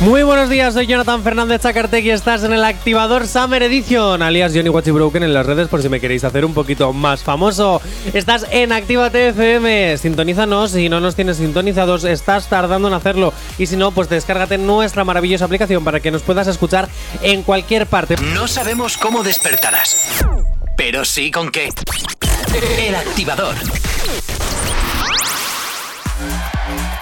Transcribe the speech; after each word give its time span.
Muy 0.00 0.22
buenos 0.22 0.48
días, 0.48 0.74
soy 0.74 0.86
Jonathan 0.86 1.24
Fernández 1.24 1.60
Chacarte 1.60 1.98
y 1.98 2.10
estás 2.10 2.44
en 2.44 2.52
el 2.52 2.62
Activador 2.62 3.26
Summer 3.26 3.64
Edition, 3.64 4.22
alias 4.22 4.52
Johnny 4.54 4.68
Watchy 4.68 4.92
Broken 4.92 5.24
en 5.24 5.34
las 5.34 5.44
redes 5.44 5.66
por 5.66 5.82
si 5.82 5.88
me 5.88 5.98
queréis 5.98 6.22
hacer 6.22 6.44
un 6.44 6.54
poquito 6.54 6.92
más 6.92 7.24
famoso. 7.24 7.82
Estás 8.14 8.46
en 8.52 8.70
Actívate 8.70 9.30
FM, 9.30 9.98
sintonízanos, 9.98 10.70
si 10.70 10.88
no 10.88 11.00
nos 11.00 11.16
tienes 11.16 11.38
sintonizados 11.38 12.04
estás 12.04 12.48
tardando 12.48 12.86
en 12.86 12.94
hacerlo 12.94 13.34
y 13.58 13.66
si 13.66 13.76
no, 13.76 13.90
pues 13.90 14.08
descárgate 14.08 14.56
nuestra 14.56 15.02
maravillosa 15.02 15.46
aplicación 15.46 15.82
para 15.82 15.98
que 15.98 16.12
nos 16.12 16.22
puedas 16.22 16.46
escuchar 16.46 16.88
en 17.22 17.42
cualquier 17.42 17.86
parte. 17.86 18.14
No 18.34 18.46
sabemos 18.46 18.98
cómo 18.98 19.24
despertarás, 19.24 20.24
pero 20.76 21.04
sí 21.04 21.32
con 21.32 21.50
qué. 21.50 21.70
El 22.78 22.94
activador. 22.94 23.56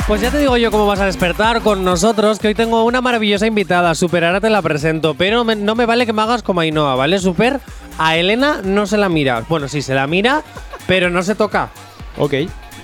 Pues 0.06 0.20
ya 0.20 0.30
te 0.30 0.38
digo 0.38 0.56
yo 0.56 0.70
cómo 0.70 0.87
vas 0.87 1.01
a 1.01 1.06
despertar 1.06 1.62
con 1.62 1.83
nosotros, 1.83 2.38
que 2.38 2.46
hoy 2.48 2.55
tengo 2.55 2.84
una 2.84 3.01
maravillosa 3.01 3.46
invitada. 3.46 3.92
Super, 3.96 4.24
ahora 4.24 4.41
te 4.41 4.51
la 4.51 4.62
presento, 4.62 5.15
pero 5.15 5.42
me- 5.45 5.56
no 5.56 5.74
me 5.74 5.84
vale 5.84 6.06
que 6.06 6.12
me 6.12 6.23
hagas 6.23 6.45
como 6.45 6.60
Ainhoa, 6.60 6.95
¿vale? 6.95 7.19
Super, 7.19 7.60
a 7.98 8.16
Elena 8.16 8.60
no 8.62 8.87
se 8.87 8.98
la 8.98 9.09
mira. 9.09 9.42
Bueno, 9.48 9.66
sí, 9.66 9.82
se 9.82 9.95
la 9.95 10.06
mira, 10.06 10.42
pero 10.87 11.10
no 11.10 11.23
se 11.24 11.34
toca. 11.34 11.70
Ok, 12.19 12.34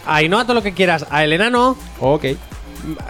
A 0.05 0.17
Ainhoa 0.17 0.43
todo 0.45 0.55
lo 0.55 0.63
que 0.65 0.73
quieras, 0.73 1.07
a 1.11 1.23
Elena 1.23 1.49
no. 1.49 1.77
ok. 2.01 2.25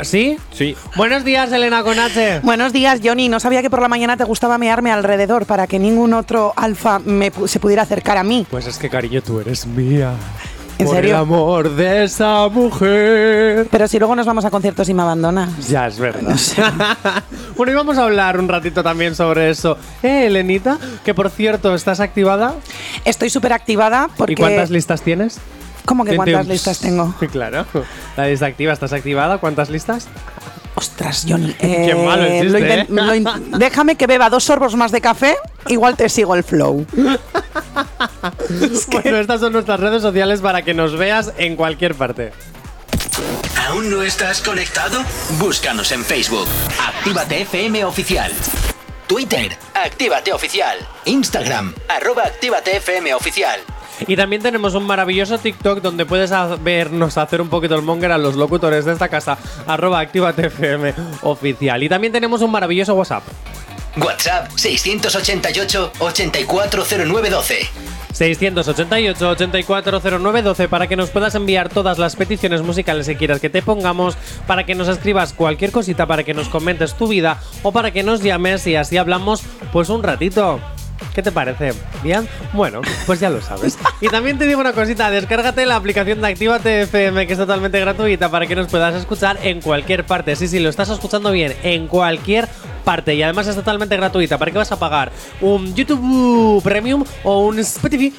¿Sí? 0.03 0.37
Sí. 0.53 0.77
Buenos 0.97 1.25
días, 1.25 1.51
Elena 1.51 1.83
con 1.83 1.99
H. 1.99 2.41
Buenos 2.43 2.75
días, 2.75 3.01
Johnny. 3.03 3.31
No 3.31 3.41
sabía 3.41 3.63
que 3.63 3.71
por 3.71 3.81
la 3.81 3.89
mañana 3.89 4.19
te 4.19 4.25
gustaba 4.25 4.59
mearme 4.59 4.93
alrededor 4.93 5.47
para 5.47 5.67
que 5.67 5.79
ningún 5.79 6.13
otro 6.13 6.53
alfa 6.57 6.99
me 6.99 7.33
pu- 7.33 7.47
se 7.49 7.59
pudiera 7.59 7.81
acercar 7.85 8.19
a 8.19 8.23
mí. 8.25 8.47
Pues 8.51 8.67
es 8.67 8.77
que, 8.77 8.91
cariño, 8.91 9.23
tú 9.23 9.41
eres 9.41 9.65
mía. 9.67 10.13
¿En 10.79 10.87
Por 10.87 10.97
serio? 10.97 11.11
el 11.11 11.17
amor 11.17 11.71
de 11.71 12.05
esa 12.05 12.49
mujer. 12.49 13.69
Pero 13.71 13.89
si 13.89 13.99
luego 13.99 14.17
nos 14.17 14.27
vamos 14.27 14.45
a 14.45 14.51
conciertos 14.51 14.89
y 14.89 14.95
me 14.95 15.03
abandonas. 15.03 15.69
Ya, 15.69 15.87
es 15.87 15.99
verdad. 15.99 16.37
bueno, 17.57 17.73
y 17.73 17.75
vamos 17.75 17.99
a 17.99 18.05
hablar 18.05 18.39
un 18.39 18.49
ratito 18.49 18.83
también 18.83 19.15
sobre 19.15 19.51
eso. 19.51 19.77
Eh, 20.03 20.27
Elenita, 20.27 20.79
que 21.05 21.15
por 21.15 21.31
cierto, 21.31 21.75
¿estás 21.75 22.01
activada? 22.01 22.55
Estoy 23.05 23.31
súper 23.31 23.53
activada 23.53 24.09
porque... 24.17 24.33
¿Y 24.33 24.37
cuántas 24.37 24.71
listas 24.71 25.03
tienes? 25.03 25.39
¿Cómo 25.85 26.05
que 26.05 26.17
cuántas 26.17 26.47
listas 26.47 26.79
tengo? 26.81 27.15
Claro. 27.33 27.65
La 28.17 28.27
lista 28.27 28.47
activa, 28.47 28.73
¿estás 28.73 28.93
activada? 28.93 29.39
¿Cuántas 29.39 29.71
listas? 29.71 30.09
Ostras, 30.75 31.27
Johnny. 31.29 31.53
Qué 31.61 31.91
eh, 31.91 31.95
malo 31.95 32.25
el 32.25 32.43
chiste, 32.43 32.81
¿eh? 32.81 32.87
lo 32.89 33.59
déjame 33.59 33.97
que 33.97 34.07
beba 34.07 34.31
dos 34.31 34.45
sorbos 34.45 34.75
más 34.75 34.91
de 34.93 35.01
café, 35.01 35.37
igual 35.69 35.97
te 35.97 36.09
sigo 36.09 36.35
el 36.35 36.45
flow. 36.45 36.87
Bueno, 38.89 39.19
estas 39.19 39.41
son 39.41 39.53
nuestras 39.53 39.81
redes 39.81 40.03
sociales 40.03 40.41
para 40.41 40.63
que 40.63 40.75
nos 40.75 40.97
veas 40.97 41.33
en 41.39 41.57
cualquier 41.57 41.95
parte. 41.95 42.33
¿Aún 43.69 43.91
no 43.91 44.03
estás 44.03 44.43
conectado? 44.43 45.03
Búscanos 45.39 45.93
en 45.93 46.05
Facebook. 46.05 46.47
Actívate 46.81 47.43
FM 47.43 47.85
Oficial. 47.85 48.33
Twitter. 49.07 49.57
Actívate 49.75 50.33
Oficial. 50.33 50.79
Instagram. 51.05 51.75
Arroba 51.89 52.25
Actívate 52.25 52.77
FM 52.77 53.15
Oficial. 53.15 53.61
Y 54.07 54.17
también 54.17 54.43
tenemos 54.43 54.75
un 54.75 54.85
maravilloso 54.85 55.39
TikTok 55.39 55.81
donde 55.81 56.07
puedes 56.07 56.33
vernos 56.61 57.19
hacer 57.19 57.41
un 57.41 57.49
poquito 57.49 57.77
el 57.77 57.83
monger 57.83 58.13
a 58.13 58.19
los 58.19 58.35
locutores 58.35 58.85
de 58.85 58.93
esta 58.93 59.09
casa, 59.09 59.39
arroba 59.67 60.01
activatfm 60.01 60.95
oficial. 61.23 61.83
Y 61.83 61.89
también 61.89 62.13
tenemos 62.13 62.43
un 62.43 62.51
maravilloso 62.51 62.95
WhatsApp. 62.95 63.23
WhatsApp 63.97 64.51
688 64.57 65.93
840912. 65.99 67.93
688-840912 68.13 70.69
para 70.69 70.87
que 70.87 70.97
nos 70.97 71.11
puedas 71.11 71.35
enviar 71.35 71.69
todas 71.69 71.99
las 71.99 72.17
peticiones 72.17 72.63
musicales 72.63 73.07
que 73.07 73.17
quieras 73.17 73.41
que 73.41 73.51
te 73.51 73.63
pongamos, 73.63 74.17
para 74.47 74.65
que 74.67 74.75
nos 74.75 74.89
escribas 74.89 75.33
cualquier 75.33 75.73
cosita, 75.73 76.07
para 76.07 76.25
que 76.25 76.35
nos 76.35 76.49
comentes 76.49 76.95
tu 76.95 77.09
vida 77.09 77.41
o 77.63 77.73
para 77.73 77.91
que 77.91 78.03
nos 78.03 78.23
llames 78.23 78.67
y 78.67 78.77
así 78.77 78.99
hablamos 78.99 79.43
pues 79.73 79.89
un 79.89 80.03
ratito. 80.03 80.61
¿Qué 81.15 81.23
te 81.23 81.33
parece? 81.33 81.73
¿Bien? 82.03 82.29
Bueno, 82.53 82.81
pues 83.07 83.21
ya 83.21 83.31
lo 83.31 83.41
sabes. 83.41 83.79
Y 84.01 84.09
también 84.09 84.39
te 84.39 84.47
digo 84.47 84.61
una 84.61 84.73
cosita, 84.73 85.11
descárgate 85.11 85.67
la 85.67 85.77
aplicación 85.77 86.21
de 86.21 86.29
Actívate 86.29 86.83
FM 86.83 87.27
que 87.27 87.33
es 87.33 87.39
totalmente 87.39 87.79
gratuita 87.81 88.31
para 88.31 88.47
que 88.47 88.57
nos 88.57 88.69
puedas 88.69 88.95
escuchar 88.95 89.39
en 89.43 89.61
cualquier 89.61 90.05
parte. 90.05 90.37
Sí, 90.37 90.49
sí, 90.49 90.61
lo 90.61 90.69
estás 90.69 90.89
escuchando 90.89 91.31
bien, 91.33 91.55
en 91.63 91.87
cualquier 91.87 92.49
parte. 92.85 93.15
Y 93.15 93.23
además 93.23 93.47
es 93.47 93.57
totalmente 93.57 93.97
gratuita. 93.97 94.39
¿Para 94.39 94.51
qué 94.51 94.59
vas 94.59 94.73
a 94.73 94.79
pagar? 94.79 95.13
¿Un 95.41 95.75
YouTube 95.75 96.63
Premium 96.63 97.05
o 97.25 97.47
un 97.47 97.59
Spotify? 97.59 98.13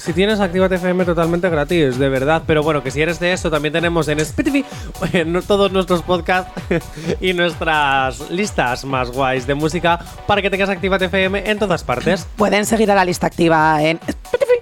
Si 0.00 0.12
tienes 0.12 0.40
Actívate 0.40 0.76
FM 0.76 1.04
totalmente 1.04 1.48
gratis, 1.48 1.98
de 1.98 2.08
verdad. 2.08 2.42
Pero 2.46 2.62
bueno, 2.62 2.82
que 2.82 2.90
si 2.90 3.00
eres 3.02 3.20
de 3.20 3.32
eso, 3.32 3.50
también 3.50 3.72
tenemos 3.72 4.08
en 4.08 4.18
Spotify 4.20 4.64
no- 5.26 5.42
todos 5.42 5.70
nuestros 5.72 6.02
podcasts 6.02 6.50
y 7.20 7.32
nuestras 7.32 8.30
listas 8.30 8.84
más 8.84 9.10
guays 9.10 9.46
de 9.46 9.54
música 9.54 9.98
para 10.26 10.42
que 10.42 10.50
tengas 10.50 10.68
Actívate 10.70 11.06
FM 11.06 11.50
en 11.50 11.58
todas 11.58 11.84
partes. 11.84 12.26
Pueden 12.36 12.64
seguir 12.66 12.90
a 12.90 12.94
la 12.94 13.04
lista 13.04 13.26
activa 13.26 13.82
en 13.82 13.98
Spotify. 14.06 14.59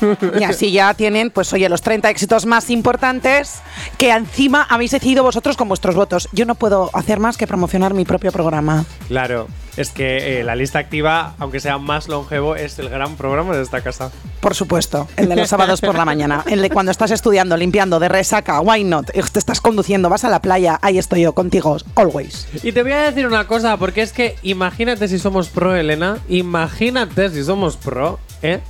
Y 0.38 0.44
así 0.44 0.72
ya 0.72 0.94
tienen, 0.94 1.30
pues 1.30 1.52
oye, 1.52 1.68
los 1.68 1.82
30 1.82 2.10
éxitos 2.10 2.46
más 2.46 2.70
importantes 2.70 3.60
que 3.98 4.10
encima 4.10 4.66
habéis 4.68 4.90
decidido 4.90 5.22
vosotros 5.22 5.56
con 5.56 5.68
vuestros 5.68 5.94
votos. 5.94 6.28
Yo 6.32 6.44
no 6.44 6.54
puedo 6.54 6.90
hacer 6.92 7.20
más 7.20 7.36
que 7.36 7.46
promocionar 7.46 7.94
mi 7.94 8.04
propio 8.04 8.32
programa. 8.32 8.84
Claro, 9.08 9.46
es 9.76 9.90
que 9.90 10.40
eh, 10.40 10.44
la 10.44 10.54
lista 10.54 10.78
activa, 10.78 11.34
aunque 11.38 11.60
sea 11.60 11.78
más 11.78 12.08
longevo, 12.08 12.56
es 12.56 12.78
el 12.78 12.88
gran 12.88 13.16
programa 13.16 13.56
de 13.56 13.62
esta 13.62 13.80
casa. 13.80 14.10
Por 14.40 14.54
supuesto, 14.54 15.08
el 15.16 15.28
de 15.28 15.36
los 15.36 15.48
sábados 15.48 15.80
por 15.80 15.94
la 15.96 16.04
mañana. 16.04 16.44
El 16.46 16.60
de 16.60 16.70
cuando 16.70 16.92
estás 16.92 17.10
estudiando, 17.10 17.56
limpiando, 17.56 17.98
de 17.98 18.08
resaca, 18.08 18.60
why 18.60 18.84
not? 18.84 19.10
Te 19.10 19.38
estás 19.38 19.60
conduciendo, 19.60 20.08
vas 20.08 20.24
a 20.24 20.30
la 20.30 20.40
playa, 20.40 20.78
ahí 20.82 20.98
estoy 20.98 21.22
yo 21.22 21.32
contigo, 21.32 21.76
always. 21.94 22.46
Y 22.62 22.72
te 22.72 22.82
voy 22.82 22.92
a 22.92 23.02
decir 23.02 23.26
una 23.26 23.46
cosa, 23.46 23.76
porque 23.76 24.02
es 24.02 24.12
que 24.12 24.36
imagínate 24.42 25.08
si 25.08 25.18
somos 25.18 25.48
pro, 25.48 25.74
Elena. 25.74 26.18
Imagínate 26.28 27.30
si 27.30 27.44
somos 27.44 27.76
pro, 27.76 28.18
¿eh? 28.42 28.60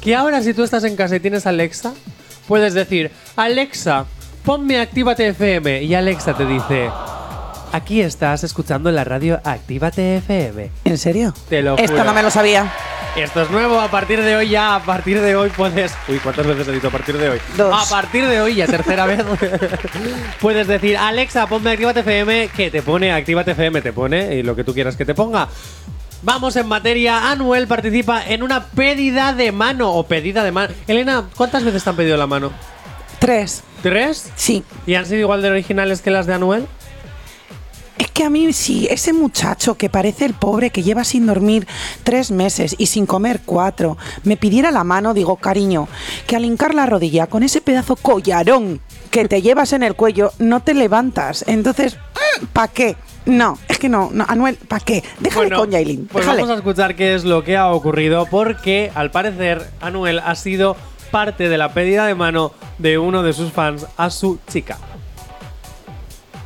Que 0.00 0.14
ahora 0.14 0.42
si 0.42 0.54
tú 0.54 0.62
estás 0.62 0.84
en 0.84 0.96
casa 0.96 1.16
y 1.16 1.20
tienes 1.20 1.46
Alexa, 1.46 1.92
puedes 2.48 2.72
decir, 2.72 3.10
Alexa, 3.36 4.06
ponme 4.44 4.80
Actívate 4.80 5.28
FM. 5.28 5.82
Y 5.82 5.94
Alexa 5.94 6.34
te 6.34 6.46
dice, 6.46 6.90
aquí 7.72 8.00
estás 8.00 8.42
escuchando 8.42 8.90
la 8.90 9.04
radio 9.04 9.40
Actívate 9.44 10.16
FM. 10.16 10.70
¿En 10.84 10.96
serio? 10.98 11.34
Te 11.50 11.60
lo 11.60 11.76
Esto 11.76 11.92
juro. 11.92 12.04
no 12.04 12.14
me 12.14 12.22
lo 12.22 12.30
sabía. 12.30 12.72
Esto 13.16 13.42
es 13.42 13.50
nuevo, 13.50 13.80
a 13.80 13.90
partir 13.90 14.22
de 14.22 14.36
hoy 14.36 14.50
ya, 14.50 14.76
a 14.76 14.82
partir 14.84 15.20
de 15.20 15.34
hoy 15.34 15.50
puedes... 15.50 15.92
Uy, 16.08 16.18
¿cuántas 16.20 16.46
veces 16.46 16.68
he 16.68 16.72
dicho 16.72 16.86
a 16.86 16.92
partir 16.92 17.18
de 17.18 17.28
hoy? 17.28 17.40
Dos. 17.56 17.74
A 17.74 17.90
partir 17.90 18.24
de 18.24 18.40
hoy, 18.40 18.54
ya 18.54 18.66
tercera 18.68 19.04
vez, 19.04 19.24
puedes 20.40 20.68
decir, 20.68 20.96
Alexa, 20.96 21.46
ponme 21.48 21.72
Actívate 21.72 22.00
FM, 22.00 22.50
que 22.56 22.70
te 22.70 22.82
pone 22.82 23.12
Actívate 23.12 23.50
FM, 23.50 23.82
te 23.82 23.92
pone, 23.92 24.36
y 24.36 24.44
lo 24.44 24.54
que 24.54 24.62
tú 24.62 24.72
quieras 24.72 24.94
que 24.96 25.04
te 25.04 25.14
ponga. 25.14 25.48
Vamos 26.22 26.54
en 26.56 26.68
materia, 26.68 27.30
Anuel 27.30 27.66
participa 27.66 28.22
en 28.22 28.42
una 28.42 28.66
pedida 28.66 29.32
de 29.32 29.52
mano, 29.52 29.94
o 29.94 30.02
pedida 30.02 30.44
de 30.44 30.52
mano. 30.52 30.74
Elena, 30.86 31.30
¿cuántas 31.34 31.64
veces 31.64 31.82
te 31.82 31.88
han 31.88 31.96
pedido 31.96 32.18
la 32.18 32.26
mano? 32.26 32.50
Tres. 33.18 33.62
¿Tres? 33.82 34.30
Sí. 34.36 34.62
¿Y 34.86 34.96
han 34.96 35.06
sido 35.06 35.20
igual 35.20 35.40
de 35.40 35.48
originales 35.48 36.02
que 36.02 36.10
las 36.10 36.26
de 36.26 36.34
Anuel? 36.34 36.66
Es 37.96 38.10
que 38.10 38.24
a 38.24 38.30
mí, 38.30 38.52
sí, 38.52 38.86
ese 38.90 39.14
muchacho 39.14 39.76
que 39.76 39.88
parece 39.88 40.26
el 40.26 40.34
pobre 40.34 40.70
que 40.70 40.82
lleva 40.82 41.04
sin 41.04 41.26
dormir 41.26 41.66
tres 42.02 42.30
meses 42.30 42.74
y 42.76 42.86
sin 42.86 43.06
comer 43.06 43.40
cuatro, 43.46 43.96
me 44.22 44.36
pidiera 44.36 44.70
la 44.70 44.84
mano, 44.84 45.14
digo, 45.14 45.36
cariño, 45.36 45.88
que 46.26 46.36
al 46.36 46.44
hincar 46.44 46.74
la 46.74 46.84
rodilla 46.84 47.28
con 47.28 47.42
ese 47.42 47.62
pedazo 47.62 47.96
collarón 47.96 48.80
que 49.10 49.26
te 49.26 49.40
llevas 49.40 49.72
en 49.72 49.82
el 49.82 49.94
cuello, 49.94 50.32
no 50.38 50.60
te 50.60 50.74
levantas. 50.74 51.44
Entonces, 51.46 51.96
¿para 52.52 52.68
qué? 52.68 52.96
No, 53.26 53.58
es 53.68 53.78
que 53.78 53.88
no, 53.88 54.10
no 54.12 54.24
Anuel, 54.28 54.56
¿para 54.56 54.84
qué? 54.84 55.04
Déjale 55.20 55.46
Bueno, 55.48 55.60
con 55.60 55.70
Yailin. 55.70 56.06
Pues 56.06 56.24
déjale. 56.24 56.42
vamos 56.42 56.54
a 56.54 56.58
escuchar 56.58 56.96
qué 56.96 57.14
es 57.14 57.24
lo 57.24 57.44
que 57.44 57.56
ha 57.56 57.70
ocurrido, 57.70 58.26
porque 58.26 58.90
al 58.94 59.10
parecer 59.10 59.70
Anuel 59.80 60.20
ha 60.20 60.34
sido 60.34 60.76
parte 61.10 61.48
de 61.48 61.58
la 61.58 61.72
pedida 61.74 62.06
de 62.06 62.14
mano 62.14 62.52
de 62.78 62.98
uno 62.98 63.22
de 63.22 63.32
sus 63.32 63.52
fans 63.52 63.86
a 63.96 64.10
su 64.10 64.38
chica. 64.48 64.78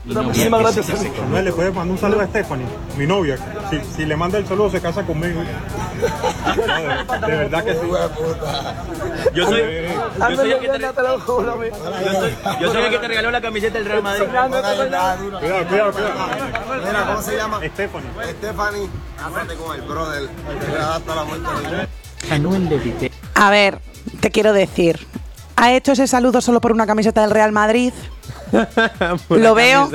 Muchísimas 0.05 0.61
gracias. 0.61 0.87
No, 1.31 1.41
le 1.41 1.53
puedes 1.53 1.75
mandar 1.75 1.93
un 1.93 1.99
saludo 1.99 2.21
a 2.21 2.27
Stephanie, 2.27 2.67
mi 2.99 3.07
novia. 3.07 3.39
Si, 3.71 3.81
si 3.97 4.05
le 4.05 4.17
manda 4.17 4.39
el 4.39 4.47
saludo, 4.47 4.71
se 4.71 4.81
casa 4.81 5.03
conmigo. 5.03 5.41
No, 5.43 5.47
de, 6.65 7.27
de 7.27 7.37
verdad 7.37 7.65
que 7.65 7.73
sí. 7.73 7.81
Yo 9.35 9.47
soy, 9.47 9.63
yo 9.63 10.37
soy 10.37 10.53
el 10.53 10.61
que 10.61 10.69
te, 10.69 10.79
yo 10.79 10.93
soy, 11.25 12.35
yo 12.61 12.73
soy 12.73 12.83
el 12.83 12.91
que 12.91 12.99
te 12.99 13.09
regaló 13.09 13.31
la 13.31 13.41
camiseta 13.41 13.79
del 13.79 13.87
Real 13.87 14.03
Madrid. 14.03 14.25
Cuidado, 14.27 14.51
cuidado, 14.51 15.93
cuidado. 15.93 16.17
Mira, 16.87 17.07
¿cómo 17.07 17.23
se 17.23 17.37
llama? 17.37 17.61
Stephanie. 17.65 18.11
Stephanie, 18.39 18.89
cásate 19.17 19.55
con 19.55 19.75
el 19.75 19.83
brother. 19.83 20.29
Hasta 20.81 21.15
la 21.15 21.25
muerte. 21.25 21.89
A 23.35 23.51
ver, 23.51 23.79
te 24.21 24.31
quiero 24.31 24.53
decir, 24.53 25.07
¿ha 25.57 25.73
hecho 25.73 25.93
ese 25.93 26.07
saludo 26.07 26.41
solo 26.41 26.61
por 26.61 26.73
una 26.73 26.87
camiseta 26.87 27.23
del 27.23 27.31
Real 27.31 27.53
Madrid? 27.53 27.93
Lo 29.29 29.55
veo. 29.55 29.91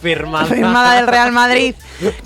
Firmada. 0.00 0.46
firmada 0.46 0.94
del 0.96 1.06
Real 1.06 1.32
Madrid. 1.32 1.74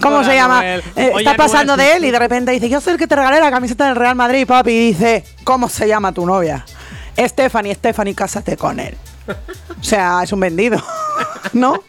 ¿Cómo 0.00 0.24
se 0.24 0.34
llama? 0.34 0.76
Eh, 0.76 0.82
Oye, 1.14 1.24
está 1.24 1.36
pasando 1.36 1.76
de 1.76 1.96
él 1.96 2.04
y 2.04 2.10
de 2.10 2.18
repente 2.18 2.52
dice, 2.52 2.68
yo 2.68 2.80
soy 2.80 2.94
el 2.94 2.98
que 2.98 3.06
te 3.06 3.16
regalé 3.16 3.40
la 3.40 3.50
camiseta 3.50 3.86
del 3.86 3.96
Real 3.96 4.14
Madrid, 4.14 4.46
papi. 4.46 4.70
Y 4.70 4.86
dice, 4.88 5.24
¿cómo 5.44 5.68
se 5.68 5.88
llama 5.88 6.12
tu 6.12 6.26
novia? 6.26 6.64
Stephanie, 7.18 7.74
Stephanie, 7.74 8.14
cásate 8.14 8.56
con 8.56 8.78
él. 8.78 8.94
O 9.80 9.84
sea, 9.84 10.22
es 10.22 10.32
un 10.32 10.40
vendido. 10.40 10.82
¿No? 11.52 11.82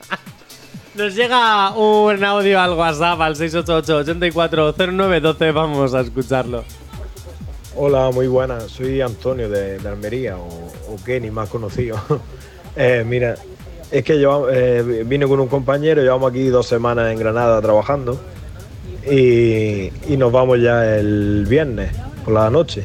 Nos 0.96 1.16
llega 1.16 1.72
un 1.72 2.24
audio 2.24 2.60
al 2.60 2.74
WhatsApp 2.74 3.22
al 3.22 3.36
688-840912. 3.36 5.54
Vamos 5.54 5.94
a 5.94 6.02
escucharlo. 6.02 6.64
Hola, 7.76 8.10
muy 8.12 8.26
buenas. 8.26 8.64
Soy 8.72 9.02
Antonio 9.02 9.48
de, 9.50 9.78
de 9.78 9.88
Almería, 9.88 10.38
o, 10.38 10.48
o 10.48 10.96
Kenny, 11.06 11.30
más 11.32 11.50
conocido. 11.50 12.00
Eh, 12.80 13.04
mira, 13.04 13.34
es 13.92 14.04
que 14.04 14.20
yo 14.20 14.50
eh, 14.50 15.04
vine 15.06 15.28
con 15.28 15.40
un 15.40 15.48
compañero, 15.48 16.02
llevamos 16.02 16.32
aquí 16.32 16.48
dos 16.48 16.68
semanas 16.68 17.12
en 17.12 17.20
Granada 17.20 17.62
trabajando 17.62 18.20
y, 19.10 19.92
nos 20.18 20.32
vamos 20.32 20.60
ya 20.60 20.98
el 20.98 21.46
viernes 21.48 21.92
por 22.26 22.34
la 22.34 22.50
noche. 22.50 22.84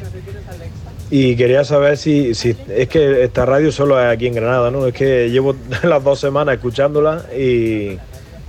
Y 1.09 1.35
quería 1.35 1.63
saber 1.63 1.97
si, 1.97 2.31
es 2.31 2.87
que 2.87 3.23
esta 3.23 3.45
radio 3.45 3.71
solo 3.71 3.99
es 3.99 4.07
aquí 4.07 4.27
en 4.27 4.33
Granada, 4.33 4.71
¿no? 4.71 4.87
Es 4.87 4.93
que 4.93 5.29
llevo 5.29 5.55
las 5.83 6.03
dos 6.03 6.19
semanas 6.19 6.55
escuchándola 6.55 7.25
y, 7.37 7.97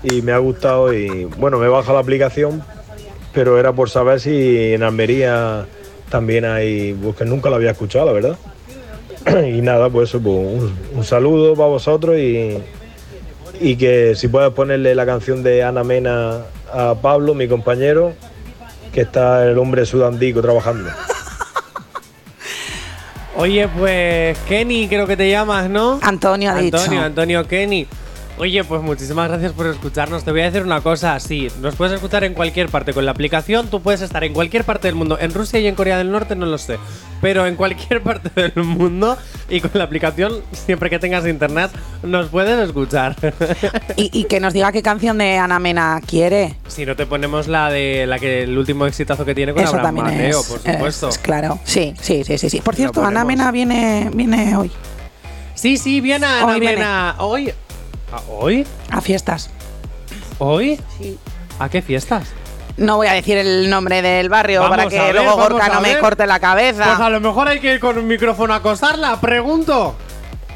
y 0.02 0.22
me 0.22 0.32
ha 0.32 0.38
gustado 0.38 0.92
y 0.94 1.24
bueno, 1.24 1.58
me 1.58 1.68
baja 1.68 1.92
la 1.92 1.98
aplicación, 1.98 2.62
pero 3.32 3.58
era 3.58 3.72
por 3.72 3.90
saber 3.90 4.20
si 4.20 4.72
en 4.72 4.82
Almería 4.82 5.66
también 6.08 6.44
hay, 6.44 6.94
pues 6.94 7.16
que 7.16 7.24
nunca 7.24 7.50
la 7.50 7.56
había 7.56 7.72
escuchado, 7.72 8.06
la 8.06 8.12
verdad. 8.12 8.38
y 9.46 9.62
nada, 9.62 9.90
pues 9.90 10.10
eso, 10.10 10.20
pues, 10.20 10.34
un, 10.34 10.76
un 10.94 11.04
saludo 11.04 11.54
para 11.54 11.68
vosotros 11.68 12.18
y, 12.18 12.58
y 13.60 13.76
que 13.76 14.14
si 14.14 14.28
puedes 14.28 14.52
ponerle 14.52 14.94
la 14.94 15.06
canción 15.06 15.42
de 15.42 15.62
Ana 15.62 15.84
Mena 15.84 16.42
a 16.72 16.94
Pablo, 16.94 17.34
mi 17.34 17.48
compañero, 17.48 18.12
que 18.92 19.02
está 19.02 19.46
el 19.46 19.58
hombre 19.58 19.86
sudandico 19.86 20.42
trabajando. 20.42 20.90
Oye, 23.36 23.68
pues 23.68 24.38
Kenny, 24.48 24.88
creo 24.88 25.06
que 25.06 25.16
te 25.16 25.28
llamas, 25.28 25.68
¿no? 25.68 25.98
Antonio 26.02 26.50
ha 26.50 26.56
dicho. 26.56 26.76
Antonio, 26.76 27.02
Antonio 27.02 27.48
Kenny. 27.48 27.86
Oye, 28.36 28.64
pues 28.64 28.82
muchísimas 28.82 29.28
gracias 29.28 29.52
por 29.52 29.68
escucharnos. 29.68 30.24
Te 30.24 30.32
voy 30.32 30.40
a 30.40 30.44
decir 30.46 30.62
una 30.62 30.80
cosa, 30.80 31.20
sí, 31.20 31.48
nos 31.60 31.76
puedes 31.76 31.94
escuchar 31.94 32.24
en 32.24 32.34
cualquier 32.34 32.68
parte 32.68 32.92
con 32.92 33.04
la 33.04 33.12
aplicación, 33.12 33.68
tú 33.68 33.80
puedes 33.80 34.00
estar 34.00 34.24
en 34.24 34.32
cualquier 34.32 34.64
parte 34.64 34.88
del 34.88 34.96
mundo, 34.96 35.16
en 35.20 35.32
Rusia 35.32 35.60
y 35.60 35.68
en 35.68 35.76
Corea 35.76 35.98
del 35.98 36.10
Norte 36.10 36.34
no 36.34 36.44
lo 36.46 36.58
sé, 36.58 36.78
pero 37.20 37.46
en 37.46 37.54
cualquier 37.54 38.02
parte 38.02 38.30
del 38.34 38.64
mundo 38.64 39.16
y 39.48 39.60
con 39.60 39.70
la 39.74 39.84
aplicación, 39.84 40.42
siempre 40.50 40.90
que 40.90 40.98
tengas 40.98 41.24
internet, 41.28 41.70
nos 42.02 42.28
puedes 42.28 42.58
escuchar. 42.58 43.14
Y, 43.96 44.10
y 44.12 44.24
que 44.24 44.40
nos 44.40 44.52
diga 44.52 44.72
qué 44.72 44.82
canción 44.82 45.18
de 45.18 45.36
Ana 45.38 45.58
Mena 45.60 46.00
quiere. 46.04 46.56
si 46.66 46.84
no 46.84 46.96
te 46.96 47.06
ponemos 47.06 47.46
la 47.46 47.70
de 47.70 48.06
la 48.06 48.18
que 48.18 48.42
el 48.42 48.58
último 48.58 48.86
exitazo 48.86 49.24
que 49.24 49.34
tiene 49.34 49.52
con 49.52 49.62
Eso 49.62 49.76
Abraham 49.76 49.96
también 49.96 50.16
Mateo, 50.18 50.40
es, 50.40 50.46
por 50.46 50.60
supuesto. 50.60 51.08
es 51.10 51.18
claro. 51.18 51.60
Sí, 51.64 51.94
sí, 52.00 52.24
sí, 52.24 52.38
sí. 52.38 52.50
sí. 52.50 52.60
Por 52.60 52.74
cierto, 52.74 53.04
Ana. 53.04 53.24
Mena 53.24 53.52
viene, 53.52 54.10
viene 54.12 54.56
hoy 54.56 54.70
Sí, 55.54 55.76
sí, 55.76 56.00
viene 56.00 56.26
Ana 56.26 56.46
Hoy 56.46 56.60
viene. 56.60 56.84
Hoy. 57.18 57.52
¿Ah, 58.12 58.20
¿Hoy? 58.28 58.66
a 58.90 59.00
fiestas. 59.00 59.50
¿Hoy? 60.38 60.80
¿A 61.58 61.68
qué 61.68 61.82
fiestas? 61.82 62.28
No 62.76 62.96
voy 62.96 63.06
a 63.06 63.12
decir 63.12 63.36
el 63.38 63.70
nombre 63.70 64.02
del 64.02 64.28
barrio 64.28 64.60
Vamos 64.62 64.76
para 64.76 64.88
que 64.90 64.98
a 64.98 65.04
ver, 65.04 65.14
luego 65.14 65.36
Gorka 65.36 65.66
a 65.66 65.68
no 65.68 65.80
me 65.80 65.96
corte 65.98 66.26
la 66.26 66.40
cabeza. 66.40 66.84
Pues 66.86 67.00
a 67.00 67.08
lo 67.10 67.20
mejor 67.20 67.46
hay 67.48 67.60
que 67.60 67.74
ir 67.74 67.80
con 67.80 67.96
un 67.98 68.06
micrófono 68.06 68.52
a 68.52 68.56
acosarla, 68.56 69.20
pregunto. 69.20 69.94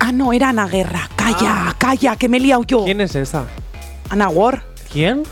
Ah, 0.01 0.11
no, 0.11 0.33
era 0.33 0.49
Ana 0.49 0.67
Guerra. 0.67 1.09
Calla, 1.15 1.75
calla, 1.79 2.17
que 2.17 2.29
me 2.29 2.39
he 2.39 2.41
liado 2.41 2.65
yo. 2.65 2.85
¿Quién 2.85 3.01
es 3.01 3.15
esa? 3.15 3.45
Ana 4.11 4.29
War. 4.29 4.65
¿Quién? 4.93 5.23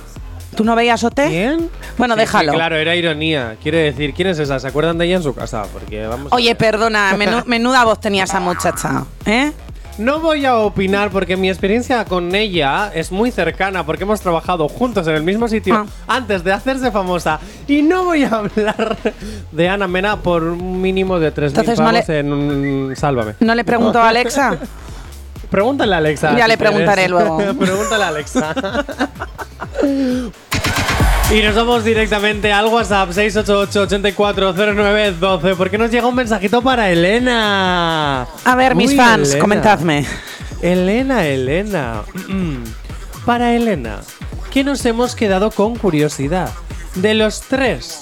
¿Tú 0.57 0.65
no 0.65 0.75
veías 0.77 1.03
OT? 1.03 1.21
¿Quién? 1.29 1.71
Bueno, 1.99 2.15
Sí, 2.15 2.21
déjalo. 2.21 2.53
sí, 2.53 2.57
claro, 2.57 2.77
era 2.77 2.95
ironía. 2.95 3.57
Quiere 3.63 3.79
decir, 3.79 4.15
¿quién 4.15 4.29
es 4.29 4.39
esa? 4.39 4.59
¿Se 4.61 4.69
acuerdan 4.69 4.97
de 4.97 5.07
ella 5.07 5.17
en 5.17 5.23
su 5.23 5.35
casa? 5.35 5.65
Porque 5.73 6.07
vamos. 6.07 6.33
a 6.33 6.37
Oye, 6.37 6.55
perdona, 6.55 7.17
menuda 7.47 7.85
voz 7.85 8.01
tenía 8.01 8.25
esa 8.25 8.39
muchacha, 8.41 9.05
¿eh? 9.27 9.53
No 9.99 10.21
voy 10.21 10.45
a 10.45 10.57
opinar 10.57 11.11
porque 11.11 11.37
mi 11.39 11.49
experiencia 11.49 12.05
con 12.05 12.35
ella 12.35 12.91
es 12.95 13.11
muy 13.11 13.31
cercana 13.31 13.87
porque 13.87 14.03
hemos 14.05 14.21
trabajado 14.21 14.69
juntos 14.69 15.07
en 15.09 15.15
el 15.15 15.23
mismo 15.23 15.49
sitio 15.49 15.75
Ah. 15.75 15.87
antes 16.07 16.45
de 16.45 16.53
hacerse 16.53 16.91
famosa. 16.91 17.41
Y 17.67 17.81
no 17.83 18.05
voy 18.05 18.25
a 18.25 18.29
hablar 18.29 18.97
de 19.53 19.69
Ana 19.69 19.89
Mena 19.89 20.17
por 20.19 20.43
un 20.43 20.83
mínimo 20.83 21.19
de 21.19 21.33
3.000 21.33 21.47
Entonces, 21.49 21.79
no 21.79 21.85
pavos 21.87 22.09
le- 22.09 22.19
en 22.19 22.33
un 22.33 22.97
Sálvame. 22.97 23.35
¿No 23.41 23.55
le 23.55 23.65
pregunto 23.65 23.99
a 23.99 24.09
Alexa? 24.11 24.59
Pregúntale 25.51 25.95
a 25.95 25.99
Alexa. 25.99 26.37
Ya 26.37 26.45
si 26.45 26.51
le 26.51 26.59
preguntaré 26.59 27.07
quieres. 27.07 27.11
luego. 27.11 27.39
Pregúntale 27.59 28.05
a 28.05 28.09
Alexa. 28.09 28.55
y 31.29 31.43
nos 31.43 31.57
vamos 31.57 31.83
directamente 31.85 32.53
al 32.53 32.67
WhatsApp 32.67 33.11
688-840912 33.11 35.57
porque 35.57 35.77
nos 35.77 35.91
llega 35.91 36.07
un 36.07 36.15
mensajito 36.15 36.63
para 36.63 36.89
Elena. 36.91 38.29
A 38.45 38.55
ver, 38.55 38.77
mis 38.77 38.95
fans, 38.95 39.31
Elena. 39.31 39.43
comentadme. 39.43 40.07
Elena, 40.63 41.27
Elena. 41.27 42.03
Para 43.27 43.57
Elena, 43.57 44.03
que 44.53 44.63
nos 44.63 44.87
hemos 44.87 45.17
quedado 45.17 45.51
con 45.51 45.75
curiosidad. 45.77 46.49
De 46.95 47.15
los 47.15 47.41
tres 47.41 47.99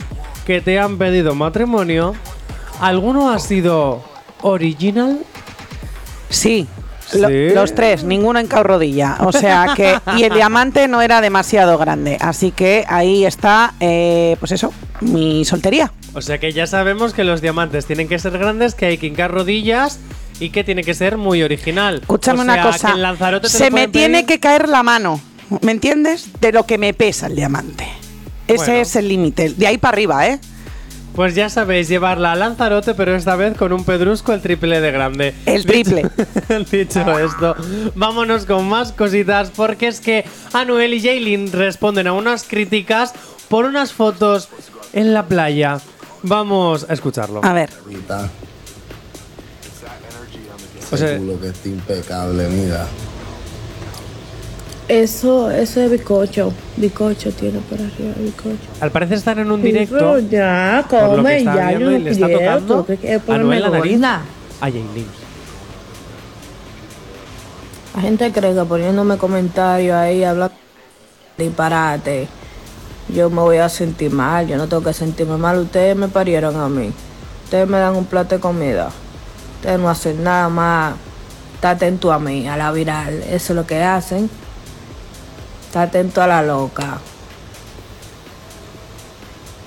que 0.46 0.60
te 0.60 0.78
han 0.78 0.98
pedido 0.98 1.34
matrimonio, 1.34 2.14
¿alguno 2.78 3.30
ha 3.30 3.38
sido 3.38 4.04
original? 4.42 5.20
Sí. 6.28 6.68
Lo- 7.14 7.28
¿Sí? 7.28 7.50
Los 7.54 7.74
tres, 7.74 8.04
ninguno 8.04 8.38
en 8.38 8.48
rodilla. 8.48 9.16
O 9.20 9.32
sea 9.32 9.74
que. 9.76 9.98
Y 10.16 10.24
el 10.24 10.32
diamante 10.34 10.88
no 10.88 11.02
era 11.02 11.20
demasiado 11.20 11.76
grande. 11.78 12.16
Así 12.20 12.50
que 12.50 12.84
ahí 12.88 13.24
está, 13.24 13.74
eh, 13.80 14.36
pues 14.40 14.52
eso, 14.52 14.72
mi 15.00 15.44
soltería. 15.44 15.92
O 16.14 16.22
sea 16.22 16.38
que 16.38 16.52
ya 16.52 16.66
sabemos 16.66 17.12
que 17.12 17.24
los 17.24 17.40
diamantes 17.40 17.86
tienen 17.86 18.08
que 18.08 18.18
ser 18.18 18.38
grandes, 18.38 18.74
que 18.74 18.86
hay 18.86 18.98
que 18.98 19.06
hincar 19.06 19.30
rodillas 19.32 19.98
y 20.40 20.50
que 20.50 20.64
tiene 20.64 20.82
que 20.84 20.94
ser 20.94 21.16
muy 21.18 21.42
original. 21.42 21.96
Escúchame 22.02 22.40
O 22.40 22.44
sea, 22.44 22.54
una 22.54 22.62
cosa. 22.62 22.88
que 22.88 22.94
en 22.94 23.02
Lanzarote 23.02 23.48
te 23.48 23.56
Se 23.58 23.70
me 23.70 23.88
tiene 23.88 24.18
pedir- 24.22 24.26
que 24.26 24.40
caer 24.40 24.68
la 24.68 24.82
mano. 24.82 25.20
¿Me 25.60 25.72
entiendes? 25.72 26.28
De 26.40 26.52
lo 26.52 26.64
que 26.66 26.78
me 26.78 26.94
pesa 26.94 27.26
el 27.26 27.36
diamante. 27.36 27.86
Ese 28.46 28.56
Bueno. 28.66 28.74
es 28.74 28.96
el 28.96 29.08
límite. 29.08 29.50
De 29.50 29.66
ahí 29.66 29.78
para 29.78 29.94
arriba, 29.94 30.26
¿eh? 30.26 30.38
Pues 31.14 31.36
ya 31.36 31.48
sabéis, 31.48 31.88
llevarla 31.88 32.32
a 32.32 32.34
Lanzarote, 32.34 32.94
pero 32.94 33.14
esta 33.14 33.36
vez 33.36 33.56
con 33.56 33.72
un 33.72 33.84
pedrusco 33.84 34.32
el 34.32 34.40
triple 34.40 34.80
de 34.80 34.90
grande. 34.90 35.34
El 35.46 35.64
triple. 35.64 36.02
Dicho, 36.02 36.70
dicho 37.04 37.18
esto, 37.18 37.54
vámonos 37.94 38.46
con 38.46 38.68
más 38.68 38.90
cositas, 38.92 39.50
porque 39.54 39.86
es 39.86 40.00
que 40.00 40.24
Anuel 40.52 40.94
y 40.94 41.00
Jaylin 41.00 41.52
responden 41.52 42.08
a 42.08 42.12
unas 42.14 42.42
críticas 42.42 43.14
por 43.48 43.64
unas 43.64 43.92
fotos 43.92 44.48
en 44.92 45.14
la 45.14 45.26
playa. 45.26 45.78
Vamos 46.24 46.86
a 46.88 46.92
escucharlo. 46.92 47.40
A 47.44 47.52
ver. 47.52 47.70
O 50.90 50.96
sea- 50.96 51.18
que 51.18 51.46
está 51.48 51.68
impecable, 51.68 52.48
mira. 52.48 52.86
Eso, 54.88 55.50
eso 55.50 55.80
es 55.80 55.90
bizcocho. 55.90 56.52
Bizcocho 56.76 57.30
tiene 57.32 57.60
por 57.60 57.78
arriba, 57.78 58.14
bizcocho. 58.18 58.58
Al 58.80 58.90
parecer 58.90 59.18
están 59.18 59.38
en 59.38 59.50
un 59.50 59.62
directo. 59.62 59.96
pero 59.96 60.18
ya, 60.18 60.84
por 60.88 61.02
lo 61.02 61.10
que 61.10 61.16
come, 61.16 61.44
ya, 61.44 61.72
yo 61.72 61.78
no 61.80 61.98
le 61.98 62.10
está 62.10 62.28
tocando 62.28 62.86
a 63.28 63.34
Anuel 63.34 63.62
la 63.62 63.70
nariz 63.70 63.92
gorda. 63.92 64.22
a 64.60 64.66
Jaylin. 64.66 65.06
La 67.94 68.02
gente 68.02 68.32
cree 68.32 68.54
que 68.54 68.64
poniéndome 68.64 69.16
comentarios 69.16 69.96
ahí, 69.96 70.24
hablando 70.24 70.54
disparate, 71.38 72.28
yo 73.08 73.30
me 73.30 73.40
voy 73.40 73.58
a 73.58 73.68
sentir 73.68 74.10
mal. 74.10 74.46
Yo 74.46 74.56
no 74.56 74.68
tengo 74.68 74.82
que 74.82 74.92
sentirme 74.92 75.36
mal. 75.36 75.58
Ustedes 75.58 75.96
me 75.96 76.08
parieron 76.08 76.56
a 76.56 76.68
mí. 76.68 76.92
Ustedes 77.44 77.68
me 77.68 77.78
dan 77.78 77.96
un 77.96 78.04
plato 78.04 78.34
de 78.34 78.40
comida. 78.40 78.90
Ustedes 79.56 79.78
no 79.78 79.88
hacen 79.88 80.22
nada 80.22 80.48
más. 80.48 80.94
Está 81.54 81.70
atento 81.70 82.12
a 82.12 82.18
mí, 82.18 82.48
a 82.48 82.56
la 82.56 82.72
viral. 82.72 83.22
Eso 83.22 83.52
es 83.52 83.56
lo 83.56 83.66
que 83.66 83.82
hacen. 83.82 84.28
Está 85.74 85.82
atento 85.82 86.22
a 86.22 86.28
la 86.28 86.40
loca. 86.40 87.00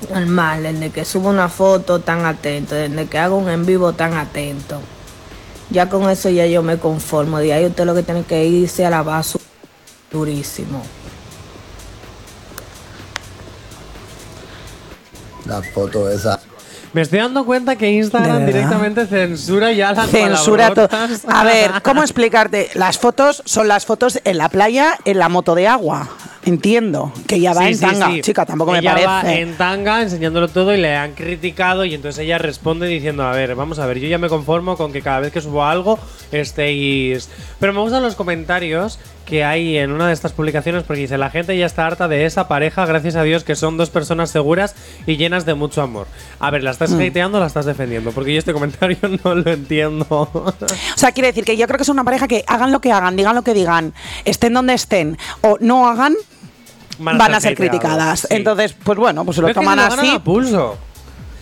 Normal, 0.09 0.63
desde 0.63 0.89
que 0.89 1.03
subo 1.03 1.27
una 1.27 1.49
foto 1.49 1.99
tan 1.99 2.25
atento, 2.25 2.75
desde 2.75 3.07
que 3.07 3.17
hago 3.17 3.35
un 3.35 3.49
en 3.49 3.65
vivo 3.65 3.91
tan 3.91 4.13
atento. 4.13 4.79
Ya 5.69 5.89
con 5.89 6.09
eso 6.09 6.29
ya 6.29 6.45
yo 6.45 6.63
me 6.63 6.77
conformo. 6.77 7.39
De 7.39 7.51
ahí 7.51 7.65
usted 7.65 7.83
lo 7.83 7.93
que 7.93 8.03
tiene 8.03 8.23
que 8.23 8.45
irse 8.45 8.85
a 8.85 8.89
la 8.89 9.03
base 9.03 9.37
durísimo. 10.09 10.81
La 15.45 15.61
foto 15.61 16.09
esa. 16.09 16.39
Me 16.97 17.03
estoy 17.03 17.19
dando 17.19 17.45
cuenta 17.45 17.75
que 17.75 17.85
¿De 17.85 17.91
Instagram 17.91 18.43
directamente 18.47 19.05
censura 19.05 19.71
ya 19.71 19.91
las 19.93 20.09
Censura 20.09 20.73
todo. 20.73 20.89
A 21.27 21.43
ver, 21.43 21.69
¿cómo 21.83 22.01
explicarte? 22.01 22.71
Las 22.73 22.97
fotos 22.97 23.43
son 23.45 23.67
las 23.67 23.85
fotos 23.85 24.19
en 24.23 24.39
la 24.39 24.49
playa, 24.49 24.97
en 25.05 25.19
la 25.19 25.29
moto 25.29 25.53
de 25.53 25.67
agua. 25.67 26.09
entiendo 26.43 27.13
que 27.27 27.35
ella 27.35 27.53
va 27.53 27.61
Sí, 27.61 27.67
en 27.67 27.75
sí, 27.75 27.81
tanga. 27.81 28.07
sí. 28.07 28.21
Chica, 28.21 28.47
tampoco 28.47 28.75
ella 28.75 28.95
me 28.95 29.05
va 29.05 29.21
parece. 29.21 29.41
en 29.41 29.53
tanga 29.57 30.01
enseñándolo 30.01 30.47
todo 30.47 30.73
y 30.73 30.77
le 30.77 30.95
han 30.95 31.13
criticado 31.13 31.85
y 31.85 31.93
entonces 31.93 32.23
ella 32.23 32.39
responde 32.39 32.87
diciendo, 32.87 33.21
a 33.27 33.31
ver, 33.31 33.53
vamos 33.53 33.77
a 33.77 33.85
ver, 33.85 33.99
yo 33.99 34.07
ya 34.07 34.17
me 34.17 34.27
conformo 34.27 34.75
con 34.75 34.91
que 34.91 35.03
cada 35.03 35.19
vez 35.19 35.31
que 35.31 35.39
subo 35.39 35.63
algo 35.63 35.99
estéis... 36.31 37.29
Pero 37.59 37.73
me 37.73 37.79
gustan 37.81 38.01
los 38.01 38.15
comentarios 38.15 38.97
que 39.27 39.43
hay 39.43 39.77
en 39.77 39.91
una 39.91 40.07
de 40.07 40.13
estas 40.13 40.31
publicaciones 40.31 40.83
porque 40.83 41.01
dice, 41.01 41.17
la 41.17 41.29
gente 41.29 41.55
ya 41.57 41.65
está 41.65 41.85
harta 41.85 42.07
de 42.07 42.25
esa 42.25 42.47
pareja, 42.47 42.85
gracias 42.85 43.15
a 43.17 43.23
Dios 43.23 43.43
que 43.43 43.55
son 43.57 43.75
dos 43.75 43.89
personas 43.89 44.29
seguras 44.31 44.73
y 45.05 45.17
llenas 45.17 45.45
de 45.45 45.53
mucho 45.53 45.81
amor. 45.81 46.07
A 46.39 46.49
ver, 46.49 46.63
¿la 46.63 46.71
estás 46.71 46.91
Mm. 46.91 47.01
hateando 47.01 47.37
o 47.37 47.41
la 47.41 47.47
estás 47.47 47.65
defendiendo? 47.65 48.11
Porque 48.13 48.31
yo 48.33 48.39
este 48.39 48.53
comentario 48.53 48.97
no 49.23 49.35
lo 49.35 49.51
entiendo. 49.51 50.05
O 50.09 50.53
sea, 50.95 51.11
quiere 51.11 51.27
decir 51.27 51.43
que 51.43 51.57
yo 51.57 51.67
creo 51.67 51.77
que 51.77 51.83
es 51.83 51.89
una 51.89 52.05
pareja 52.05 52.27
que 52.27 52.45
hagan 52.47 52.71
lo 52.71 52.79
que 52.79 52.91
hagan, 52.93 53.17
digan 53.17 53.35
lo 53.35 53.41
que 53.41 53.53
digan, 53.53 53.93
estén 54.23 54.53
donde 54.53 54.73
estén 54.73 55.17
o 55.41 55.57
no 55.59 55.89
hagan, 55.89 56.15
van 56.99 57.19
a, 57.21 57.39
ser 57.41 57.51
hateados, 57.53 57.55
criticadas. 57.57 58.19
sí. 58.21 58.27
Entonces, 58.29 58.73
pues 58.81 58.97
bueno, 58.97 59.25
pues 59.25 59.35
se 59.35 59.41
lo 59.41 59.47
Pero 59.47 59.59
es 59.59 59.65
que 59.65 59.65
toman 59.65 59.77
ganan 59.89 59.99
así. 59.99 60.15
a 60.15 60.23
pulso. 60.23 60.77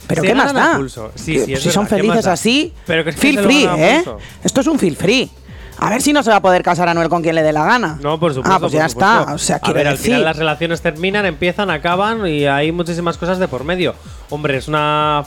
Pero 0.08 0.22
Se 0.22 0.28
¿qué 0.28 0.36
más 0.36 0.50
a 0.50 0.54
da? 0.54 0.76
pulso. 0.78 1.12
Sí, 1.16 1.34
Que, 1.34 1.46
sí, 1.46 1.56
si 1.58 1.72
son 1.72 1.86
verdad, 1.86 1.98
¿qué 1.98 2.04
más 2.04 2.16
felices 2.16 2.28
así, 2.28 2.74
Pero 2.88 3.04
que 3.04 3.10
es 3.12 3.16
que 3.16 3.22
feel 3.22 3.40
free, 3.40 3.66
a 3.66 3.76
¿eh? 3.98 4.06
Esto 4.44 4.62
es 4.62 4.68
un 4.68 4.78
feel 4.80 4.96
free. 4.96 5.30
A 5.78 5.90
ver 5.90 6.02
si 6.02 6.14
no 6.14 6.24
se 6.24 6.30
va 6.30 6.38
a 6.38 6.42
poder 6.42 6.64
casar 6.64 6.88
Anuel 6.88 7.10
con 7.10 7.22
quien 7.22 7.36
le 7.36 7.44
dé 7.44 7.52
la 7.52 7.64
gana. 7.66 7.98
No, 8.02 8.20
por 8.20 8.34
supuesto. 8.34 8.56
Ah, 8.56 8.60
pues 8.60 8.72
ya 8.72 8.88
supuesto. 8.90 9.20
está. 9.22 9.34
O 9.34 9.38
sea, 9.38 9.60
a 9.62 9.72
ver, 9.74 9.88
al 9.88 9.94
decir. 9.98 10.12
final 10.12 10.24
las 10.26 10.38
relaciones 10.38 10.82
terminan, 10.82 11.26
empiezan, 11.26 11.70
acaban 11.70 12.26
y 12.28 12.46
hay 12.46 12.72
muchísimas 12.72 13.18
cosas 13.18 13.40
de 13.40 13.48
por 13.48 13.64
medio. 13.64 13.94
Hombre, 14.30 14.58
es 14.58 14.68
una. 14.68 15.24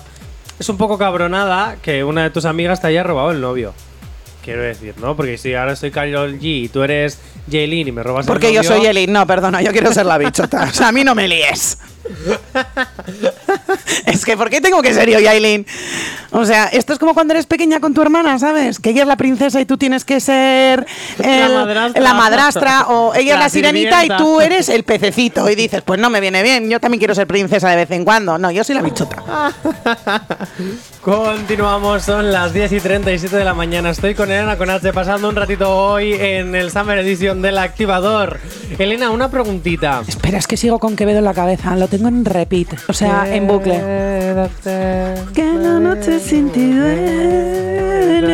Es 0.58 0.68
un 0.68 0.76
poco 0.76 0.98
cabronada 0.98 1.76
que 1.82 2.02
una 2.02 2.22
de 2.24 2.30
tus 2.30 2.44
amigas 2.44 2.80
te 2.80 2.88
haya 2.88 3.02
robado 3.04 3.30
el 3.30 3.40
novio. 3.40 3.74
Quiero 4.42 4.62
decir, 4.62 4.94
¿no? 4.98 5.14
Porque 5.14 5.36
si 5.36 5.54
ahora 5.54 5.76
soy 5.76 5.90
Carol 5.90 6.38
G 6.40 6.64
y 6.64 6.68
tú 6.68 6.82
eres 6.82 7.18
Jaylin 7.50 7.88
y 7.88 7.92
me 7.92 8.02
robas 8.02 8.26
Porque 8.26 8.48
el 8.48 8.54
yo 8.54 8.62
novio. 8.62 8.76
soy 8.78 8.86
Eli. 8.86 9.06
No, 9.06 9.26
perdona, 9.26 9.60
yo 9.60 9.72
quiero 9.72 9.92
ser 9.92 10.06
la 10.06 10.16
bichota. 10.16 10.64
O 10.70 10.72
sea, 10.74 10.88
a 10.88 10.92
mí 10.92 11.04
no 11.04 11.14
me 11.14 11.28
líes. 11.28 11.78
es 14.06 14.24
que, 14.24 14.36
¿por 14.36 14.50
qué 14.50 14.60
tengo 14.60 14.82
que 14.82 14.92
ser 14.94 15.10
yo, 15.10 15.18
Yailin? 15.18 15.66
O 16.30 16.44
sea, 16.44 16.66
esto 16.66 16.92
es 16.92 16.98
como 16.98 17.14
cuando 17.14 17.34
eres 17.34 17.46
pequeña 17.46 17.80
con 17.80 17.94
tu 17.94 18.02
hermana, 18.02 18.38
¿sabes? 18.38 18.78
Que 18.78 18.90
ella 18.90 19.02
es 19.02 19.08
la 19.08 19.16
princesa 19.16 19.60
y 19.60 19.64
tú 19.64 19.76
tienes 19.78 20.04
que 20.04 20.20
ser 20.20 20.86
el- 21.22 21.54
madrastra. 21.54 22.02
la 22.02 22.14
madrastra, 22.14 22.86
o 22.88 23.14
ella 23.14 23.34
es 23.34 23.40
La 23.40 23.48
sirenita 23.48 24.04
y 24.04 24.08
tú 24.16 24.40
eres 24.40 24.68
el 24.68 24.84
pececito. 24.84 25.48
Y 25.48 25.54
dices, 25.54 25.82
pues 25.82 25.98
no 26.00 26.10
me 26.10 26.20
viene 26.20 26.42
bien, 26.42 26.68
yo 26.68 26.80
también 26.80 26.98
quiero 26.98 27.14
ser 27.14 27.26
princesa 27.26 27.68
de 27.70 27.76
vez 27.76 27.90
en 27.90 28.04
cuando. 28.04 28.38
No, 28.38 28.50
yo 28.50 28.64
soy 28.64 28.74
la 28.74 28.82
bichota. 28.82 29.22
Continuamos, 31.02 32.02
son 32.02 32.32
las 32.32 32.52
10 32.52 32.72
y 32.72 32.80
37 32.80 33.36
de 33.36 33.44
la 33.44 33.54
mañana. 33.54 33.90
Estoy 33.90 34.14
con 34.14 34.30
Elena 34.30 34.58
con 34.58 34.68
H 34.68 34.92
pasando 34.92 35.28
un 35.28 35.36
ratito 35.36 35.74
hoy 35.74 36.12
en 36.12 36.54
el 36.54 36.70
Summer 36.70 36.98
Edition 36.98 37.40
del 37.40 37.56
Activador. 37.58 38.38
Elena, 38.78 39.10
una 39.10 39.30
preguntita. 39.30 40.02
Espera, 40.06 40.38
es 40.38 40.46
que 40.46 40.56
sigo 40.56 40.78
con 40.78 40.96
Quevedo 40.96 41.18
en 41.18 41.24
la 41.24 41.34
cabeza, 41.34 41.74
lo 41.76 41.88
tengo 41.98 42.08
en 42.08 42.24
repeat, 42.24 42.68
o 42.88 42.92
sea, 42.92 43.26
en 43.34 43.48
bucle. 43.48 43.74
Que 45.34 45.52
la 45.54 45.80
noche 45.80 46.20
sin 46.20 46.50
ti 46.50 46.72
duele. 46.72 48.28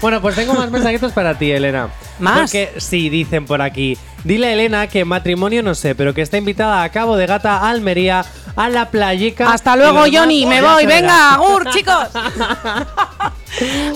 Bueno, 0.00 0.20
pues 0.20 0.36
tengo 0.36 0.54
más 0.54 0.70
mensajitos 0.76 1.10
para 1.12 1.36
ti, 1.36 1.50
Elena. 1.50 1.88
¿Más? 2.20 2.38
Porque 2.42 2.74
sí, 2.76 3.08
dicen 3.08 3.44
por 3.44 3.60
aquí. 3.60 3.98
Dile 4.22 4.46
a 4.48 4.52
Elena 4.52 4.86
que 4.86 5.04
matrimonio 5.04 5.64
no 5.64 5.74
sé, 5.74 5.96
pero 5.96 6.14
que 6.14 6.22
está 6.22 6.38
invitada 6.38 6.84
a 6.84 6.88
Cabo 6.90 7.16
de 7.16 7.26
Gata, 7.26 7.68
Almería, 7.68 8.24
a 8.54 8.68
la 8.68 8.88
playica. 8.90 9.52
Hasta 9.52 9.74
luego, 9.74 10.04
Johnny, 10.12 10.46
me 10.46 10.62
voy, 10.62 10.86
venga, 10.86 11.34
agur, 11.34 11.68
chicos. 11.70 12.08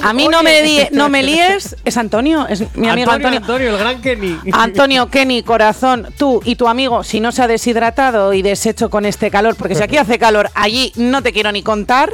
A 0.02 0.12
mí 0.12 0.28
no 0.28 0.42
me, 0.42 0.62
die- 0.62 0.88
no 0.92 1.08
me 1.08 1.22
líes, 1.22 1.76
es 1.84 1.96
Antonio, 1.96 2.46
es 2.48 2.60
mi 2.76 2.88
amigo 2.88 3.10
Antonio, 3.10 3.38
Antonio. 3.38 3.40
Antonio, 3.40 3.70
el 3.70 3.78
gran 3.78 4.00
Kenny. 4.02 4.38
Antonio, 4.52 5.08
Kenny, 5.08 5.42
corazón, 5.42 6.08
tú 6.18 6.40
y 6.44 6.56
tu 6.56 6.68
amigo, 6.68 7.02
si 7.04 7.20
no 7.20 7.32
se 7.32 7.42
ha 7.42 7.46
deshidratado 7.48 8.32
y 8.34 8.42
deshecho 8.42 8.90
con 8.90 9.04
este 9.06 9.30
calor, 9.30 9.56
porque 9.56 9.74
si 9.74 9.82
aquí 9.82 9.96
hace 9.96 10.18
calor, 10.18 10.50
allí 10.54 10.92
no 10.96 11.22
te 11.22 11.32
quiero 11.32 11.50
ni 11.52 11.62
contar, 11.62 12.12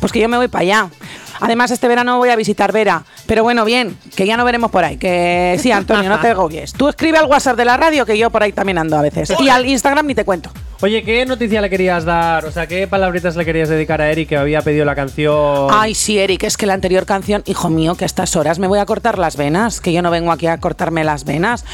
pues 0.00 0.12
que 0.12 0.20
yo 0.20 0.28
me 0.28 0.36
voy 0.36 0.48
para 0.48 0.62
allá. 0.62 0.90
Además, 1.38 1.70
este 1.70 1.86
verano 1.86 2.16
voy 2.16 2.30
a 2.30 2.36
visitar 2.36 2.72
Vera. 2.72 3.04
Pero 3.26 3.42
bueno, 3.42 3.66
bien, 3.66 3.98
que 4.14 4.24
ya 4.26 4.38
no 4.38 4.44
veremos 4.46 4.70
por 4.70 4.84
ahí. 4.84 4.96
Que 4.96 5.58
sí, 5.60 5.70
Antonio, 5.70 6.08
no 6.08 6.18
te 6.20 6.28
agobies. 6.28 6.72
Tú 6.72 6.88
escribe 6.88 7.18
al 7.18 7.26
WhatsApp 7.26 7.58
de 7.58 7.66
la 7.66 7.76
radio 7.76 8.06
que 8.06 8.16
yo 8.16 8.30
por 8.30 8.42
ahí 8.42 8.52
también 8.52 8.78
ando 8.78 8.96
a 8.96 9.02
veces. 9.02 9.30
Y 9.38 9.50
al 9.50 9.66
Instagram 9.66 10.06
ni 10.06 10.14
te 10.14 10.24
cuento. 10.24 10.50
Oye, 10.82 11.02
¿qué 11.02 11.24
noticia 11.24 11.62
le 11.62 11.70
querías 11.70 12.04
dar? 12.04 12.44
O 12.44 12.52
sea, 12.52 12.66
¿qué 12.66 12.86
palabritas 12.86 13.34
le 13.34 13.46
querías 13.46 13.70
dedicar 13.70 14.02
a 14.02 14.10
Eric 14.10 14.28
que 14.28 14.36
había 14.36 14.60
pedido 14.60 14.84
la 14.84 14.94
canción? 14.94 15.68
Ay, 15.70 15.94
sí, 15.94 16.18
Eric, 16.18 16.42
es 16.44 16.58
que 16.58 16.66
la 16.66 16.74
anterior 16.74 17.06
canción, 17.06 17.42
hijo 17.46 17.70
mío, 17.70 17.94
que 17.94 18.04
a 18.04 18.06
estas 18.06 18.36
horas 18.36 18.58
me 18.58 18.66
voy 18.66 18.78
a 18.78 18.84
cortar 18.84 19.18
las 19.18 19.36
venas, 19.38 19.80
que 19.80 19.94
yo 19.94 20.02
no 20.02 20.10
vengo 20.10 20.32
aquí 20.32 20.46
a 20.46 20.58
cortarme 20.58 21.02
las 21.02 21.24
venas. 21.24 21.64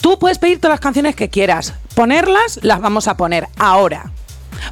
Tú 0.00 0.20
puedes 0.20 0.38
pedir 0.38 0.58
todas 0.58 0.74
las 0.74 0.80
canciones 0.80 1.16
que 1.16 1.28
quieras, 1.28 1.74
ponerlas, 1.96 2.60
las 2.62 2.80
vamos 2.80 3.08
a 3.08 3.16
poner 3.16 3.48
ahora. 3.58 4.12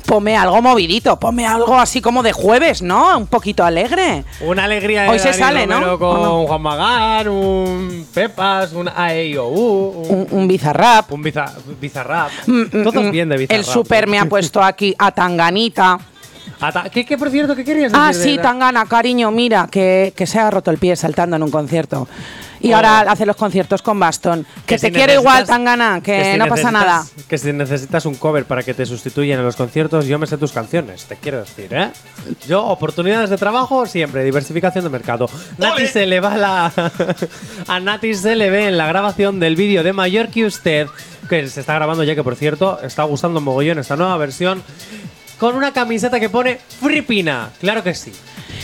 Ponme 0.06 0.36
algo 0.36 0.60
movidito, 0.62 1.18
ponme 1.18 1.46
algo 1.46 1.78
así 1.78 2.00
como 2.00 2.22
de 2.22 2.32
jueves, 2.32 2.82
¿no? 2.82 3.16
Un 3.18 3.26
poquito 3.26 3.64
alegre. 3.64 4.24
Una 4.40 4.64
alegría 4.64 5.02
de 5.04 5.08
Hoy 5.10 5.18
se 5.18 5.32
sale, 5.32 5.66
¿no? 5.66 5.98
Con 5.98 6.16
¿O 6.16 6.22
no? 6.42 6.46
Juan 6.46 6.62
Magán, 6.62 7.28
un 7.28 8.06
Pepas, 8.12 8.72
un 8.72 8.88
AEIOU, 8.88 10.26
un, 10.30 10.48
bizarrap. 10.48 11.10
un 11.12 11.22
biza- 11.22 11.52
bizarrap. 11.80 12.30
Mm, 12.46 12.60
mm, 12.60 12.82
Todos 12.84 13.04
mm. 13.04 13.10
bien 13.10 13.28
de 13.28 13.36
bizarrap. 13.36 13.58
El 13.58 13.64
super 13.64 14.06
me 14.06 14.18
ha 14.18 14.26
puesto 14.26 14.62
aquí 14.62 14.94
a 14.98 15.10
Tanganita. 15.12 15.98
¿Qué, 16.92 17.04
qué, 17.04 17.18
por 17.18 17.28
cierto, 17.30 17.56
qué 17.56 17.64
querías 17.64 17.90
decir? 17.90 18.06
Ah, 18.08 18.12
sí, 18.12 18.38
Tangana, 18.40 18.86
cariño, 18.86 19.32
mira, 19.32 19.66
que, 19.68 20.12
que 20.16 20.26
se 20.28 20.38
ha 20.38 20.48
roto 20.48 20.70
el 20.70 20.78
pie 20.78 20.94
saltando 20.94 21.34
en 21.34 21.42
un 21.42 21.50
concierto. 21.50 22.06
Y 22.62 22.72
Oh. 22.72 22.76
ahora 22.76 23.00
hace 23.00 23.26
los 23.26 23.36
conciertos 23.36 23.82
con 23.82 23.98
bastón. 23.98 24.46
Que, 24.64 24.78
te 24.78 24.86
si 24.86 24.92
quiero 24.92 25.12
igual, 25.12 25.46
Tangana, 25.46 26.00
que, 26.00 26.32
si 26.32 26.38
no 26.38 26.46
pasa 26.46 26.70
nada. 26.70 27.04
Que 27.28 27.36
si 27.36 27.52
necesitas 27.52 28.06
un 28.06 28.14
cover 28.14 28.44
para 28.44 28.62
que 28.62 28.72
te 28.72 28.86
sustituyan 28.86 29.40
en 29.40 29.44
los 29.44 29.56
conciertos, 29.56 30.06
yo 30.06 30.18
me 30.18 30.26
sé 30.26 30.38
tus 30.38 30.52
canciones, 30.52 31.04
te 31.04 31.16
quiero 31.16 31.40
decir, 31.40 31.68
¿eh? 31.74 31.90
Yo, 32.46 32.64
oportunidades 32.64 33.30
de 33.30 33.36
trabajo, 33.36 33.84
siempre, 33.86 34.22
diversificación 34.24 34.84
de 34.84 34.90
mercado. 34.90 35.28
Nati 35.58 35.86
se 35.86 36.06
le 36.06 36.20
va 36.20 36.36
la. 36.36 36.72
a 37.66 37.80
Nati 37.80 38.14
se 38.14 38.36
le 38.36 38.48
ve 38.48 38.68
en 38.68 38.78
la 38.78 38.86
grabación 38.86 39.40
del 39.40 39.56
vídeo 39.56 39.82
de 39.82 39.92
Mayor 39.92 40.28
que 40.28 40.44
usted, 40.46 40.86
que 41.28 41.48
se 41.48 41.60
está 41.60 41.74
grabando 41.74 42.04
ya, 42.04 42.14
que 42.14 42.22
por 42.22 42.36
cierto, 42.36 42.80
está 42.82 43.02
gustando 43.02 43.40
mogollón 43.40 43.78
esta 43.80 43.96
nueva 43.96 44.16
versión, 44.16 44.62
con 45.42 45.56
una 45.56 45.72
camiseta 45.72 46.20
que 46.20 46.30
pone 46.30 46.60
Fripina. 46.80 47.50
Claro 47.58 47.82
que 47.82 47.94
sí. 47.94 48.12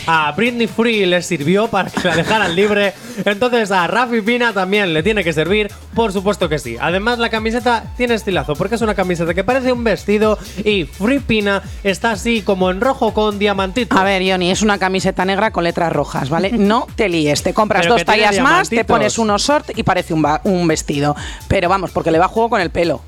A 0.07 0.31
Britney 0.31 0.65
Free 0.65 1.05
le 1.05 1.21
sirvió 1.21 1.67
para 1.67 1.89
que 1.89 2.07
la 2.07 2.15
dejaran 2.15 2.55
libre. 2.55 2.93
Entonces 3.25 3.69
a 3.71 3.85
Rafi 3.85 4.21
Pina 4.21 4.53
también 4.53 4.93
le 4.93 5.03
tiene 5.03 5.25
que 5.25 5.33
servir. 5.33 5.69
Por 5.93 6.13
supuesto 6.13 6.47
que 6.47 6.57
sí. 6.57 6.77
Además 6.79 7.19
la 7.19 7.29
camiseta 7.29 7.83
tiene 7.97 8.13
estilazo 8.13 8.55
porque 8.55 8.75
es 8.75 8.81
una 8.81 8.95
camiseta 8.95 9.33
que 9.33 9.43
parece 9.43 9.73
un 9.73 9.83
vestido 9.83 10.39
y 10.63 10.85
Free 10.85 11.19
Pina 11.19 11.61
está 11.83 12.11
así 12.11 12.43
como 12.43 12.71
en 12.71 12.79
rojo 12.79 13.13
con 13.13 13.39
diamantito. 13.39 13.97
A 13.97 14.05
ver, 14.05 14.23
Johnny, 14.25 14.49
es 14.49 14.61
una 14.61 14.77
camiseta 14.77 15.25
negra 15.25 15.51
con 15.51 15.65
letras 15.65 15.91
rojas, 15.91 16.29
¿vale? 16.29 16.51
No 16.57 16.87
te 16.95 17.09
líes, 17.09 17.43
te 17.43 17.53
compras 17.53 17.81
Pero 17.81 17.95
dos 17.95 18.05
tallas 18.05 18.39
más, 18.39 18.69
te 18.69 18.85
pones 18.85 19.17
unos 19.17 19.41
short 19.41 19.77
y 19.77 19.83
parece 19.83 20.13
un, 20.13 20.25
un 20.45 20.65
vestido. 20.65 21.13
Pero 21.49 21.67
vamos, 21.67 21.91
porque 21.91 22.09
le 22.09 22.19
va 22.19 22.25
a 22.27 22.29
juego 22.29 22.51
con 22.51 22.61
el 22.61 22.69
pelo. 22.69 23.01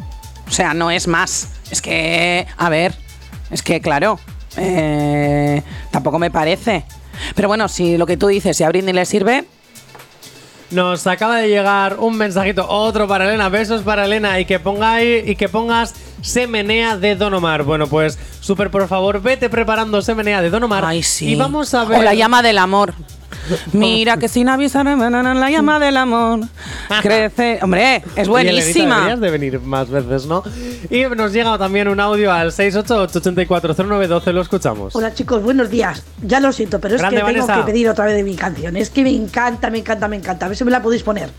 O 0.45 0.51
sea, 0.51 0.73
no 0.73 0.91
es 0.91 1.07
más. 1.07 1.47
Es 1.71 1.81
que, 1.81 2.45
a 2.57 2.67
ver, 2.67 2.93
es 3.51 3.62
que 3.62 3.81
claro, 3.81 4.20
eh, 4.58 5.62
tampoco 5.91 6.20
me 6.20 6.31
parece. 6.31 6.86
Pero 7.36 7.48
bueno, 7.48 7.67
si 7.67 7.98
lo 7.98 8.05
que 8.05 8.17
tú 8.17 8.27
dices, 8.27 8.58
si 8.58 8.63
a 8.63 8.70
Britney 8.70 8.93
le 8.93 9.05
sirve, 9.05 9.46
Nos 10.72 11.05
acaba 11.05 11.36
de 11.38 11.50
llegar 11.50 11.98
un 12.00 12.15
mensajito, 12.15 12.65
otro 12.70 13.05
para 13.05 13.25
Elena, 13.25 13.50
besos 13.50 13.81
para 13.81 14.05
Elena 14.05 14.39
y 14.39 14.46
que 14.46 14.58
pongáis 14.58 15.27
y 15.27 15.36
que 15.36 15.50
pongas 15.50 15.93
Semenea 16.22 16.96
de 16.96 17.15
Don 17.17 17.34
Omar. 17.34 17.63
Bueno, 17.63 17.88
pues 17.88 18.17
súper 18.39 18.72
por 18.72 18.88
favor, 18.88 19.22
vete 19.22 19.50
preparando 19.50 20.01
Semenea 20.01 20.41
de 20.41 20.50
Don 20.50 20.63
Omar. 20.63 20.86
ay 20.86 21.03
sí. 21.03 21.31
Y 21.31 21.36
vamos 21.36 21.74
a 21.74 21.84
ver. 21.84 22.00
O 22.00 22.03
la 22.03 22.13
llama 22.13 22.41
del 22.41 22.58
amor. 22.58 22.93
Mira 23.74 24.17
que 24.17 24.27
sin 24.27 24.50
avisar, 24.50 24.86
la 24.86 25.50
llama 25.50 25.79
del 25.79 25.98
amor. 25.98 26.39
Crece. 27.01 27.60
Hombre, 27.62 28.03
es 28.15 28.27
Oye, 28.27 28.41
Elenita, 28.50 28.62
buenísima. 28.63 28.96
deberías 28.96 29.20
de 29.20 29.29
venir 29.31 29.60
más 29.62 29.89
veces, 29.89 30.25
¿no? 30.25 30.43
Y 30.89 31.03
nos 31.15 31.34
llega 31.34 31.58
también 31.58 31.88
un 31.88 32.00
audio 32.00 32.31
al 32.31 32.51
688-840912, 32.51 34.31
lo 34.34 34.41
escuchamos. 34.41 34.96
Hola 34.96 35.13
chicos, 35.13 35.41
buenos 35.43 35.70
días. 35.70 36.03
Ya 36.22 36.39
lo 36.39 36.51
siento, 36.51 36.79
pero 36.79 36.96
es 36.96 37.01
Grande, 37.01 37.17
que 37.22 37.25
tengo 37.25 37.46
Vanessa. 37.48 37.65
que 37.65 37.72
pedir 37.72 37.89
otra 37.89 38.05
vez 38.05 38.15
de 38.15 38.24
mi 38.24 38.36
canción. 38.36 38.75
Es 38.77 38.89
que 38.89 39.03
me 39.03 39.13
encanta, 39.15 39.70
me 39.70 39.79
encanta, 39.79 40.08
me 40.08 40.15
encanta. 40.17 40.46
A 40.46 40.50
ver 40.50 40.58
si 40.58 40.63
me 40.63 40.72
la 40.72 40.81
podéis 40.81 41.03
poner. 41.03 41.29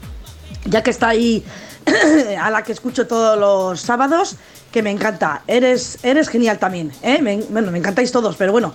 Ya 0.64 0.82
que 0.82 0.90
está 0.90 1.08
ahí 1.08 1.44
a 2.40 2.50
la 2.50 2.62
que 2.62 2.72
escucho 2.72 3.06
todos 3.06 3.38
los 3.38 3.80
sábados, 3.80 4.36
que 4.70 4.82
me 4.82 4.90
encanta. 4.90 5.42
Eres, 5.46 5.98
eres 6.02 6.28
genial 6.28 6.58
también. 6.58 6.92
¿eh? 7.02 7.20
Me- 7.20 7.42
bueno, 7.50 7.70
me 7.70 7.78
encantáis 7.78 8.12
todos, 8.12 8.36
pero 8.36 8.52
bueno. 8.52 8.74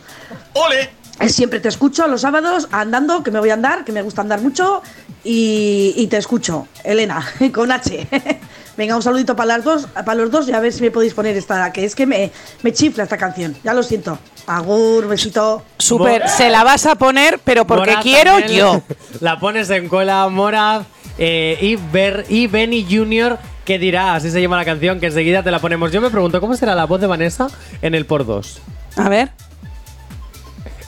¡Ole! 0.53 0.89
Siempre 1.27 1.59
te 1.59 1.67
escucho 1.69 2.07
los 2.07 2.21
sábados 2.21 2.67
andando, 2.71 3.23
que 3.23 3.31
me 3.31 3.39
voy 3.39 3.49
a 3.49 3.53
andar, 3.55 3.83
que 3.83 3.91
me 3.91 4.01
gusta 4.01 4.21
andar 4.21 4.41
mucho. 4.41 4.81
Y, 5.23 5.93
y 5.97 6.07
te 6.07 6.17
escucho, 6.17 6.67
Elena, 6.83 7.25
con 7.53 7.71
H. 7.71 8.07
Venga, 8.77 8.95
un 8.95 9.01
saludito 9.01 9.35
para 9.35 9.57
las 9.57 9.63
dos, 9.63 9.87
para 9.87 10.13
los 10.13 10.29
dos 10.29 10.47
y 10.47 10.53
a 10.53 10.59
ver 10.59 10.71
si 10.71 10.83
me 10.83 10.91
podéis 10.91 11.15
poner 11.15 11.35
esta, 11.35 11.73
que 11.73 11.83
es 11.83 11.95
que 11.95 12.05
me, 12.05 12.31
me 12.61 12.71
chifla 12.71 13.03
esta 13.03 13.17
canción. 13.17 13.55
Ya 13.63 13.73
lo 13.73 13.81
siento. 13.81 14.19
Agur, 14.45 15.07
besito. 15.07 15.63
Súper, 15.79 16.21
Mo- 16.23 16.29
se 16.29 16.49
la 16.51 16.63
vas 16.63 16.85
a 16.85 16.93
poner, 16.95 17.39
pero 17.43 17.65
porque 17.65 17.89
Moraz 17.89 18.03
quiero 18.03 18.39
yo. 18.39 18.81
La 19.19 19.39
pones 19.39 19.69
en 19.71 19.89
cola 19.89 20.29
Moraz 20.29 20.85
eh, 21.17 21.57
y, 21.59 21.75
Ber- 21.75 22.25
y 22.29 22.45
Benny 22.45 22.85
Jr. 22.89 23.39
¿Qué 23.65 23.79
dirá? 23.79 24.13
Así 24.13 24.29
se 24.29 24.39
llama 24.41 24.55
la 24.57 24.63
canción, 24.65 24.99
que 24.99 25.07
enseguida 25.07 25.41
te 25.43 25.49
la 25.51 25.59
ponemos. 25.59 25.91
Yo 25.91 25.99
me 25.99 26.11
pregunto, 26.11 26.39
¿cómo 26.39 26.55
será 26.55 26.75
la 26.75 26.85
voz 26.85 27.01
de 27.01 27.07
Vanessa 27.07 27.47
en 27.81 27.95
el 27.95 28.05
por 28.05 28.25
2? 28.27 28.61
A 28.95 29.09
ver. 29.09 29.31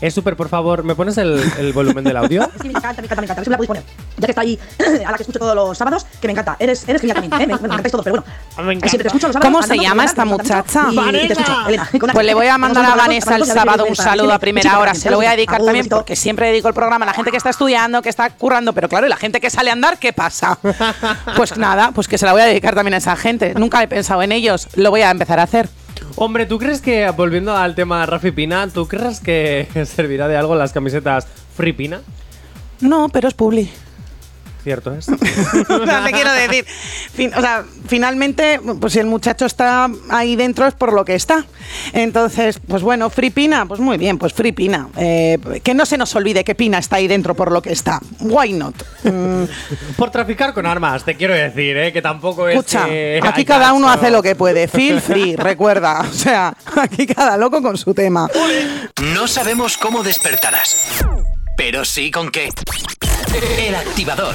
Es 0.02 0.14
súper, 0.14 0.38
por 0.38 0.48
favor, 0.48 0.84
¿me 0.84 0.96
pones 0.96 1.18
el, 1.18 1.44
el 1.60 1.74
volumen 1.74 2.04
del 2.06 2.16
audio? 2.16 2.50
Sí, 2.62 2.70
me 2.70 2.74
encanta, 2.78 3.02
me 3.02 3.06
encanta, 3.08 3.22
me 3.22 3.26
encanta. 3.26 3.34
A 3.34 3.36
ver 3.36 3.44
si 3.44 3.50
me 3.50 3.52
la 3.52 3.58
podéis 3.58 3.68
poner. 3.68 3.84
Ya 4.18 4.26
que 4.28 4.32
está 4.32 4.42
ahí, 4.42 4.60
a 5.06 5.12
la 5.12 5.18
que 5.18 5.24
escucho 5.24 5.40
todos 5.40 5.56
los 5.56 5.78
sábados, 5.78 6.06
que 6.22 6.28
me 6.28 6.32
encanta. 6.32 6.56
Eres, 6.60 6.88
eres 6.88 7.02
genial 7.02 7.16
también, 7.20 7.42
¿eh? 7.42 7.48
Me, 7.48 7.60
me 7.60 7.66
encantáis 7.68 7.92
todos, 7.92 8.06
pero 8.06 8.24
bueno. 8.24 8.66
Me 8.66 8.74
encanta. 8.76 8.88
Siempre 8.90 9.04
te 9.04 9.08
escucho 9.10 9.28
los 9.28 9.34
sábados. 9.34 9.52
¿Cómo 9.54 9.62
se 9.68 9.78
llama 9.78 10.06
esta 10.06 10.24
muchacha? 10.26 10.86
andando, 10.88 11.18
Y, 11.20 11.24
y 11.24 11.28
te 11.28 11.34
escucho, 11.34 11.52
Elena. 11.68 11.90
con 11.92 12.04
una- 12.04 12.14
Pues 12.14 12.26
le 12.26 12.34
voy 12.34 12.48
a 12.48 12.58
mandar 12.58 12.86
a 12.86 12.96
Vanessa 12.96 13.36
el 13.36 13.46
sábado 13.46 13.86
un 13.90 13.96
saludo 13.96 14.32
a 14.32 14.36
Sí, 14.36 14.40
primera 14.40 14.80
hora. 14.80 14.94
Se 14.94 15.10
lo 15.10 15.18
voy 15.18 15.26
a 15.26 15.32
dedicar 15.32 15.62
también 15.64 15.88
porque 15.90 16.16
siempre 16.16 16.48
dedico 16.48 16.70
el 16.70 16.74
programa 16.74 17.04
a 17.04 17.08
la 17.08 17.14
gente 17.14 17.32
que 17.32 17.38
está 17.38 17.50
estudiando, 17.50 18.02
que 18.02 18.10
está 18.10 18.30
currando, 18.30 18.72
pero 18.74 18.88
claro, 18.88 19.06
¿y 19.06 19.10
la 19.10 19.18
gente 19.18 19.42
que 19.42 19.50
sale 19.50 19.70
a 19.70 19.74
andar, 19.74 19.98
¿qué 20.00 20.14
pasa? 20.14 20.58
Pues 21.36 21.58
nada, 21.58 21.92
pues 21.94 22.08
que 22.08 22.18
se 22.18 22.26
la 22.26 22.32
voy 22.32 22.42
a 22.42 22.46
dedicar 22.46 22.74
también 22.76 22.94
a 22.94 22.98
esa 22.98 23.16
gente. 23.16 23.54
Nunca 23.54 23.82
he 23.84 23.88
pensado 23.88 24.22
en 24.22 24.32
ellos, 24.32 24.68
lo 24.76 24.90
voy 24.92 25.02
a 25.02 25.12
empezar 25.12 25.40
a 25.40 25.44
hacer. 25.44 25.70
Hombre, 26.22 26.46
¿tú 26.46 26.58
crees 26.60 26.82
que, 26.82 27.10
volviendo 27.12 27.56
al 27.56 27.76
tema 27.76 28.06
Rafi 28.06 28.32
Pina, 28.32 28.68
¿tú 28.68 28.90
crees 28.90 29.22
que 29.22 29.70
servirá 29.86 30.28
de 30.28 30.36
algo 30.36 30.54
las 30.54 30.74
camisetas 30.74 31.26
Free 31.56 31.72
Pina? 31.72 32.02
No, 32.82 33.08
pero 33.08 33.30
es 33.30 33.34
publi. 33.34 33.70
Cierto 34.64 34.94
es. 34.94 35.08
o 35.70 35.86
sea, 35.86 36.04
te 36.04 36.12
quiero 36.12 36.32
decir, 36.34 36.66
fin- 37.14 37.32
o 37.36 37.40
sea, 37.42 37.64
finalmente, 37.88 38.60
pues 38.80 38.94
si 38.94 39.00
el 39.00 39.06
muchacho 39.06 39.46
está 39.46 39.90
ahí 40.10 40.36
dentro 40.36 40.68
es 40.68 40.74
por 40.74 40.92
lo 40.94 41.06
que 41.06 41.16
está. 41.16 41.46
Entonces, 41.94 42.60
pues 42.68 42.82
bueno, 42.82 43.10
Free 43.10 43.30
Pina, 43.30 43.66
pues 43.66 43.80
muy 43.80 43.98
bien, 43.98 44.18
pues 44.18 44.34
Free 44.34 44.52
Pina. 44.52 44.90
Eh, 44.98 45.38
que 45.64 45.74
no 45.74 45.86
se 45.86 45.98
nos 45.98 46.14
olvide 46.16 46.44
que 46.44 46.56
Pina 46.56 46.78
está 46.78 46.98
ahí 46.98 47.08
dentro 47.08 47.36
por 47.36 47.52
lo 47.52 47.62
que 47.62 47.72
está. 47.72 48.00
Why 48.20 48.54
not? 48.54 48.76
Mm, 49.04 49.44
Por 49.98 50.12
traficar 50.12 50.54
con 50.54 50.66
armas, 50.66 51.04
te 51.06 51.16
quiero 51.16 51.34
decir, 51.34 51.78
¿eh? 51.78 51.94
que 51.94 52.02
tampoco 52.02 52.48
es. 52.48 52.56
escucha, 52.58 52.86
que 52.86 53.20
aquí 53.24 53.46
cada 53.46 53.74
uno 53.74 53.90
hace 53.90 54.12
lo 54.12 54.22
que 54.22 54.36
puede. 54.36 54.68
Feel 54.68 55.00
free, 55.02 55.36
recuerda. 55.38 56.02
O 56.02 56.14
sea, 56.14 56.56
aquí 56.76 57.08
cada 57.08 57.38
loco 57.38 57.62
con 57.62 57.78
su 57.78 57.94
tema. 57.94 58.28
No 59.16 59.28
sabemos 59.28 59.78
cómo 59.78 60.04
despertarás, 60.04 60.76
pero 61.56 61.86
sí 61.86 62.12
con 62.12 62.30
qué. 62.30 62.50
El 63.32 63.76
activador. 63.76 64.34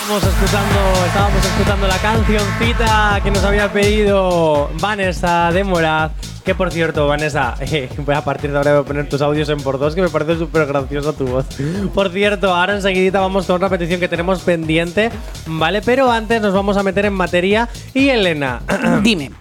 Estábamos 0.00 0.24
escuchando, 0.24 0.78
estábamos 1.06 1.44
escuchando 1.44 1.88
la 1.88 1.98
cancioncita 1.98 3.20
que 3.22 3.30
nos 3.30 3.44
había 3.44 3.70
pedido 3.70 4.70
Vanessa 4.80 5.52
de 5.52 5.62
Moraz. 5.64 6.12
Que 6.42 6.54
por 6.54 6.72
cierto, 6.72 7.06
Vanessa, 7.06 7.54
eh, 7.60 7.90
voy 7.98 8.14
a 8.14 8.24
partir 8.24 8.50
de 8.50 8.56
ahora 8.56 8.72
voy 8.72 8.80
a 8.80 8.84
poner 8.84 9.08
tus 9.10 9.20
audios 9.20 9.48
en 9.50 9.60
por 9.60 9.78
dos, 9.78 9.94
que 9.94 10.00
me 10.00 10.08
parece 10.08 10.38
súper 10.38 10.64
graciosa 10.66 11.12
tu 11.12 11.26
voz. 11.26 11.44
Por 11.92 12.10
cierto, 12.12 12.54
ahora 12.54 12.76
enseguidita 12.76 13.20
vamos 13.20 13.46
con 13.46 13.56
una 13.56 13.68
petición 13.68 14.00
que 14.00 14.08
tenemos 14.08 14.40
pendiente, 14.40 15.10
¿vale? 15.46 15.82
Pero 15.82 16.10
antes 16.10 16.40
nos 16.40 16.54
vamos 16.54 16.78
a 16.78 16.82
meter 16.82 17.04
en 17.04 17.12
materia. 17.12 17.68
Y 17.92 18.08
Elena, 18.08 18.62
Dime, 19.02 19.32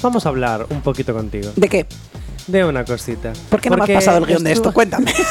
vamos 0.00 0.24
a 0.24 0.30
hablar 0.30 0.66
un 0.70 0.80
poquito 0.80 1.12
contigo 1.12 1.50
¿de 1.56 1.68
qué? 1.68 1.86
de 2.46 2.64
una 2.64 2.84
cosita. 2.84 3.32
¿Por 3.50 3.60
qué 3.60 3.68
no 3.68 3.76
me 3.76 3.82
has 3.82 3.88
Porque 3.88 3.94
pasado 3.94 4.18
el 4.18 4.26
guion 4.26 4.44
de 4.44 4.52
esto? 4.52 4.72
Cuéntame. 4.72 5.12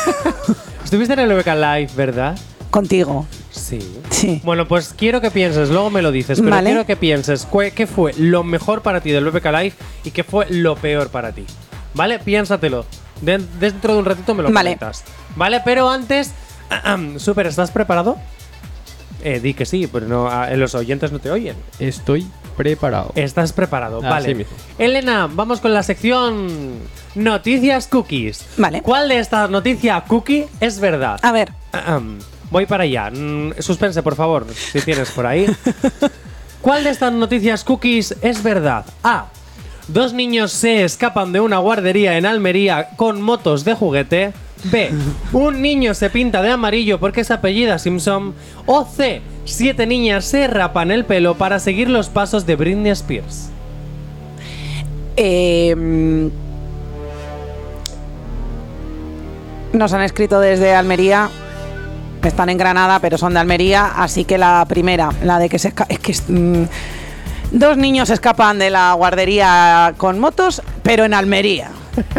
Estuviste 0.90 1.14
en 1.14 1.20
el 1.20 1.32
VK 1.38 1.46
Live, 1.54 1.90
¿verdad? 1.96 2.36
Contigo. 2.72 3.28
Sí. 3.52 3.78
Sí. 4.10 4.42
Bueno, 4.44 4.68
pues 4.68 4.92
quiero 4.98 5.22
que 5.22 5.30
pienses, 5.30 5.70
luego 5.70 5.92
me 5.92 6.02
lo 6.02 6.12
dices, 6.12 6.40
pero 6.40 6.50
Vale. 6.50 6.68
quiero 6.72 6.84
que 6.88 6.96
pienses 6.96 7.48
qué 7.76 7.86
fue 7.86 8.12
lo 8.18 8.44
mejor 8.44 8.82
para 8.82 9.00
ti 9.00 9.12
del 9.12 9.24
VPK 9.30 9.46
Live 9.52 9.74
y 10.04 10.10
qué 10.10 10.24
fue 10.24 10.48
lo 10.50 10.76
peor 10.76 11.10
para 11.10 11.32
ti. 11.32 11.46
¿Vale? 11.94 12.18
Piénsatelo. 12.18 12.88
Den- 13.22 13.48
dentro 13.60 13.94
de 13.94 14.00
un 14.00 14.06
ratito 14.06 14.34
me 14.34 14.42
lo 14.42 14.50
Vale. 14.52 14.78
comentas. 14.78 15.04
¿Vale? 15.36 15.62
Pero 15.64 15.88
antes, 15.92 16.32
Super, 17.18 17.46
¿estás 17.46 17.70
preparado? 17.70 18.18
Eh, 19.24 19.40
di 19.40 19.54
que 19.54 19.68
sí, 19.68 19.86
pero 19.86 20.08
no, 20.08 20.28
los 20.56 20.74
oyentes 20.74 21.12
no 21.12 21.20
te 21.20 21.30
oyen. 21.30 21.56
Estoy 21.78 22.26
preparado. 22.60 23.14
Estás 23.16 23.54
preparado, 23.54 24.00
Así 24.00 24.08
vale. 24.10 24.36
mismo. 24.36 24.54
Elena, 24.78 25.30
vamos 25.32 25.62
con 25.62 25.74
la 25.74 25.82
sección 25.82 26.74
Noticias 27.16 27.88
Cookies. 27.88 28.46
Vale. 28.58 28.82
¿Cuál 28.82 29.08
de 29.08 29.20
estas 29.20 29.50
noticias 29.50 30.04
cookie 30.10 30.46
es 30.60 30.78
verdad? 30.82 31.18
A 31.22 31.32
ver, 31.32 31.54
Ahem. 31.72 32.20
Voy 32.52 32.66
para 32.66 32.84
allá. 32.84 33.12
Mm, 33.12 33.54
suspense, 33.60 34.04
por 34.04 34.16
favor, 34.18 34.46
si 34.54 34.82
tienes 34.82 35.10
por 35.12 35.26
ahí. 35.26 35.46
¿Cuál 36.62 36.84
de 36.84 36.90
estas 36.90 37.14
noticias 37.14 37.64
cookies 37.64 38.18
es 38.22 38.44
verdad? 38.44 38.86
A. 39.04 39.28
Dos 39.88 40.12
niños 40.12 40.52
se 40.52 40.84
escapan 40.84 41.32
de 41.32 41.40
una 41.40 41.60
guardería 41.60 42.18
en 42.18 42.26
Almería 42.26 42.90
con 42.98 43.22
motos 43.22 43.64
de 43.64 43.74
juguete. 43.74 44.34
B. 44.66 44.92
Un 45.32 45.62
niño 45.62 45.94
se 45.94 46.10
pinta 46.10 46.42
de 46.42 46.52
amarillo 46.52 47.00
porque 47.00 47.22
es 47.22 47.32
apellida 47.32 47.80
Simpson. 47.80 48.34
O 48.66 48.84
C. 48.84 49.22
Siete 49.50 49.88
niñas 49.88 50.26
se 50.26 50.48
rapan 50.48 50.92
el 50.92 51.06
pelo 51.06 51.34
para 51.36 51.60
seguir 51.60 51.90
los 51.90 52.08
pasos 52.08 52.46
de 52.46 52.56
Britney 52.56 52.92
Spears. 52.92 53.50
Eh, 55.18 55.76
mm, 55.76 56.28
nos 59.74 59.92
han 59.92 60.04
escrito 60.04 60.40
desde 60.40 60.76
Almería. 60.76 61.30
Están 62.24 62.50
en 62.50 62.60
Granada, 62.60 63.00
pero 63.00 63.18
son 63.18 63.34
de 63.34 63.40
Almería. 63.40 63.88
Así 63.96 64.24
que 64.24 64.38
la 64.38 64.64
primera, 64.70 65.10
la 65.24 65.40
de 65.40 65.50
que 65.50 65.58
se 65.58 65.74
es 65.90 66.00
que 66.00 66.16
mm, 66.32 66.66
dos 67.52 67.76
niños 67.76 68.12
escapan 68.12 68.60
de 68.60 68.70
la 68.70 68.94
guardería 68.94 69.96
con 69.98 70.20
motos, 70.20 70.62
pero 70.84 71.06
en 71.06 71.16
Almería. 71.16 71.72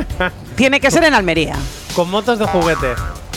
Tiene 0.57 0.81
que 0.81 0.91
ser 0.91 1.05
en 1.05 1.15
Almería. 1.15 1.55
Con 1.95 2.11
motos 2.11 2.41
de 2.41 2.47
juguete. 2.47 2.89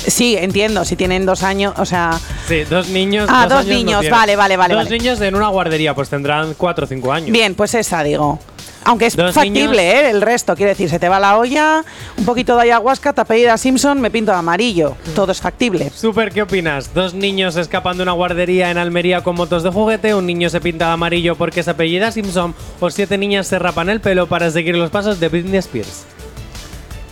Sí, 0.07 0.35
entiendo. 0.37 0.85
Si 0.85 0.95
tienen 0.95 1.25
dos 1.25 1.43
años, 1.43 1.73
o 1.77 1.85
sea, 1.85 2.19
Sí, 2.47 2.63
dos 2.63 2.89
niños. 2.89 3.27
Ah, 3.31 3.47
dos 3.49 3.65
niños, 3.65 4.05
vale, 4.09 4.35
vale, 4.35 4.57
vale, 4.57 4.73
Dos 4.75 4.83
vale. 4.85 4.97
niños 4.99 5.19
en 5.21 5.35
una 5.35 5.47
guardería, 5.47 5.93
pues 5.95 6.09
tendrán 6.09 6.53
cuatro 6.55 6.85
o 6.85 6.87
cinco 6.87 7.11
años. 7.11 7.31
bien, 7.31 7.55
pues 7.55 7.73
esa 7.73 8.03
digo. 8.03 8.39
Aunque 8.85 9.05
es 9.05 9.15
Dos 9.15 9.33
factible, 9.33 9.61
niños- 9.61 9.77
¿eh? 9.77 10.09
El 10.09 10.21
resto, 10.21 10.55
quiere 10.57 10.71
decir, 10.71 10.89
se 10.89 10.99
te 10.99 11.07
va 11.07 11.17
la 11.17 11.37
olla, 11.37 11.85
un 12.17 12.25
poquito 12.25 12.57
de 12.57 12.63
ayahuasca, 12.63 13.13
te 13.13 13.21
apellida 13.21 13.57
Simpson, 13.57 14.01
me 14.01 14.11
pinto 14.11 14.33
de 14.33 14.37
amarillo. 14.39 14.97
Todo 15.15 15.31
es 15.31 15.39
factible. 15.39 15.89
Super, 15.95 16.33
¿qué 16.33 16.41
opinas? 16.41 16.93
Dos 16.93 17.13
niños 17.13 17.55
escapan 17.55 17.95
de 17.95 18.03
una 18.03 18.11
guardería 18.11 18.71
en 18.71 18.77
Almería 18.77 19.23
con 19.23 19.35
motos 19.37 19.63
de 19.63 19.69
juguete, 19.69 20.13
un 20.13 20.25
niño 20.25 20.49
se 20.49 20.59
pinta 20.59 20.87
de 20.87 20.91
amarillo 20.95 21.37
porque 21.37 21.63
se 21.63 21.69
apellida 21.71 22.11
Simpson, 22.11 22.53
o 22.81 22.89
siete 22.89 23.17
niñas 23.17 23.47
se 23.47 23.57
rapan 23.57 23.87
el 23.89 24.01
pelo 24.01 24.27
para 24.27 24.51
seguir 24.51 24.75
los 24.75 24.89
pasos 24.89 25.17
de 25.17 25.29
Britney 25.29 25.59
Spears. 25.59 26.03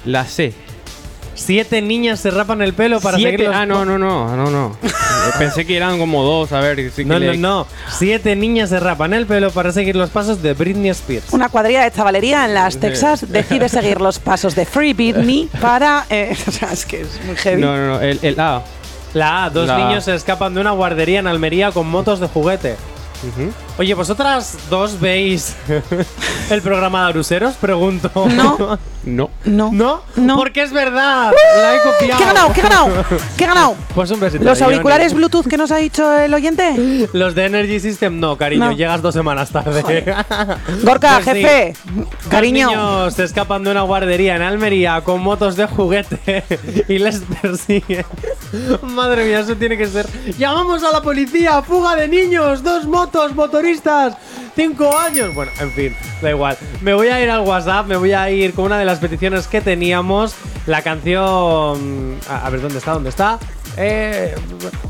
La 0.04 0.26
C. 0.26 0.54
Siete 1.34 1.82
niñas 1.82 2.20
se 2.20 2.30
rapan 2.30 2.62
el 2.62 2.74
pelo 2.74 3.00
para 3.00 3.18
Siete- 3.18 3.32
seguir 3.32 3.48
los 3.48 3.56
Ah, 3.56 3.66
no, 3.66 3.86
no, 3.86 3.98
no, 3.98 4.36
no, 4.36 4.50
no. 4.52 4.78
Pensé 5.40 5.66
que 5.66 5.78
eran 5.78 5.98
como 5.98 6.24
dos, 6.24 6.52
a 6.52 6.60
ver. 6.60 6.78
sí 6.92 7.04
que 7.04 7.06
No, 7.06 7.14
no, 7.16 7.20
le- 7.20 7.38
no. 7.38 7.66
Siete 7.90 8.36
niñas 8.36 8.70
se 8.70 8.80
rapan 8.80 9.14
el 9.14 9.26
pelo 9.26 9.50
para 9.52 9.72
seguir 9.72 9.96
los 9.96 10.10
pasos 10.10 10.42
de 10.44 10.54
Britney 10.54 10.90
Spears. 10.92 11.32
Una 11.32 11.50
cuadrilla 11.50 11.84
de 11.84 11.92
chavalería 11.92 12.46
en 12.46 12.54
las. 12.54 12.78
Texas 12.78 13.26
decide 13.32 13.70
seguir 13.70 14.02
los 14.02 14.20
pasos 14.20 14.56
de 14.56 14.66
Free 14.66 14.94
Britney 14.94 15.50
para. 15.62 16.06
eh, 16.10 16.36
o 16.48 16.52
sea, 16.52 16.72
es 16.74 16.86
que 16.86 17.02
es 17.02 17.20
muy 17.26 17.36
heavy. 17.38 17.62
No, 17.62 17.76
no, 17.78 17.88
no. 17.88 18.02
El, 18.02 18.20
el 18.22 18.40
A. 18.40 18.62
La 19.14 19.46
A, 19.46 19.50
dos 19.50 19.68
La 19.68 19.76
A. 19.76 19.88
niños 19.88 20.04
se 20.06 20.16
escapan 20.16 20.54
de 20.54 20.62
una 20.62 20.72
guardería 20.72 21.20
en 21.20 21.28
Almería 21.28 21.72
con 21.72 21.88
motos 21.90 22.20
de 22.20 22.28
juguete. 22.28 22.76
Ujú. 23.24 23.52
Oye, 23.78 23.94
¿vosotras 23.94 24.58
dos 24.70 25.00
veis 25.00 25.56
el 26.50 26.62
programa 26.62 27.04
de 27.04 27.10
Aruseros? 27.10 27.54
Pregunto. 27.56 28.10
No. 28.16 28.78
No. 29.04 29.30
No. 29.46 29.72
¿No? 29.72 30.02
No. 30.16 30.36
Porque 30.38 30.62
es 30.62 30.72
verdad. 30.72 31.32
La 31.58 31.76
he 31.76 31.80
copiado. 31.80 32.18
¿Qué 32.18 32.24
he 32.24 32.28
ganado? 32.28 32.54
¿Qué 32.54 32.60
he 32.60 32.64
ganado? 32.64 32.90
¿Qué 33.38 33.44
he 33.44 33.48
ganado? 33.48 33.76
Pues 33.96 34.12
un 34.12 34.20
besito. 34.20 34.44
¿Los 34.44 34.60
Johnny. 34.60 34.74
auriculares 34.74 35.14
Bluetooth 35.14 35.48
que 35.48 35.58
nos 35.58 35.72
ha 35.72 35.78
dicho 35.78 36.16
el 36.18 36.32
oyente? 36.34 37.08
Los 37.14 37.34
de 37.36 37.46
Energy 37.46 37.80
System 37.80 38.20
no, 38.20 38.38
cariño. 38.38 38.66
No. 38.66 38.72
Llegas 38.74 39.02
dos 39.02 39.14
semanas 39.16 39.50
tarde. 39.50 39.82
Gorka, 40.84 41.20
Pues 41.24 41.26
sí. 41.38 41.42
jefe, 41.44 41.74
Dos 41.96 42.08
cariño. 42.30 42.68
niños 42.68 43.14
se 43.16 43.24
escapan 43.24 43.64
de 43.64 43.72
una 43.72 43.82
guardería 43.82 44.36
en 44.36 44.44
Almería 44.44 45.02
con 45.02 45.22
motos 45.22 45.56
de 45.56 45.66
juguete 45.68 46.44
y 46.88 47.00
les 47.00 47.20
persiguen. 47.42 48.06
Madre 48.84 49.26
mía, 49.26 49.40
eso 49.40 49.56
tiene 49.56 49.78
que 49.78 49.88
ser. 49.88 50.06
¡Llamamos 50.38 50.84
a 50.84 50.92
la 50.92 51.02
policía! 51.02 51.62
¡Fuga 51.64 51.96
de 51.96 52.08
niños! 52.08 52.62
¡Dos 52.64 52.86
motos, 52.86 53.11
motoristas! 53.36 54.16
¡Cinco 54.56 54.98
años! 54.98 55.34
Bueno, 55.34 55.52
en 55.60 55.72
fin, 55.72 55.96
da 56.22 56.30
igual. 56.30 56.58
Me 56.82 56.94
voy 56.94 57.08
a 57.08 57.22
ir 57.22 57.30
al 57.30 57.42
WhatsApp, 57.42 57.88
me 57.88 57.98
voy 57.98 58.14
a 58.14 58.30
ir 58.30 58.54
con 58.54 58.66
una 58.66 58.78
de 58.78 58.86
las 58.86 59.00
peticiones 59.00 59.48
que 59.48 59.62
teníamos. 59.62 60.36
La 60.66 60.82
canción. 60.82 62.18
A, 62.30 62.50
ver, 62.50 62.62
¿dónde 62.62 62.78
está? 62.78 62.94
¿Dónde 62.94 63.10
está? 63.10 63.40
Eh, 63.78 64.36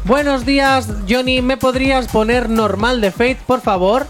buenos 0.05 0.45
días, 0.45 0.87
Johnny. 1.07 1.41
¿Me 1.41 1.57
podrías 1.57 2.07
poner 2.07 2.49
normal 2.49 3.01
de 3.01 3.11
Fate, 3.11 3.39
por 3.45 3.61
favor? 3.61 4.05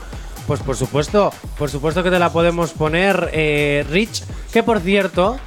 Pues 0.48 0.60
por 0.62 0.76
supuesto, 0.76 1.32
por 1.58 1.70
supuesto 1.70 2.04
que 2.04 2.10
te 2.10 2.20
la 2.20 2.32
podemos 2.32 2.72
poner, 2.72 3.30
eh, 3.34 3.86
Rich. 3.90 4.24
Que 4.52 4.64
por 4.64 4.80
cierto, 4.80 5.38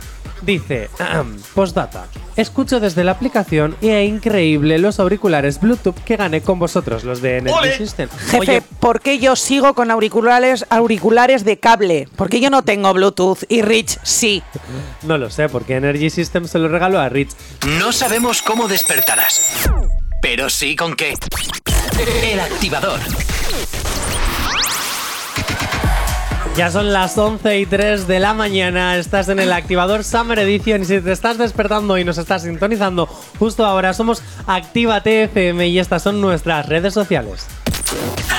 dice, 0.42 0.88
postdata. 1.54 2.06
Escucho 2.36 2.80
desde 2.80 3.04
la 3.04 3.12
aplicación 3.12 3.76
y 3.80 3.90
es 3.90 4.08
increíble 4.08 4.78
los 4.78 4.98
auriculares 4.98 5.60
Bluetooth 5.60 5.94
que 6.04 6.16
gané 6.16 6.40
con 6.40 6.58
vosotros, 6.58 7.04
los 7.04 7.22
de 7.22 7.38
Energy 7.38 7.78
System. 7.78 8.08
Jefe, 8.08 8.38
Oye, 8.38 8.62
¿por 8.80 9.00
qué 9.00 9.18
yo 9.18 9.36
sigo 9.36 9.74
con 9.74 9.90
auriculares, 9.90 10.66
auriculares 10.68 11.44
de 11.44 11.58
cable? 11.58 12.08
Porque 12.16 12.40
yo 12.40 12.50
no 12.50 12.62
tengo 12.62 12.92
Bluetooth 12.92 13.44
y 13.48 13.62
Rich 13.62 13.98
sí. 14.02 14.42
no 15.02 15.16
lo 15.16 15.30
sé, 15.30 15.48
porque 15.48 15.76
Energy 15.76 16.10
System 16.10 16.48
se 16.48 16.58
lo 16.58 16.68
regaló 16.68 16.98
a 16.98 17.08
Rich. 17.08 17.30
No 17.78 17.92
sabemos 17.92 18.42
cómo 18.42 18.66
despertarás, 18.66 19.68
pero 20.20 20.50
sí 20.50 20.74
con 20.74 20.96
qué. 20.96 21.14
El 22.22 22.40
activador. 22.40 22.98
Ya 26.56 26.70
son 26.70 26.92
las 26.92 27.18
11 27.18 27.58
y 27.58 27.66
3 27.66 28.06
de 28.06 28.20
la 28.20 28.32
mañana, 28.32 28.96
estás 28.96 29.28
en 29.28 29.40
el 29.40 29.52
activador 29.52 30.04
Summer 30.04 30.38
Edition 30.38 30.82
y 30.82 30.84
si 30.84 31.00
te 31.00 31.10
estás 31.10 31.36
despertando 31.36 31.98
y 31.98 32.04
nos 32.04 32.16
estás 32.16 32.44
sintonizando 32.44 33.06
justo 33.40 33.66
ahora, 33.66 33.92
somos 33.92 34.22
Actívate 34.46 35.24
FM 35.24 35.66
y 35.66 35.80
estas 35.80 36.04
son 36.04 36.20
nuestras 36.20 36.68
redes 36.68 36.94
sociales. 36.94 37.48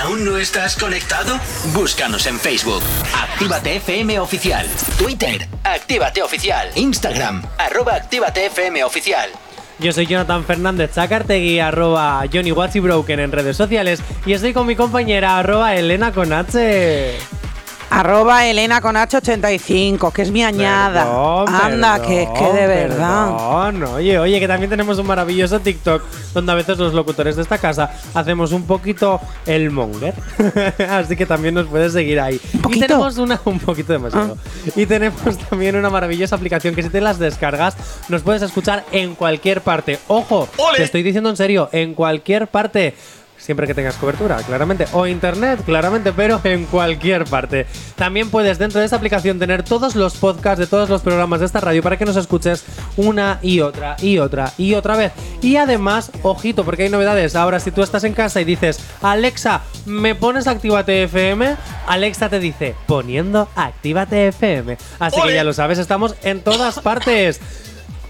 ¿Aún 0.01 0.23
no 0.23 0.37
estás 0.37 0.77
conectado? 0.77 1.37
Búscanos 1.73 2.25
en 2.27 2.39
Facebook. 2.39 2.81
Actívate 3.13 3.75
FM 3.75 4.17
Oficial. 4.21 4.65
Twitter. 4.97 5.49
Actívate 5.65 6.23
Oficial. 6.23 6.69
Instagram. 6.75 7.43
Arroba 7.57 7.95
Actívate 7.95 8.45
FM 8.45 8.81
Oficial. 8.85 9.29
Yo 9.77 9.91
soy 9.91 10.05
Jonathan 10.05 10.45
Fernández 10.45 10.91
Zacartegui, 10.93 11.59
arroba 11.59 12.23
Johnny 12.31 12.51
Broken 12.53 13.19
en 13.19 13.33
redes 13.33 13.57
sociales 13.57 13.99
y 14.25 14.31
estoy 14.31 14.53
con 14.53 14.65
mi 14.67 14.77
compañera 14.77 15.37
arroba 15.37 15.75
Elena 15.75 16.13
con 16.13 16.31
H. 16.31 17.17
Arroba 17.89 18.45
Elena 18.47 18.81
con 18.81 18.95
H85, 18.95 20.11
que 20.11 20.21
es 20.23 20.31
mi 20.31 20.43
añada. 20.43 21.03
Perdón, 21.03 21.55
Anda, 21.55 22.01
que 22.01 22.23
es 22.23 22.29
que 22.29 22.43
de 22.45 22.67
perdón, 22.67 22.67
verdad. 22.67 23.25
perdón. 23.71 23.83
Oye, 23.95 24.19
oye, 24.19 24.39
que 24.39 24.47
también 24.47 24.69
tenemos 24.69 24.97
un 24.97 25.07
maravilloso 25.07 25.59
TikTok 25.59 26.03
donde 26.33 26.51
a 26.51 26.55
veces 26.55 26.77
los 26.77 26.93
locutores 26.93 27.35
de 27.35 27.41
esta 27.43 27.57
casa 27.57 27.91
hacemos 28.13 28.51
un 28.51 28.63
poquito 28.65 29.19
el 29.45 29.71
monger. 29.71 30.13
Así 30.89 31.15
que 31.15 31.25
también 31.25 31.53
nos 31.53 31.67
puedes 31.67 31.93
seguir 31.93 32.19
ahí. 32.19 32.39
Y 32.53 32.57
poquito? 32.57 32.87
tenemos 32.87 33.17
una, 33.17 33.39
un 33.45 33.59
poquito 33.59 33.93
demasiado. 33.93 34.37
Y 34.75 34.85
tenemos 34.85 35.37
también 35.49 35.75
una 35.75 35.89
maravillosa 35.89 36.35
aplicación 36.35 36.75
que 36.75 36.83
si 36.83 36.89
te 36.89 37.01
las 37.01 37.19
descargas 37.19 37.75
nos 38.09 38.21
puedes 38.23 38.41
escuchar 38.41 38.83
en 38.91 39.15
cualquier 39.15 39.61
parte. 39.61 39.99
Ojo, 40.07 40.49
te 40.75 40.83
estoy 40.83 41.03
diciendo 41.03 41.29
en 41.29 41.37
serio, 41.37 41.69
en 41.71 41.93
cualquier 41.93 42.47
parte. 42.47 42.93
Siempre 43.37 43.67
que 43.67 43.73
tengas 43.73 43.95
cobertura, 43.95 44.37
claramente. 44.37 44.87
O 44.93 45.05
internet, 45.05 45.59
claramente, 45.65 46.13
pero 46.13 46.39
en 46.43 46.65
cualquier 46.65 47.25
parte. 47.25 47.67
También 47.95 48.29
puedes 48.29 48.57
dentro 48.57 48.79
de 48.79 48.85
esta 48.85 48.97
aplicación 48.97 49.37
tener 49.37 49.63
todos 49.63 49.95
los 49.95 50.15
podcasts 50.15 50.59
de 50.59 50.67
todos 50.67 50.89
los 50.89 51.01
programas 51.01 51.41
de 51.41 51.45
esta 51.45 51.59
radio 51.59 51.83
para 51.83 51.97
que 51.97 52.05
nos 52.05 52.15
escuches 52.15 52.65
una 52.97 53.39
y 53.41 53.59
otra 53.59 53.97
y 54.01 54.17
otra 54.17 54.51
y 54.57 54.73
otra 54.73 54.95
vez. 54.95 55.11
Y 55.41 55.57
además, 55.57 56.11
ojito, 56.23 56.63
porque 56.63 56.83
hay 56.83 56.89
novedades. 56.89 57.35
Ahora, 57.35 57.59
si 57.59 57.71
tú 57.71 57.83
estás 57.83 58.03
en 58.03 58.13
casa 58.13 58.41
y 58.41 58.45
dices, 58.45 58.79
Alexa, 59.01 59.61
¿me 59.85 60.15
pones 60.15 60.47
Actívate 60.47 61.03
FM? 61.03 61.55
Alexa 61.87 62.29
te 62.29 62.39
dice, 62.39 62.75
poniendo 62.87 63.47
Actívate 63.55 64.29
FM. 64.29 64.77
Así 64.99 65.21
que 65.21 65.33
ya 65.33 65.43
lo 65.43 65.53
sabes, 65.53 65.77
estamos 65.77 66.15
en 66.23 66.41
todas 66.41 66.79
partes. 66.79 67.39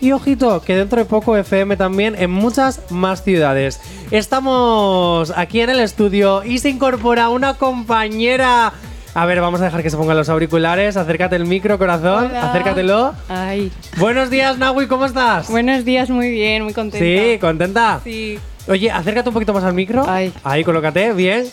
Y 0.01 0.11
ojito, 0.11 0.61
que 0.61 0.75
dentro 0.75 0.99
de 0.99 1.05
poco 1.05 1.35
FM 1.37 1.77
también 1.77 2.15
en 2.17 2.29
muchas 2.31 2.81
más 2.91 3.23
ciudades. 3.23 3.79
Estamos 4.11 5.31
aquí 5.35 5.61
en 5.61 5.69
el 5.69 5.79
estudio 5.79 6.43
y 6.43 6.59
se 6.59 6.69
incorpora 6.69 7.29
una 7.29 7.55
compañera. 7.55 8.73
A 9.13 9.25
ver, 9.25 9.39
vamos 9.39 9.61
a 9.61 9.65
dejar 9.65 9.81
que 9.81 9.89
se 9.89 9.95
pongan 9.95 10.17
los 10.17 10.27
auriculares. 10.27 10.97
Acércate 10.97 11.37
el 11.37 11.45
micro, 11.45 11.77
corazón. 11.77 12.25
Hola. 12.25 12.49
Acércatelo. 12.49 13.13
Ay, 13.29 13.71
Buenos 13.97 14.29
días, 14.29 14.57
Nahui, 14.57 14.87
¿cómo 14.87 15.05
estás? 15.05 15.49
buenos 15.49 15.85
días, 15.85 16.09
muy 16.09 16.29
bien, 16.29 16.63
muy 16.63 16.73
contenta. 16.73 17.05
Sí, 17.05 17.39
¿contenta? 17.39 18.01
Sí. 18.03 18.37
Oye, 18.67 18.91
acércate 18.91 19.29
un 19.29 19.33
poquito 19.33 19.53
más 19.53 19.63
al 19.63 19.73
micro. 19.73 20.03
Ay. 20.07 20.33
Ahí, 20.43 20.63
colócate, 20.65 21.13
bien. 21.13 21.45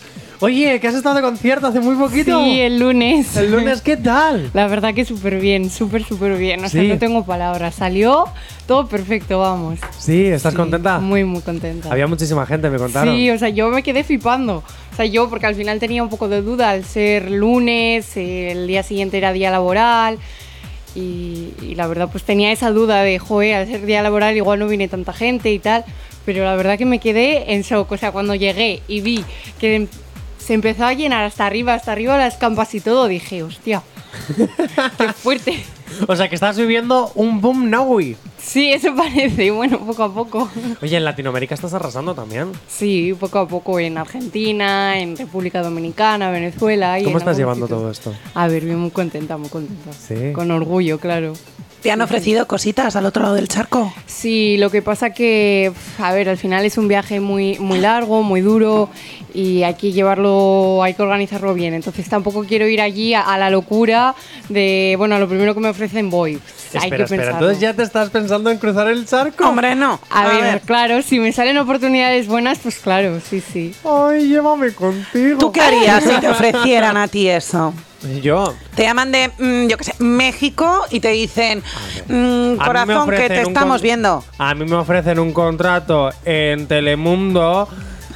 Oye, 0.45 0.81
que 0.81 0.89
has 0.89 0.95
estado 0.97 1.15
de 1.15 1.23
concierto 1.23 1.69
hace 1.69 1.79
muy 1.79 1.95
poquito. 1.95 2.37
Sí, 2.43 2.61
el 2.61 2.81
lunes. 2.81 3.37
El 3.37 3.53
lunes, 3.53 3.81
¿qué 3.81 3.97
tal? 3.97 4.51
La 4.55 4.67
verdad 4.67 4.93
que 4.93 5.05
súper 5.05 5.39
bien, 5.39 5.71
súper, 5.71 6.03
súper 6.05 6.37
bien. 6.37 6.65
O 6.65 6.69
sea, 6.69 6.83
Sí. 6.83 6.89
no 6.89 6.99
tengo 6.99 7.25
palabras. 7.25 7.77
Salió 7.77 8.25
todo 8.67 8.89
perfecto, 8.89 9.39
vamos. 9.39 9.79
Sí, 9.97 10.25
¿estás 10.27 10.53
Sí, 10.53 10.57
contenta? 10.57 10.99
Muy, 10.99 11.23
muy 11.23 11.43
contenta. 11.43 11.93
Había 11.93 12.09
muchísima 12.09 12.45
gente, 12.45 12.69
me 12.71 12.79
contaron. 12.79 13.15
Sí, 13.15 13.31
o 13.31 13.39
sea, 13.39 13.51
yo 13.51 13.69
me 13.69 13.85
quedé 13.85 14.03
flipando. 14.03 14.65
O 14.93 14.97
sea, 14.97 15.05
yo 15.07 15.31
porque 15.31 15.47
al 15.47 15.55
final 15.55 15.79
tenía 15.79 16.03
un 16.03 16.09
poco 16.09 16.29
de 16.29 16.43
duda 16.43 16.71
al 16.71 16.85
ser 16.85 17.31
lunes, 17.31 18.17
el 18.17 18.67
día 18.67 18.83
siguiente 18.83 19.19
era 19.19 19.33
día 19.33 19.53
laboral. 19.53 20.19
Y, 20.97 21.51
y 21.63 21.77
la 21.77 21.87
verdad, 21.87 22.09
pues 22.11 22.25
tenía 22.25 22.51
esa 22.51 22.71
duda 22.73 23.03
de, 23.03 23.21
joder, 23.21 23.55
al 23.55 23.67
ser 23.69 23.87
día 23.87 24.03
laboral 24.03 24.37
igual 24.37 24.59
no 24.59 24.67
viene 24.67 24.89
tanta 24.89 25.13
gente 25.13 25.53
y 25.53 25.61
tal. 25.61 25.85
Pero 26.27 26.43
la 26.45 26.57
verdad 26.57 26.77
que 26.79 26.85
me 26.85 26.99
quedé 26.99 27.53
en 27.55 27.63
shock. 27.63 27.93
O 27.93 27.97
sea, 27.97 28.11
cuando 28.11 28.35
llegué 28.35 28.83
y 28.89 29.03
vi 29.03 29.25
que 29.61 29.87
se 30.45 30.55
empezó 30.55 30.85
a 30.85 30.93
llenar 30.93 31.25
hasta 31.25 31.47
arriba, 31.47 31.75
hasta 31.75 31.93
arriba 31.93 32.17
las 32.19 32.37
campas 32.37 32.75
y 32.75 32.81
todo, 32.81 33.09
dije, 33.09 33.43
hostia, 33.43 33.83
qué 34.99 35.13
fuerte. 35.13 35.63
O 36.09 36.17
sea, 36.17 36.29
que 36.29 36.35
estás 36.35 36.57
viviendo 36.57 37.13
un 37.15 37.41
boom 37.43 37.69
Nahui. 37.69 38.17
Sí, 38.39 38.73
eso 38.73 38.95
parece. 38.97 39.45
Y 39.45 39.51
bueno, 39.51 39.79
poco 39.79 40.03
a 40.05 40.13
poco. 40.13 40.49
Oye, 40.81 40.97
en 40.97 41.05
Latinoamérica 41.05 41.55
estás 41.55 41.75
arrasando 41.75 42.15
también. 42.15 42.51
Sí, 42.67 43.15
poco 43.19 43.39
a 43.41 43.47
poco 43.47 43.79
en 43.79 43.99
Argentina, 43.99 44.99
en 44.99 45.17
República 45.17 45.63
Dominicana, 45.63 46.31
Venezuela. 46.31 46.99
y 46.99 47.05
¿Cómo 47.05 47.19
estás 47.19 47.37
llevando 47.37 47.67
sitios. 47.67 47.79
todo 47.81 47.91
esto? 47.91 48.15
A 48.35 48.49
ver, 48.49 48.65
bien, 48.65 48.79
muy 48.79 48.91
contenta, 48.91 49.37
muy 49.37 49.51
contenta. 49.51 49.93
Sí. 49.93 50.33
Con 50.33 50.51
orgullo, 50.51 50.99
claro. 50.99 51.35
¿Te 51.83 51.91
han 51.91 52.01
ofrecido 52.01 52.47
cositas 52.47 52.95
al 52.95 53.07
otro 53.07 53.23
lado 53.25 53.35
del 53.35 53.49
charco? 53.49 53.93
Sí, 54.07 54.57
lo 54.57 54.71
que 54.71 54.83
pasa 54.83 55.11
que, 55.11 55.73
a 55.99 56.13
ver, 56.13 56.29
al 56.29 56.37
final 56.39 56.65
es 56.65 56.79
un 56.79 56.87
viaje 56.87 57.19
muy, 57.19 57.59
muy 57.59 57.81
largo, 57.81 58.23
muy 58.23 58.41
duro 58.41 58.89
y 59.35 59.65
hay 59.65 59.75
que 59.75 59.91
llevarlo, 59.91 60.81
hay 60.85 60.95
que 60.95 61.03
organizarlo 61.03 61.55
bien. 61.55 61.75
Entonces 61.75 62.09
tampoco 62.09 62.45
quiero 62.45 62.69
ir 62.69 62.81
allí 62.81 63.15
a, 63.15 63.23
a 63.23 63.37
la 63.37 63.51
locura 63.51 64.15
de, 64.49 64.95
bueno, 64.97 65.17
a 65.17 65.19
lo 65.19 65.29
primero 65.29 65.55
que 65.55 65.61
me 65.61 65.71
ofrecen 65.71 66.09
voy. 66.09 66.35
hay 66.35 66.39
espera, 66.85 66.97
que 66.97 67.03
espera. 67.03 67.23
pensarlo. 67.23 67.47
Entonces 67.49 67.61
ya 67.61 67.75
te 67.75 67.83
estás 67.83 68.11
pensando 68.11 68.51
en 68.51 68.59
cruzar 68.59 68.89
el 68.89 69.05
charco. 69.05 69.49
Hombre, 69.49 69.75
no. 69.75 69.99
A, 70.09 70.29
ver, 70.29 70.61
claro, 70.61 71.03
si 71.03 71.19
me 71.19 71.33
salen 71.33 71.59
oportunidades 71.59 72.29
buenas, 72.29 72.59
pues 72.61 72.77
claro, 72.79 73.19
sí, 73.29 73.41
sí. 73.41 73.75
Ay, 73.85 74.29
llévame 74.29 74.73
contigo. 74.73 75.39
¿Tú 75.39 75.51
qué 75.51 75.61
harías 75.61 76.05
si 76.05 76.15
te 76.21 76.29
ofrecieran 76.29 76.97
a 76.97 77.09
ti 77.09 77.29
eso? 77.29 77.75
Yo. 78.21 78.55
Te 78.75 78.83
llaman 78.83 79.13
de, 79.13 79.31
mm, 79.39 79.69
yo 79.69 79.77
qué 79.77 79.85
sé, 79.85 79.95
México 79.99 80.85
y 80.91 81.01
te 81.01 81.09
dicen, 81.09 81.63
mm, 82.09 82.57
corazón, 82.57 83.11
que 83.11 83.29
te 83.29 83.43
estamos 83.43 83.83
viendo. 83.83 84.25
A 84.39 84.55
mí 84.55 84.65
me 84.65 84.77
ofrecen 84.77 85.19
un 85.19 85.33
contrato 85.33 86.11
en 86.25 86.67
Telemundo. 86.67 87.69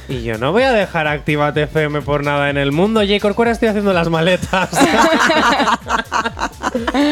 Y 0.09 0.23
yo 0.23 0.37
no 0.37 0.53
voy 0.53 0.63
a 0.63 0.71
dejar 0.71 1.05
Activate 1.05 1.63
FM 1.63 2.01
por 2.01 2.23
nada 2.23 2.49
en 2.49 2.57
el 2.57 2.71
mundo. 2.71 3.01
Oye, 3.01 3.19
Corcuera, 3.19 3.51
estoy 3.51 3.67
haciendo 3.67 3.91
las 3.91 4.09
maletas. 4.09 4.69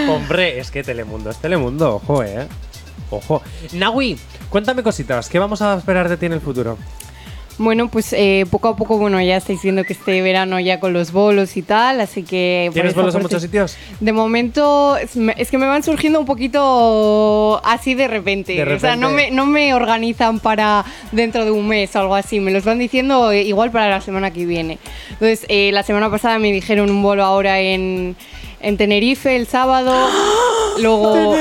Hombre, 0.09 0.59
es 0.59 0.71
que 0.71 0.81
Telemundo 0.81 1.29
es 1.29 1.37
Telemundo, 1.37 1.95
ojo, 1.95 2.23
eh. 2.23 2.47
Ojo. 3.09 3.41
Nahui, 3.73 4.17
cuéntame 4.49 4.81
cositas. 4.81 5.27
¿Qué 5.27 5.39
vamos 5.39 5.61
a 5.61 5.75
esperar 5.75 6.07
de 6.07 6.15
ti 6.15 6.25
en 6.25 6.33
el 6.33 6.41
futuro? 6.41 6.77
Bueno, 7.57 7.87
pues 7.87 8.11
eh, 8.11 8.45
poco 8.51 8.67
a 8.67 8.75
poco, 8.75 8.97
bueno, 8.97 9.21
ya 9.21 9.37
estáis 9.37 9.61
viendo 9.61 9.85
que 9.85 9.93
este 9.93 10.21
verano 10.21 10.59
ya 10.59 10.81
con 10.81 10.91
los 10.91 11.13
bolos 11.13 11.55
y 11.55 11.61
tal, 11.61 12.01
así 12.01 12.23
que... 12.23 12.69
¿Tienes 12.73 12.93
bolos 12.95 13.15
en 13.15 13.21
muchos 13.21 13.41
sitios? 13.41 13.77
De 14.01 14.11
momento, 14.11 14.97
es, 14.97 15.11
es 15.37 15.51
que 15.51 15.57
me 15.57 15.65
van 15.65 15.81
surgiendo 15.81 16.19
un 16.19 16.25
poquito 16.25 17.61
así 17.63 17.93
de 17.93 18.09
repente. 18.09 18.53
De 18.65 18.73
O 18.73 18.79
sea, 18.79 18.97
no 18.97 19.09
me, 19.09 19.15
repente. 19.23 19.35
no 19.35 19.45
me 19.45 19.73
organizan 19.73 20.39
para 20.39 20.83
dentro 21.13 21.45
de 21.45 21.51
un 21.51 21.65
mes 21.67 21.95
o 21.95 21.99
algo 21.99 22.15
así. 22.15 22.41
Me 22.41 22.51
los 22.51 22.65
van 22.65 22.77
diciendo 22.77 23.31
eh, 23.31 23.43
igual 23.43 23.71
para 23.71 23.89
la 23.89 24.01
semana 24.01 24.31
que 24.31 24.45
viene. 24.45 24.77
Entonces, 25.11 25.45
eh, 25.47 25.71
la 25.71 25.83
semana 25.83 26.09
pasada 26.11 26.39
me 26.39 26.51
dijeron 26.51 26.89
un 26.89 27.01
bolo 27.01 27.23
ahora 27.23 27.61
en, 27.61 28.17
en 28.59 28.77
Tenerife 28.77 29.33
el 29.35 29.47
sábado. 29.47 29.95
Luego, 30.81 31.35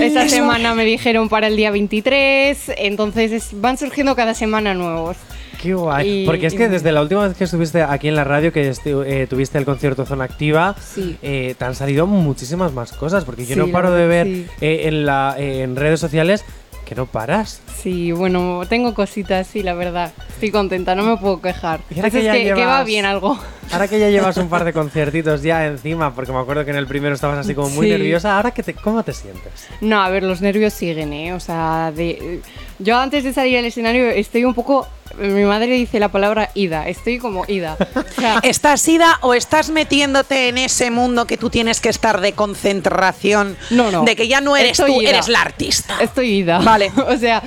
esta 0.00 0.26
semana 0.26 0.74
me 0.74 0.86
dijeron 0.86 1.28
para 1.28 1.48
el 1.48 1.56
día 1.56 1.70
23. 1.70 2.72
Entonces, 2.78 3.30
es- 3.32 3.60
van 3.60 3.76
surgiendo 3.76 4.16
cada 4.16 4.32
semana 4.34 4.72
nuevos. 4.72 5.18
Qué 5.60 5.74
guay. 5.74 6.22
Y- 6.22 6.26
Porque 6.26 6.46
es 6.46 6.54
y- 6.54 6.56
que 6.56 6.68
desde 6.68 6.90
la 6.92 7.02
última 7.02 7.26
vez 7.28 7.36
que 7.36 7.44
estuviste 7.44 7.82
aquí 7.82 8.08
en 8.08 8.16
la 8.16 8.24
radio, 8.24 8.52
que 8.52 8.72
eh, 8.84 9.26
tuviste 9.28 9.58
el 9.58 9.64
concierto 9.64 10.06
Zona 10.06 10.24
Activa, 10.24 10.74
Sí. 10.80 11.16
eh, 11.22 11.54
te 11.58 11.64
han 11.64 11.74
salido 11.74 12.06
muchísimas 12.06 12.72
más 12.72 12.92
cosas. 12.92 13.24
Porque 13.24 13.44
yo 13.44 13.54
Sí, 13.54 13.58
no 13.60 13.68
paro 13.68 13.90
de 13.92 14.06
ver 14.06 14.26
sí. 14.26 14.46
eh, 14.60 14.82
en, 14.84 15.04
la, 15.06 15.34
en 15.38 15.76
redes 15.76 16.00
sociales 16.00 16.44
que 16.86 16.94
no 16.96 17.06
paras. 17.06 17.60
Sí, 17.80 18.10
bueno, 18.10 18.62
tengo 18.68 18.94
cositas, 18.94 19.46
sí, 19.46 19.62
la 19.62 19.74
verdad. 19.74 20.12
Estoy 20.30 20.50
contenta, 20.50 20.94
no 20.96 21.04
me 21.04 21.16
puedo 21.18 21.40
quejar. 21.40 21.80
Y 21.90 21.94
ahora 21.96 22.10
Pues 22.10 22.12
que 22.14 22.24
ya 22.24 22.32
que, 22.32 22.42
que 22.44 22.50
va 22.52 22.56
llevas- 22.56 22.86
bien 22.86 23.04
algo. 23.04 23.38
Ahora 23.70 23.86
que 23.86 24.00
ya 24.00 24.08
llevas 24.10 24.36
un 24.38 24.48
par 24.48 24.64
de 24.64 24.72
conciertitos 24.72 25.42
ya 25.42 25.66
encima, 25.66 26.12
porque 26.14 26.32
me 26.32 26.38
acuerdo 26.38 26.64
que 26.64 26.70
en 26.72 26.76
el 26.78 26.86
primero 26.88 27.14
estabas 27.14 27.38
así 27.38 27.54
como 27.54 27.68
muy 27.70 27.86
Sí. 27.86 27.92
nerviosa, 27.92 28.36
¿ahora 28.36 28.50
que 28.50 28.62
te, 28.64 28.74
cómo 28.74 29.04
te 29.04 29.12
sientes? 29.12 29.52
No, 29.80 30.00
a 30.02 30.08
ver, 30.10 30.24
los 30.24 30.40
nervios 30.40 30.72
siguen, 30.72 31.12
¿eh? 31.12 31.32
O 31.34 31.38
sea, 31.38 31.92
de, 31.94 32.40
yo 32.80 32.98
antes 32.98 33.22
de 33.22 33.32
salir 33.32 33.58
al 33.58 33.66
escenario 33.66 34.08
estoy 34.10 34.44
un 34.44 34.54
poco... 34.54 34.88
Mi 35.18 35.44
madre 35.44 35.66
dice 35.72 35.98
la 36.00 36.08
palabra 36.08 36.50
ida, 36.54 36.88
estoy 36.88 37.18
como 37.18 37.44
ida. 37.48 37.76
O 37.94 38.20
sea, 38.20 38.38
¿Estás 38.42 38.86
ida 38.88 39.18
o 39.22 39.34
estás 39.34 39.70
metiéndote 39.70 40.48
en 40.48 40.58
ese 40.58 40.90
mundo 40.90 41.26
que 41.26 41.36
tú 41.36 41.50
tienes 41.50 41.80
que 41.80 41.88
estar 41.88 42.20
de 42.20 42.32
concentración? 42.32 43.56
No, 43.70 43.90
no. 43.90 44.04
De 44.04 44.16
que 44.16 44.28
ya 44.28 44.40
no 44.40 44.56
eres 44.56 44.72
Estoy 44.78 44.92
tú, 44.94 45.00
ida. 45.02 45.10
eres 45.10 45.28
la 45.28 45.40
artista. 45.42 45.96
Estoy 46.00 46.30
ida. 46.38 46.58
Vale. 46.60 46.92
o 47.08 47.16
sea, 47.16 47.42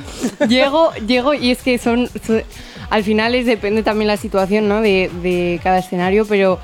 llego, 0.48 0.92
llego 1.08 1.34
y 1.34 1.52
es 1.52 1.60
que 1.62 1.78
son, 1.78 2.10
son- 2.26 2.44
Al 2.90 3.04
final 3.04 3.34
es, 3.36 3.46
depende 3.46 3.82
también 3.82 4.08
la 4.08 4.18
situación, 4.18 4.68
¿no? 4.68 4.82
De, 4.82 5.10
de 5.22 5.60
cada 5.64 5.80
escenario, 5.80 6.26
pero 6.26 6.60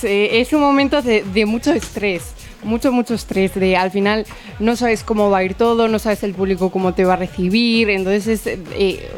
se- 0.00 0.40
es 0.40 0.52
un 0.52 0.60
momento 0.60 1.02
de, 1.02 1.22
de 1.22 1.46
mucho 1.46 1.72
estrés. 1.72 2.22
Mucho, 2.62 2.90
mucho 2.90 3.14
estrés. 3.14 3.54
De 3.54 3.76
al 3.76 3.90
final 3.90 4.26
no 4.58 4.76
sabes 4.76 5.04
cómo 5.04 5.30
va 5.30 5.38
a 5.38 5.44
ir 5.44 5.54
todo, 5.54 5.88
no 5.88 5.98
sabes 5.98 6.22
el 6.22 6.34
público 6.34 6.70
cómo 6.70 6.94
te 6.94 7.04
va 7.04 7.14
a 7.14 7.16
recibir. 7.16 7.90
Entonces 7.90 8.26
es, 8.46 8.58
eh, 8.74 9.08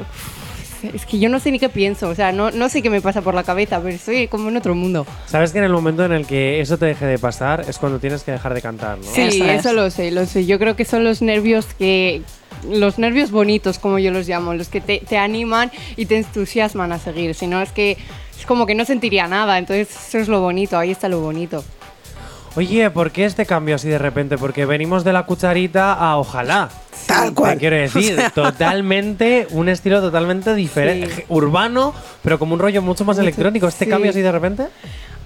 es 0.82 1.06
que 1.06 1.18
yo 1.18 1.28
no 1.28 1.40
sé 1.40 1.50
ni 1.50 1.58
qué 1.58 1.68
pienso, 1.68 2.08
o 2.08 2.14
sea, 2.14 2.32
no, 2.32 2.50
no 2.50 2.68
sé 2.68 2.82
qué 2.82 2.90
me 2.90 3.00
pasa 3.00 3.22
por 3.22 3.34
la 3.34 3.42
cabeza, 3.42 3.80
pero 3.80 3.94
estoy 3.94 4.28
como 4.28 4.48
en 4.48 4.56
otro 4.56 4.74
mundo. 4.74 5.06
Sabes 5.26 5.52
que 5.52 5.58
en 5.58 5.64
el 5.64 5.72
momento 5.72 6.04
en 6.04 6.12
el 6.12 6.26
que 6.26 6.60
eso 6.60 6.78
te 6.78 6.86
deje 6.86 7.06
de 7.06 7.18
pasar 7.18 7.64
es 7.68 7.78
cuando 7.78 7.98
tienes 7.98 8.22
que 8.22 8.32
dejar 8.32 8.54
de 8.54 8.62
cantar, 8.62 8.98
¿no? 8.98 9.04
Sí, 9.04 9.42
eso, 9.42 9.72
lo 9.72 9.90
sé, 9.90 10.10
lo 10.10 10.26
sé. 10.26 10.46
Yo 10.46 10.58
creo 10.58 10.76
que 10.76 10.84
son 10.84 11.04
los 11.04 11.22
nervios 11.22 11.66
que. 11.78 12.22
Los 12.68 12.98
nervios 12.98 13.30
bonitos, 13.30 13.78
como 13.78 14.00
yo 14.00 14.10
los 14.10 14.26
llamo, 14.26 14.52
los 14.52 14.68
que 14.68 14.80
te, 14.80 14.98
te 14.98 15.16
animan 15.16 15.70
y 15.96 16.06
te 16.06 16.16
entusiasman 16.16 16.90
a 16.90 16.98
seguir. 16.98 17.36
Si 17.36 17.46
no, 17.46 17.62
es 17.62 17.70
que 17.70 17.96
es 18.36 18.46
como 18.46 18.66
que 18.66 18.74
no 18.74 18.84
sentiría 18.84 19.28
nada. 19.28 19.58
Entonces, 19.58 19.88
eso 19.90 20.18
es 20.18 20.26
lo 20.26 20.40
bonito, 20.40 20.76
ahí 20.76 20.90
está 20.90 21.08
lo 21.08 21.20
bonito. 21.20 21.62
Oye, 22.58 22.90
¿por 22.90 23.12
qué 23.12 23.24
este 23.24 23.46
cambio 23.46 23.76
así 23.76 23.88
de 23.88 23.98
repente? 23.98 24.36
Porque 24.36 24.66
venimos 24.66 25.04
de 25.04 25.12
la 25.12 25.22
cucharita 25.22 25.92
a 25.92 26.16
ojalá. 26.16 26.68
Tal 27.06 27.32
cual. 27.32 27.52
Te 27.52 27.58
quiero 27.60 27.76
decir, 27.76 28.16
totalmente, 28.34 29.46
un 29.52 29.68
estilo 29.68 30.00
totalmente 30.00 30.52
diferente, 30.56 31.24
urbano, 31.28 31.94
pero 32.20 32.36
como 32.40 32.54
un 32.54 32.58
rollo 32.60 32.82
mucho 32.82 33.04
más 33.04 33.16
electrónico. 33.18 33.68
¿Este 33.68 33.84
Sí. 33.84 33.90
cambio 33.92 34.10
así 34.10 34.22
de 34.22 34.32
repente? 34.32 34.64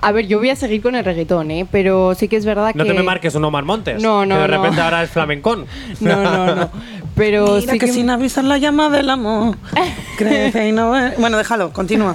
A 0.02 0.12
ver, 0.12 0.26
yo 0.26 0.40
voy 0.40 0.50
a 0.50 0.56
seguir 0.56 0.82
con 0.82 0.94
el 0.94 1.06
reggaetón, 1.06 1.50
¿eh? 1.50 1.66
Pero 1.72 2.14
sí 2.14 2.28
que 2.28 2.36
es 2.36 2.44
verdad 2.44 2.72
No 2.74 2.84
que. 2.84 2.90
te 2.90 2.94
me 2.96 3.02
marques 3.02 3.34
un 3.34 3.44
Omar 3.46 3.64
Montes. 3.64 4.02
No, 4.02 4.26
no, 4.26 4.34
que 4.34 4.42
de 4.42 4.48
no. 4.48 4.56
repente 4.58 4.80
ahora 4.82 5.02
es 5.02 5.08
flamencón. 5.10 5.64
No, 6.00 6.22
no, 6.46 6.54
no. 6.54 6.70
Pero 7.14 7.56
Mira 7.60 7.72
sí 7.72 7.78
que, 7.78 7.86
que. 7.86 7.92
sin 7.92 8.10
avisar 8.10 8.44
la 8.44 8.58
llama 8.58 8.90
del 8.90 9.08
amor. 9.08 9.56
Crece 10.18 10.68
y 10.68 10.72
no 10.72 10.92
Bueno, 11.16 11.38
déjalo, 11.38 11.72
continúa. 11.72 12.14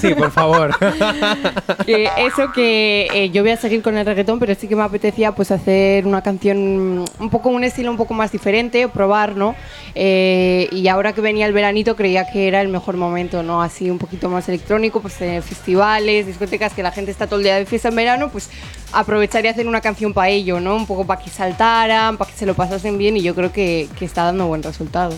Sí, 0.00 0.14
por 0.14 0.30
favor. 0.30 0.70
que 1.86 2.08
eso 2.18 2.52
que 2.52 3.08
eh, 3.12 3.30
yo 3.30 3.42
voy 3.42 3.52
a 3.52 3.56
seguir 3.56 3.82
con 3.82 3.96
el 3.96 4.06
reggaetón, 4.06 4.38
pero 4.38 4.54
sí 4.54 4.68
que 4.68 4.76
me 4.76 4.82
apetecía 4.82 5.32
pues 5.32 5.50
hacer 5.50 6.06
una 6.06 6.22
canción 6.22 7.00
mm, 7.00 7.04
un 7.20 7.30
poco 7.30 7.50
un 7.50 7.64
estilo 7.64 7.90
un 7.90 7.96
poco 7.96 8.14
más 8.14 8.32
diferente, 8.32 8.88
probar, 8.88 9.36
¿no? 9.36 9.54
Eh, 9.94 10.68
y 10.72 10.88
ahora 10.88 11.12
que 11.12 11.20
venía 11.20 11.46
el 11.46 11.52
veranito 11.52 11.96
creía 11.96 12.26
que 12.30 12.48
era 12.48 12.60
el 12.60 12.68
mejor 12.68 12.96
momento, 12.96 13.42
¿no? 13.42 13.62
Así 13.62 13.90
un 13.90 13.98
poquito 13.98 14.28
más 14.28 14.48
electrónico, 14.48 15.00
pues 15.00 15.20
eh, 15.20 15.42
festivales, 15.42 16.26
discotecas, 16.26 16.72
que 16.72 16.82
la 16.82 16.90
gente 16.90 17.10
está 17.10 17.26
todo 17.26 17.38
el 17.38 17.44
día 17.44 17.56
de 17.56 17.66
fiesta 17.66 17.88
en 17.88 17.96
verano, 17.96 18.28
pues 18.30 18.50
aprovechar 18.92 19.44
y 19.44 19.48
hacer 19.48 19.66
una 19.66 19.80
canción 19.80 20.14
para 20.14 20.28
ello, 20.28 20.60
¿no? 20.60 20.76
Un 20.76 20.86
poco 20.86 21.06
para 21.06 21.20
que 21.22 21.30
saltaran, 21.30 22.16
para 22.16 22.30
que 22.30 22.36
se 22.36 22.46
lo 22.46 22.54
pasasen 22.54 22.98
bien 22.98 23.16
y 23.16 23.22
yo 23.22 23.34
creo 23.34 23.52
que, 23.52 23.88
que 23.98 24.04
está 24.04 24.24
dando 24.24 24.46
buen 24.46 24.62
resultado. 24.62 25.14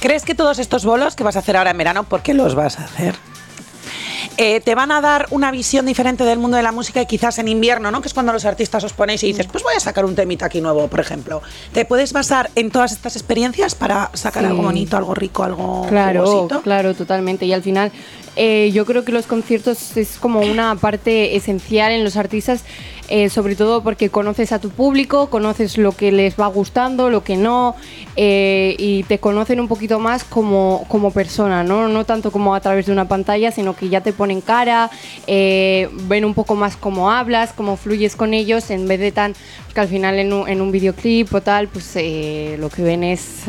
¿Crees 0.00 0.24
que 0.24 0.34
todos 0.34 0.58
estos 0.58 0.84
bolos 0.84 1.16
que 1.16 1.24
vas 1.24 1.36
a 1.36 1.40
hacer 1.40 1.56
ahora 1.56 1.70
en 1.70 1.78
verano, 1.78 2.04
por 2.04 2.22
qué 2.22 2.34
los 2.34 2.54
vas 2.54 2.78
a 2.78 2.84
hacer? 2.84 3.14
Eh, 4.36 4.60
te 4.60 4.74
van 4.74 4.92
a 4.92 5.00
dar 5.00 5.26
una 5.30 5.50
visión 5.50 5.86
diferente 5.86 6.24
del 6.24 6.38
mundo 6.38 6.56
de 6.56 6.62
la 6.62 6.72
música 6.72 7.00
y 7.00 7.06
quizás 7.06 7.38
en 7.38 7.48
invierno, 7.48 7.90
¿no? 7.90 8.00
Que 8.02 8.08
es 8.08 8.14
cuando 8.14 8.32
los 8.32 8.44
artistas 8.44 8.84
os 8.84 8.92
ponéis 8.92 9.22
y 9.24 9.28
dices, 9.28 9.46
pues 9.46 9.64
voy 9.64 9.74
a 9.76 9.80
sacar 9.80 10.04
un 10.04 10.14
temita 10.14 10.46
aquí 10.46 10.60
nuevo, 10.60 10.88
por 10.88 11.00
ejemplo. 11.00 11.42
¿Te 11.72 11.84
puedes 11.84 12.12
basar 12.12 12.50
en 12.54 12.70
todas 12.70 12.92
estas 12.92 13.16
experiencias 13.16 13.74
para 13.74 14.10
sacar 14.14 14.42
Sí. 14.42 14.48
algo 14.50 14.62
bonito, 14.62 14.96
algo 14.96 15.14
rico, 15.14 15.42
algo 15.44 15.86
Claro, 15.88 16.26
jugosito? 16.26 16.62
claro, 16.62 16.94
totalmente. 16.94 17.46
Y 17.46 17.52
al 17.52 17.62
final, 17.62 17.92
eh, 18.36 18.70
yo 18.74 18.84
creo 18.84 19.04
que 19.04 19.12
los 19.12 19.26
conciertos 19.26 19.96
es 19.96 20.18
como 20.18 20.40
una 20.40 20.74
parte 20.76 21.36
esencial 21.36 21.92
en 21.92 22.04
los 22.04 22.16
artistas, 22.16 22.64
eh, 23.08 23.28
sobre 23.30 23.56
todo 23.56 23.82
porque 23.82 24.10
conoces 24.10 24.52
a 24.52 24.58
tu 24.58 24.70
público, 24.70 25.28
conoces 25.28 25.78
lo 25.78 25.92
que 25.92 26.12
les 26.12 26.38
va 26.38 26.46
gustando, 26.48 27.10
lo 27.10 27.22
que 27.22 27.36
no, 27.36 27.76
eh, 28.16 28.74
y 28.78 29.04
te 29.04 29.18
conocen 29.18 29.60
un 29.60 29.68
poquito 29.68 29.98
más 29.98 30.24
como, 30.24 30.84
como 30.88 31.10
persona, 31.10 31.62
¿no? 31.62 31.88
No 31.88 32.04
tanto 32.04 32.30
como 32.30 32.54
a 32.54 32.60
través 32.60 32.86
de 32.86 32.92
una 32.92 33.08
pantalla, 33.08 33.50
sino 33.52 33.76
que 33.76 33.88
ya 33.88 34.00
te 34.00 34.12
ponen 34.12 34.40
cara, 34.40 34.90
eh, 35.26 35.88
ven 36.08 36.24
un 36.24 36.34
poco 36.34 36.54
más 36.54 36.76
cómo 36.76 37.10
hablas, 37.10 37.52
cómo 37.52 37.76
fluyes 37.76 38.16
con 38.16 38.34
ellos, 38.34 38.70
en 38.70 38.88
vez 38.88 39.00
de 39.00 39.12
tan, 39.12 39.34
que 39.72 39.80
al 39.80 39.88
final 39.88 40.18
en 40.18 40.32
un, 40.32 40.48
en 40.48 40.60
un 40.60 40.72
videoclip 40.72 41.32
o 41.34 41.40
tal, 41.40 41.68
pues 41.68 41.94
lo 41.94 42.68
que 42.70 42.82
ven 42.82 43.04
es... 43.04 43.44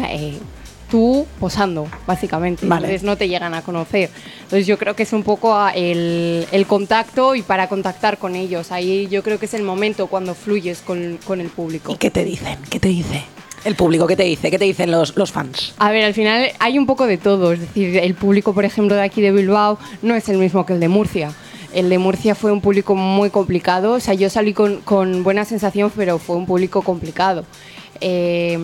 tú 0.89 1.25
posando, 1.39 1.87
básicamente. 2.05 2.65
Vale. 2.65 2.87
Entonces 2.87 3.03
no 3.03 3.17
te 3.17 3.27
llegan 3.27 3.53
a 3.53 3.61
conocer. 3.61 4.09
Entonces 4.43 4.67
yo 4.67 4.77
creo 4.77 4.95
que 4.95 5.03
es 5.03 5.13
un 5.13 5.23
poco 5.23 5.55
el, 5.75 6.47
el 6.51 6.65
contacto 6.65 7.35
y 7.35 7.41
para 7.41 7.67
contactar 7.67 8.17
con 8.17 8.35
ellos. 8.35 8.71
Ahí 8.71 9.07
yo 9.09 9.23
creo 9.23 9.39
que 9.39 9.45
es 9.45 9.53
el 9.53 9.63
momento 9.63 10.07
cuando 10.07 10.33
fluyes 10.35 10.81
con, 10.81 11.19
con 11.25 11.41
el 11.41 11.49
público. 11.49 11.93
¿Y 11.93 11.97
qué 11.97 12.11
te 12.11 12.23
dicen? 12.23 12.57
¿Qué 12.69 12.79
te 12.79 12.89
dice? 12.89 13.23
El 13.65 13.75
público, 13.75 14.07
¿qué 14.07 14.15
te 14.15 14.23
dice? 14.23 14.49
¿Qué 14.49 14.59
te 14.59 14.65
dicen 14.65 14.91
los, 14.91 15.17
los 15.17 15.31
fans? 15.31 15.73
A 15.77 15.91
ver, 15.91 16.05
al 16.05 16.13
final 16.13 16.51
hay 16.59 16.77
un 16.77 16.85
poco 16.85 17.05
de 17.05 17.17
todo. 17.17 17.51
Es 17.51 17.59
decir, 17.59 17.97
el 17.97 18.15
público, 18.15 18.53
por 18.53 18.63
ejemplo, 18.63 18.95
de 18.95 19.01
aquí 19.01 19.21
de 19.21 19.31
Bilbao 19.31 19.77
no 20.01 20.15
es 20.15 20.29
el 20.29 20.37
mismo 20.37 20.65
que 20.65 20.73
el 20.73 20.79
de 20.79 20.87
Murcia. 20.87 21.33
El 21.73 21.89
de 21.89 21.97
Murcia 21.97 22.33
fue 22.33 22.51
un 22.51 22.61
público 22.61 22.95
muy 22.95 23.29
complicado. 23.29 23.93
O 23.93 23.99
sea, 23.99 24.13
yo 24.13 24.29
salí 24.29 24.53
con, 24.53 24.77
con 24.81 25.23
buena 25.23 25.43
sensación, 25.43 25.91
pero 25.95 26.17
fue 26.17 26.37
un 26.37 26.45
público 26.45 26.81
complicado. 26.81 27.43
Eh, 27.99 28.57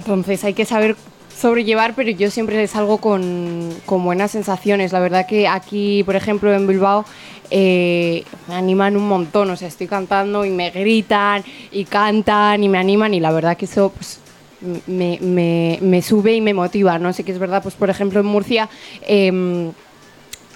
entonces 0.00 0.42
hay 0.44 0.54
que 0.54 0.64
saber 0.64 0.96
sobrellevar, 1.36 1.94
pero 1.94 2.10
yo 2.10 2.30
siempre 2.30 2.66
salgo 2.66 2.98
con, 2.98 3.70
con 3.86 4.02
buenas 4.04 4.30
sensaciones. 4.32 4.92
La 4.92 5.00
verdad 5.00 5.26
que 5.26 5.46
aquí, 5.46 6.02
por 6.04 6.16
ejemplo, 6.16 6.52
en 6.52 6.66
Bilbao, 6.66 7.04
eh, 7.50 8.24
me 8.48 8.54
animan 8.54 8.96
un 8.96 9.06
montón. 9.08 9.50
O 9.50 9.56
sea, 9.56 9.68
estoy 9.68 9.86
cantando 9.86 10.44
y 10.44 10.50
me 10.50 10.70
gritan 10.70 11.42
y 11.72 11.84
cantan 11.84 12.62
y 12.64 12.68
me 12.68 12.78
animan 12.78 13.14
y 13.14 13.20
la 13.20 13.30
verdad 13.32 13.56
que 13.56 13.64
eso 13.66 13.90
pues, 13.94 14.18
me, 14.86 15.18
me- 15.20 15.78
me 15.80 16.02
sube 16.02 16.34
y 16.34 16.40
me 16.40 16.52
motiva. 16.52 16.98
No 16.98 17.12
sé 17.12 17.24
qué 17.24 17.32
es 17.32 17.38
verdad, 17.38 17.62
pues 17.62 17.74
por 17.74 17.88
ejemplo 17.90 18.20
en 18.20 18.26
Murcia... 18.26 18.68
em, 19.06 19.72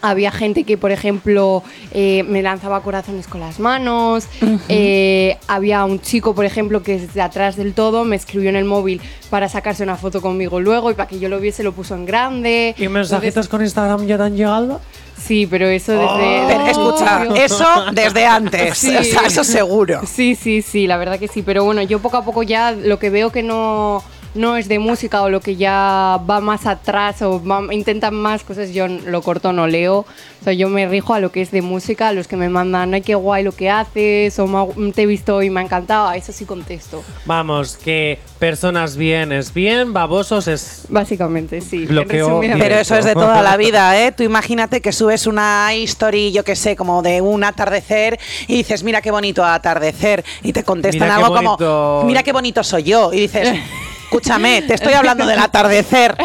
había 0.05 0.31
gente 0.31 0.65
que, 0.65 0.77
por 0.77 0.93
ejemplo, 0.93 1.63
eh, 1.93 2.23
me 2.25 2.43
lanzaba 2.43 2.83
corazones 2.83 3.27
con 3.27 3.41
las 3.41 3.59
manos. 3.59 4.29
Eh, 4.69 5.37
había 5.47 5.85
un 5.85 6.01
chico, 6.01 6.35
por 6.35 6.45
ejemplo, 6.45 6.83
que 6.83 6.99
desde 6.99 7.21
atrás 7.21 7.57
del 7.57 7.75
todo 7.75 8.05
me 8.05 8.17
escribió 8.17 8.51
en 8.51 8.57
el 8.57 8.65
móvil 8.65 9.01
para 9.31 9.49
sacarse 9.49 9.83
una 9.83 9.97
foto 9.97 10.21
conmigo 10.21 10.61
luego 10.61 10.91
y 10.91 10.95
para 10.95 11.09
que 11.09 11.19
yo 11.19 11.29
lo 11.29 11.41
viese 11.41 11.63
lo 11.63 11.73
puso 11.73 11.95
en 11.95 12.07
grande. 12.07 12.75
¿Y 12.79 12.89
mensajitos 12.89 13.49
con 13.49 13.63
Instagram 13.63 14.07
ya 14.07 14.17
te 14.17 14.23
han 14.25 14.37
llegado? 14.37 14.81
Sí, 15.19 15.47
pero 15.47 15.67
eso 15.67 15.93
desde... 15.93 16.45
Pero, 16.47 16.67
escucha, 16.67 17.25
eso 17.37 17.67
desde 17.93 18.27
antes. 18.27 18.85
O 18.85 19.03
sea, 19.03 19.27
eso 19.27 19.45
seguro. 19.45 20.03
Sí, 20.07 20.35
sí, 20.35 20.61
sí, 20.63 20.87
la 20.87 20.97
verdad 20.97 21.19
que 21.19 21.29
sí. 21.29 21.43
Pero 21.43 21.65
bueno, 21.65 21.83
yo 21.83 21.99
poco 21.99 22.17
a 22.17 22.25
poco 22.25 22.43
ya 22.43 22.73
lo 22.73 22.99
que 22.99 23.11
veo 23.11 23.31
que 23.31 23.43
no, 23.43 24.03
no 24.35 24.57
es 24.57 24.69
de 24.69 24.79
música 24.79 25.23
o 25.23 25.29
lo 25.31 25.41
que 25.41 25.57
ya 25.57 26.19
va 26.29 26.41
más 26.41 26.67
atrás 26.67 27.23
o 27.23 27.43
va- 27.45 27.73
intentan 27.73 28.15
más 28.15 28.43
cosas, 28.45 28.71
yo 28.73 28.89
lo 28.89 29.23
corto, 29.23 29.53
no 29.53 29.67
leo. 29.67 29.99
O 30.41 30.45
sea, 30.45 30.53
yo 30.53 30.69
me 30.69 30.87
rijo 30.87 31.15
a 31.15 31.21
lo 31.21 31.33
que 31.33 31.41
es 31.41 31.51
de 31.53 31.63
música, 31.63 32.09
a 32.09 32.13
los 32.13 32.29
que 32.29 32.37
me 32.37 32.51
mandan, 32.51 32.93
ay, 32.93 33.01
qué 33.01 33.15
guay 33.15 33.43
lo 33.45 33.53
que 33.53 33.71
haces, 33.71 34.39
o 34.39 34.47
"Me 34.47 34.59
ha- 34.59 34.93
te 34.93 35.03
he 35.03 35.07
visto 35.07 35.43
y 35.43 35.49
me 35.49 35.61
ha 35.61 35.63
encantado, 35.63 36.09
a 36.09 36.17
eso 36.17 36.33
sí 36.33 36.45
contesto. 36.45 37.03
Vamos, 37.25 37.77
que 37.79 38.19
personas 38.39 38.97
bien 38.97 39.33
es 39.33 39.55
bien, 39.55 39.93
babosos 39.95 40.47
es. 40.49 40.85
Básicamente, 40.91 41.61
sí. 41.63 41.87
Bloqueo 41.87 42.41
Pero 42.41 42.75
eso 42.75 42.95
es 42.97 43.07
de 43.07 43.15
toda 43.15 43.41
la 43.41 43.57
vida, 43.57 43.99
¿eh? 44.05 44.13
Tú 44.13 44.23
imagínate 44.23 44.83
que 44.83 44.93
subes 44.93 45.27
una 45.27 45.73
history, 45.75 46.31
yo 46.33 46.45
que 46.45 46.57
sé, 46.57 46.77
como 46.77 47.01
de 47.01 47.23
un 47.23 47.43
atardecer 47.45 48.19
y 48.47 48.57
dices, 48.57 48.83
mira 48.83 49.01
qué 49.01 49.11
bonito 49.11 49.43
atardecer. 49.45 50.25
Y 50.43 50.53
te 50.53 50.63
contestan 50.63 51.09
Mira 51.09 51.17
qué 51.17 51.23
algo 51.25 51.57
como, 51.59 52.05
mira 52.05 52.23
qué 52.23 52.33
bonito 52.33 52.63
soy 52.63 52.83
yo. 52.83 53.13
Y 53.15 53.21
dices, 53.21 53.49
escúchame, 54.15 54.63
te 54.63 54.75
estoy 54.75 54.93
hablando 54.93 55.27
del 55.27 55.39
atardecer. 55.39 56.17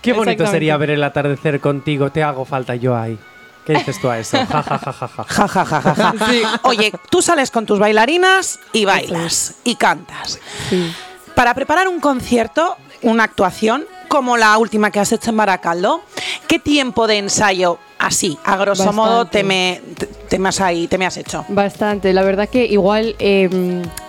Qué 0.00 0.12
bonito 0.12 0.46
sería 0.46 0.76
ver 0.76 0.90
el 0.90 1.04
atardecer 1.04 1.60
contigo. 1.60 2.10
Te 2.10 2.22
hago 2.22 2.44
falta 2.44 2.74
yo 2.74 2.96
ahí. 2.96 3.18
¿Qué 3.66 3.74
dices 3.74 4.00
tú 4.00 4.10
a 4.10 4.18
eso? 4.18 4.38
Ja, 4.38 4.62
ja, 4.62 4.78
ja, 4.78 4.92
ja, 4.92 5.08
ja. 5.08 5.24
Ja, 5.24 5.48
ja, 5.48 5.64
ja, 5.64 5.80
ja, 5.80 5.94
ja. 5.94 6.60
Oye, 6.62 6.92
tú 7.10 7.22
sales 7.22 7.50
con 7.50 7.64
tus 7.64 7.78
bailarinas 7.78 8.58
y 8.72 8.84
bailas 8.84 9.54
y 9.62 9.76
cantas. 9.76 10.40
Sí. 10.68 10.92
Para 11.36 11.54
preparar 11.54 11.86
un 11.86 12.00
concierto, 12.00 12.76
una 13.02 13.24
actuación, 13.24 13.84
como 14.12 14.36
la 14.36 14.58
última 14.58 14.90
que 14.90 15.00
has 15.00 15.10
hecho 15.10 15.30
en 15.30 15.38
Baracaldo, 15.38 16.02
¿qué 16.46 16.58
tiempo 16.58 17.06
de 17.06 17.16
ensayo, 17.16 17.78
así, 17.98 18.38
a 18.44 18.58
grosso 18.58 18.84
Bastante. 18.84 18.96
modo, 19.10 19.24
te 19.24 19.42
me, 19.42 19.80
te, 19.96 20.04
te 20.04 20.38
me 20.38 20.50
has 20.50 20.60
ahí, 20.60 20.86
te 20.86 20.98
me 20.98 21.06
has 21.06 21.16
hecho? 21.16 21.46
Bastante, 21.48 22.12
la 22.12 22.22
verdad 22.22 22.46
que 22.46 22.66
igual, 22.66 23.16
eh, 23.18 23.48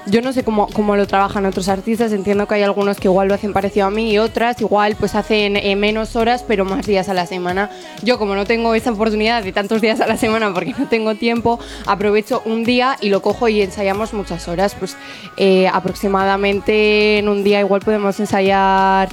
yo 0.08 0.22
no 0.22 0.34
sé 0.34 0.44
cómo, 0.44 0.68
cómo 0.74 0.98
lo 0.98 1.08
trabajan 1.08 1.46
otros 1.46 1.70
artistas, 1.70 2.12
entiendo 2.12 2.50
que 2.50 2.56
hay 2.56 2.63
algunos 2.63 2.98
que 2.98 3.08
igual 3.08 3.30
lo 3.30 3.34
hacen 3.34 3.54
parecido 3.54 3.86
a 3.86 3.92
mí 3.92 4.12
y 4.12 4.18
otras 4.18 4.60
igual 4.60 4.98
pues 4.98 5.16
hacen 5.16 5.56
eh, 5.56 5.74
menos 5.78 6.18
horas 6.18 6.44
pero 6.46 6.66
más 6.66 6.86
días 6.86 7.08
a 7.08 7.13
la 7.13 7.26
semana. 7.26 7.70
Yo 8.02 8.20
como 8.20 8.36
no 8.36 8.44
tengo 8.44 8.76
esa 8.76 8.92
oportunidad 8.92 9.42
de 9.42 9.54
tantos 9.54 9.80
días 9.80 10.02
a 10.02 10.08
la 10.08 10.18
semana 10.18 10.54
porque 10.54 10.76
no 10.78 10.89
tengo 10.89 11.16
tiempo, 11.16 11.62
aprovecho 11.86 12.42
un 12.44 12.66
día 12.66 12.98
y 13.00 13.08
lo 13.08 13.22
cojo 13.22 13.48
y 13.48 13.62
ensayamos 13.62 14.13
muchas 14.13 14.50
horas, 14.50 14.76
pues 14.78 14.98
eh, 15.38 15.70
aproximadamente 15.72 17.20
en 17.20 17.30
un 17.30 17.46
día 17.46 17.62
igual 17.62 17.80
podemos 17.80 18.20
ensayar 18.20 19.08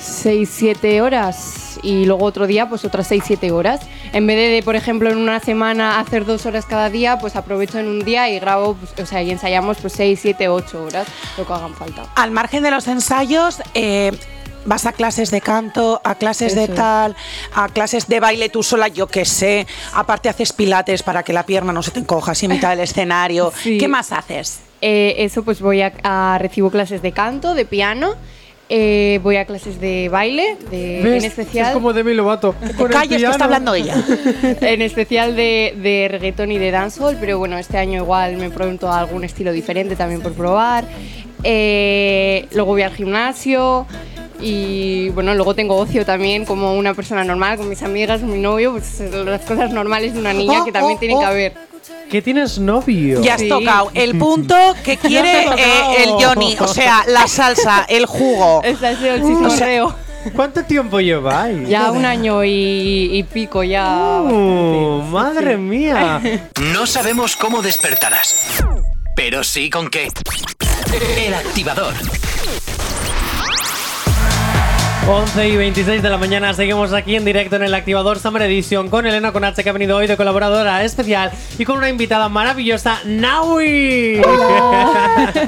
6-7 0.00 1.00
horas 1.02 1.78
y 1.82 2.04
luego 2.04 2.24
otro 2.24 2.46
día 2.46 2.68
pues 2.68 2.84
otras 2.84 3.10
6-7 3.10 3.50
horas. 3.52 3.80
En 4.12 4.26
vez 4.26 4.36
de, 4.36 4.48
de, 4.48 4.62
por 4.62 4.76
ejemplo, 4.76 5.10
en 5.10 5.18
una 5.18 5.40
semana 5.40 5.98
hacer 6.00 6.24
dos 6.24 6.46
horas 6.46 6.66
cada 6.66 6.90
día, 6.90 7.18
pues 7.18 7.36
aprovecho 7.36 7.78
en 7.78 7.86
un 7.86 8.04
día 8.04 8.28
y 8.28 8.38
grabo, 8.38 8.74
pues, 8.74 8.92
o 9.00 9.06
sea, 9.06 9.22
y 9.22 9.30
ensayamos 9.30 9.78
pues 9.78 9.92
6, 9.94 10.18
7, 10.20 10.48
8 10.48 10.82
horas, 10.84 11.06
lo 11.38 11.46
que 11.46 11.52
hagan 11.52 11.74
falta. 11.74 12.04
Al 12.16 12.30
margen 12.30 12.62
de 12.62 12.70
los 12.70 12.88
ensayos, 12.88 13.62
eh, 13.74 14.12
vas 14.66 14.84
a 14.86 14.92
clases 14.92 15.30
de 15.30 15.40
canto, 15.40 16.00
a 16.04 16.14
clases 16.16 16.54
de 16.54 16.64
Eso 16.64 16.74
tal, 16.74 17.16
a 17.54 17.68
clases 17.68 18.08
de 18.08 18.20
baile 18.20 18.48
tú 18.48 18.62
sola, 18.62 18.88
yo 18.88 19.06
qué 19.06 19.24
sé. 19.24 19.66
Aparte 19.94 20.28
haces 20.28 20.52
pilates 20.52 21.02
para 21.02 21.22
que 21.22 21.32
la 21.32 21.44
pierna 21.46 21.72
no 21.72 21.82
se 21.82 21.92
te 21.92 22.00
encoja 22.00 22.32
así 22.32 22.46
en 22.46 22.52
mitad 22.52 22.70
del 22.70 22.80
escenario. 22.80 23.52
Sí. 23.56 23.78
¿Qué 23.78 23.88
más 23.88 24.12
haces? 24.12 24.60
Eh, 24.82 25.16
eso 25.18 25.42
pues 25.42 25.60
voy 25.60 25.82
a, 25.82 25.92
a- 26.02 26.38
recibo 26.38 26.70
clases 26.70 27.00
de 27.02 27.12
canto, 27.12 27.54
de 27.54 27.64
piano 27.66 28.14
Eh, 28.72 29.18
voy 29.24 29.34
a 29.34 29.44
clases 29.46 29.80
de 29.80 30.08
baile, 30.08 30.56
de, 30.70 31.00
¿Ves? 31.02 31.24
en 31.24 31.30
especial. 31.30 31.66
Es 31.66 31.72
como 31.72 31.92
Demi 31.92 32.14
Lovato. 32.14 32.54
Con 32.78 32.86
el 32.86 32.92
calles, 32.92 33.20
que 33.20 33.28
está 33.28 33.44
hablando 33.44 33.74
ella. 33.74 33.96
en 34.60 34.80
especial 34.80 35.34
de, 35.34 35.74
de 35.76 36.06
reggaetón 36.08 36.52
y 36.52 36.58
de 36.58 36.70
dancehall, 36.70 37.16
pero 37.18 37.36
bueno, 37.40 37.58
este 37.58 37.78
año 37.78 38.00
igual 38.00 38.36
me 38.36 38.48
pregunto 38.48 38.90
algún 38.92 39.24
estilo 39.24 39.50
diferente 39.50 39.96
también 39.96 40.22
por 40.22 40.34
probar. 40.34 40.84
Eh, 41.42 42.46
luego 42.52 42.72
voy 42.72 42.82
al 42.82 42.92
gimnasio 42.92 43.88
y 44.40 45.08
bueno, 45.10 45.34
luego 45.34 45.54
tengo 45.54 45.76
ocio 45.76 46.06
también 46.06 46.44
como 46.44 46.74
una 46.74 46.94
persona 46.94 47.24
normal, 47.24 47.58
con 47.58 47.68
mis 47.68 47.82
amigas, 47.82 48.22
mi 48.22 48.38
novio, 48.38 48.70
pues 48.70 49.00
las 49.00 49.40
cosas 49.42 49.72
normales 49.72 50.14
de 50.14 50.20
una 50.20 50.32
niña 50.32 50.62
Oh, 50.62 50.64
que 50.64 50.70
también 50.70 50.96
oh, 50.96 51.00
tienen 51.00 51.16
oh. 51.16 51.20
que 51.20 51.26
haber. 51.26 51.69
Que 52.10 52.20
tienes 52.22 52.58
novio. 52.58 53.20
Ya 53.22 53.34
has 53.34 53.40
Sí. 53.40 53.48
tocado 53.48 53.90
el 53.94 54.18
punto 54.18 54.54
que 54.84 54.96
quiere 54.98 55.44
eh, 55.44 56.02
el 56.04 56.10
Johnny. 56.10 56.56
O 56.60 56.66
sea, 56.66 57.04
la 57.06 57.28
salsa, 57.28 57.86
el 57.88 58.06
jugo. 58.06 58.62
Es 58.64 58.82
el 58.82 58.96
O 58.96 58.98
sea, 59.00 59.16
chismorreo. 59.16 59.94
¿Cuánto 60.36 60.62
tiempo 60.64 61.00
lleváis? 61.00 61.66
Ya 61.68 61.90
un 61.90 62.04
año 62.04 62.44
y, 62.44 63.10
y 63.12 63.22
pico 63.22 63.62
ya. 63.62 64.20
Uh, 64.22 65.02
madre 65.02 65.56
mía. 65.56 66.20
No 66.74 66.86
sabemos 66.86 67.36
cómo 67.36 67.62
despertarás, 67.62 68.62
pero 69.16 69.42
sí 69.44 69.70
con 69.70 69.88
qué. 69.88 70.08
El 71.16 71.32
activador. 71.34 71.94
11 75.12 75.48
y 75.48 75.56
26 75.56 76.02
de 76.02 76.08
la 76.10 76.18
mañana 76.18 76.54
seguimos 76.54 76.92
aquí 76.92 77.16
en 77.16 77.24
directo 77.24 77.56
en 77.56 77.64
el 77.64 77.74
Activador 77.74 78.18
Summer 78.20 78.42
Edition 78.42 78.88
con 78.88 79.06
Elena 79.06 79.32
Conache 79.32 79.64
que 79.64 79.70
ha 79.70 79.72
venido 79.72 79.96
hoy 79.96 80.06
de 80.06 80.16
colaboradora 80.16 80.84
especial 80.84 81.32
y 81.58 81.64
con 81.64 81.78
una 81.78 81.88
invitada 81.88 82.28
maravillosa, 82.28 82.98
Naui. 83.04 84.22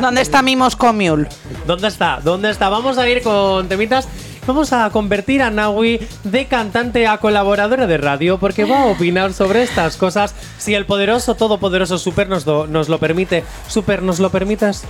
¿Dónde 0.00 0.20
está 0.20 0.42
mi 0.42 0.56
Moscow 0.56 0.92
Mule? 0.92 1.28
¿Dónde 1.66 1.86
está? 1.88 2.18
¿Dónde 2.24 2.50
está? 2.50 2.68
Vamos 2.70 2.98
a 2.98 3.08
ir 3.08 3.22
con 3.22 3.68
temitas. 3.68 4.08
Vamos 4.48 4.72
a 4.72 4.90
convertir 4.90 5.40
a 5.42 5.50
Naui 5.50 6.00
de 6.24 6.46
cantante 6.46 7.06
a 7.06 7.18
colaboradora 7.18 7.86
de 7.86 7.98
radio 7.98 8.38
porque 8.38 8.64
va 8.64 8.82
a 8.82 8.86
opinar 8.86 9.32
sobre 9.32 9.62
estas 9.62 9.96
cosas. 9.96 10.34
Si 10.58 10.74
el 10.74 10.86
poderoso, 10.86 11.36
todopoderoso 11.36 11.98
Super 11.98 12.28
nos, 12.28 12.44
do- 12.44 12.66
nos 12.66 12.88
lo 12.88 12.98
permite. 12.98 13.44
Super, 13.68 14.02
¿nos 14.02 14.18
lo 14.18 14.30
permitas? 14.30 14.82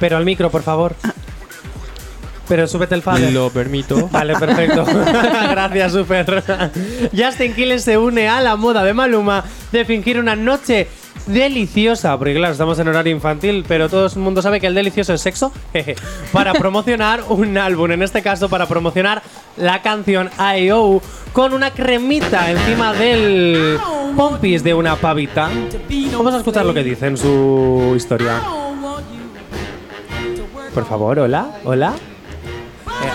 Pero 0.00 0.16
al 0.16 0.24
micro, 0.24 0.50
por 0.50 0.62
favor. 0.62 0.94
Pero 2.48 2.66
súbete 2.66 2.94
el 2.94 3.02
fader. 3.02 3.32
Lo 3.32 3.50
permito. 3.50 4.08
Vale, 4.12 4.34
perfecto. 4.36 4.84
Gracias, 5.50 5.92
super. 5.92 6.44
Justin 7.16 7.54
Quiles 7.54 7.82
se 7.82 7.98
une 7.98 8.28
a 8.28 8.40
la 8.40 8.56
moda 8.56 8.84
de 8.84 8.94
Maluma 8.94 9.44
de 9.72 9.84
fingir 9.84 10.18
una 10.18 10.36
noche 10.36 10.88
deliciosa, 11.26 12.16
porque 12.18 12.34
claro, 12.34 12.52
estamos 12.52 12.78
en 12.78 12.88
horario 12.88 13.12
infantil, 13.12 13.64
pero 13.66 13.88
todo 13.88 14.06
el 14.06 14.16
mundo 14.16 14.42
sabe 14.42 14.60
que 14.60 14.68
el 14.68 14.74
delicioso 14.74 15.12
es 15.12 15.20
sexo, 15.20 15.52
jeje, 15.72 15.96
para 16.32 16.52
promocionar 16.54 17.24
un 17.28 17.58
álbum, 17.58 17.90
en 17.90 18.02
este 18.02 18.22
caso 18.22 18.48
para 18.48 18.66
promocionar 18.66 19.22
la 19.56 19.82
canción 19.82 20.30
I.O. 20.38 21.02
con 21.32 21.52
una 21.52 21.70
cremita 21.72 22.50
encima 22.50 22.92
del 22.92 23.78
pompis 24.16 24.62
de 24.62 24.74
una 24.74 24.96
pavita. 24.96 25.50
Vamos 26.12 26.34
a 26.34 26.38
escuchar 26.38 26.64
lo 26.64 26.72
que 26.72 26.84
dice 26.84 27.06
en 27.06 27.16
su 27.16 27.94
historia. 27.96 28.40
Por 30.72 30.86
favor, 30.86 31.18
hola, 31.18 31.58
hola. 31.64 31.94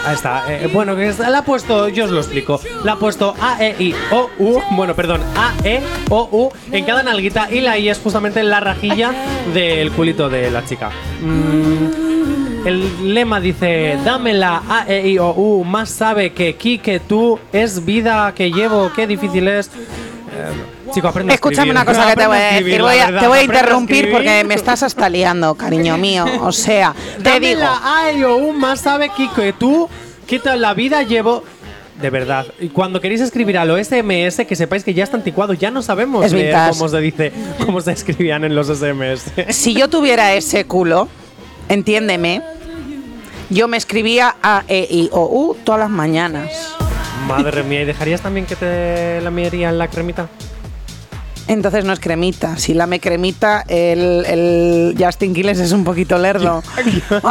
Eh, 0.02 0.08
ahí 0.08 0.16
está. 0.16 0.44
Eh, 0.48 0.70
bueno, 0.72 0.96
que 0.96 1.14
la 1.14 1.40
ha 1.40 1.46
puesto, 1.46 1.88
yo 1.90 2.06
os 2.06 2.12
lo 2.12 2.20
explico. 2.20 2.60
La 2.84 2.94
ha 2.94 2.96
puesto 2.98 3.36
A, 3.40 3.64
E, 3.64 3.76
I, 3.80 3.96
O, 4.12 4.30
U. 4.40 4.62
Bueno, 4.72 4.96
perdón, 4.96 5.22
A, 5.36 5.54
E, 5.64 5.82
O, 6.10 6.28
U 6.32 6.52
en 6.72 6.86
cada 6.86 7.04
nalguita 7.04 7.52
y 7.52 7.62
la 7.62 7.78
I 7.78 7.90
es 7.90 8.00
justamente 8.00 8.44
la 8.44 8.60
rajilla 8.60 9.12
del 9.54 9.92
culito 9.92 10.30
de 10.30 10.52
la 10.52 10.66
chica. 10.66 10.90
Mm, 11.22 12.68
el 12.68 13.14
lema 13.14 13.40
dice: 13.40 13.98
Dame 14.04 14.34
la 14.34 14.62
A, 14.68 14.86
E, 14.88 15.08
I, 15.10 15.20
O, 15.20 15.32
U. 15.32 15.64
Más 15.64 15.90
sabe 15.90 16.34
que 16.34 16.50
aquí, 16.50 16.80
que 16.80 17.00
tú. 17.00 17.40
Es 17.54 17.86
vida 17.86 18.34
que 18.36 18.52
llevo, 18.52 18.92
qué 18.96 19.08
difícil 19.08 19.48
es. 19.48 19.68
Eh, 19.68 19.72
chico, 20.92 21.08
aprende 21.08 21.34
a 21.34 21.36
Escúchame 21.36 21.72
una 21.72 21.86
cosa 21.86 22.08
que 22.10 22.16
te 22.16 22.28
voy 22.28 22.38
a 22.38 22.40
decir. 22.54 22.82
Voy 22.82 22.98
a- 23.00 23.06
verdad, 23.06 23.22
te 23.22 23.28
voy 23.28 23.38
a 23.40 23.44
interrumpir 23.44 23.96
escribir. 23.98 24.16
porque 24.16 24.44
me 24.44 24.54
estás 24.56 24.84
hasta 24.84 25.10
liando, 25.10 25.56
cariño 25.56 25.98
mío. 25.98 26.26
O 26.42 26.52
sea, 26.52 26.94
te 27.18 27.24
Dame 27.30 27.48
digo. 27.48 27.60
la 27.62 27.80
A 27.84 28.12
más 28.54 28.82
sabe 28.82 29.10
Kiko 29.10 29.36
que 29.36 29.54
tú, 29.54 29.90
quita 30.26 30.56
la 30.56 30.74
vida 30.74 31.04
llevo. 31.04 31.44
De 32.02 32.10
verdad, 32.10 32.48
y 32.60 32.70
cuando 32.70 33.00
queréis 33.00 33.22
escribir 33.22 33.60
a 33.60 33.66
lo 33.66 33.78
SMS, 33.78 34.46
que 34.48 34.56
sepáis 34.56 34.84
que 34.84 34.94
ya 34.94 35.04
está 35.04 35.18
anticuado, 35.18 35.54
ya 35.54 35.70
no 35.70 35.84
sabemos 35.84 36.26
Es 36.26 36.34
leer 36.34 36.56
cómo 36.70 36.90
se 36.90 37.00
dice, 37.00 37.32
cómo 37.64 37.80
se 37.80 37.92
escribían 37.92 38.44
en 38.44 38.56
los 38.56 38.68
SMS. 38.68 39.32
Si 39.50 39.76
yo 39.76 39.88
tuviera 39.88 40.34
ese 40.34 40.66
culo, 40.66 41.08
entiéndeme, 41.70 42.42
yo 43.52 43.68
me 43.68 43.78
escribía 43.78 44.36
A, 44.42 44.64
E, 44.68 44.88
I, 44.90 45.10
O, 45.12 45.26
U 45.26 45.56
todas 45.64 45.82
las 45.82 45.90
mañanas. 45.92 46.76
Madre 47.28 47.62
mía, 47.62 47.82
¿y 47.82 47.86
dejarías 47.86 48.22
también 48.22 48.48
que 48.48 48.56
te 48.56 49.22
la 49.22 49.30
en 49.70 49.78
la 49.78 49.88
cremita? 49.88 50.28
Entonces 51.48 51.86
no 51.86 51.94
es 51.94 52.00
cremita. 52.00 52.58
Si 52.58 52.74
lame 52.74 53.00
cremita, 53.00 53.64
el, 53.68 54.26
el 54.26 54.96
Justin 54.98 55.34
Quiles 55.34 55.60
es 55.60 55.72
un 55.72 55.84
poquito 55.84 56.18
lerdo. 56.18 56.64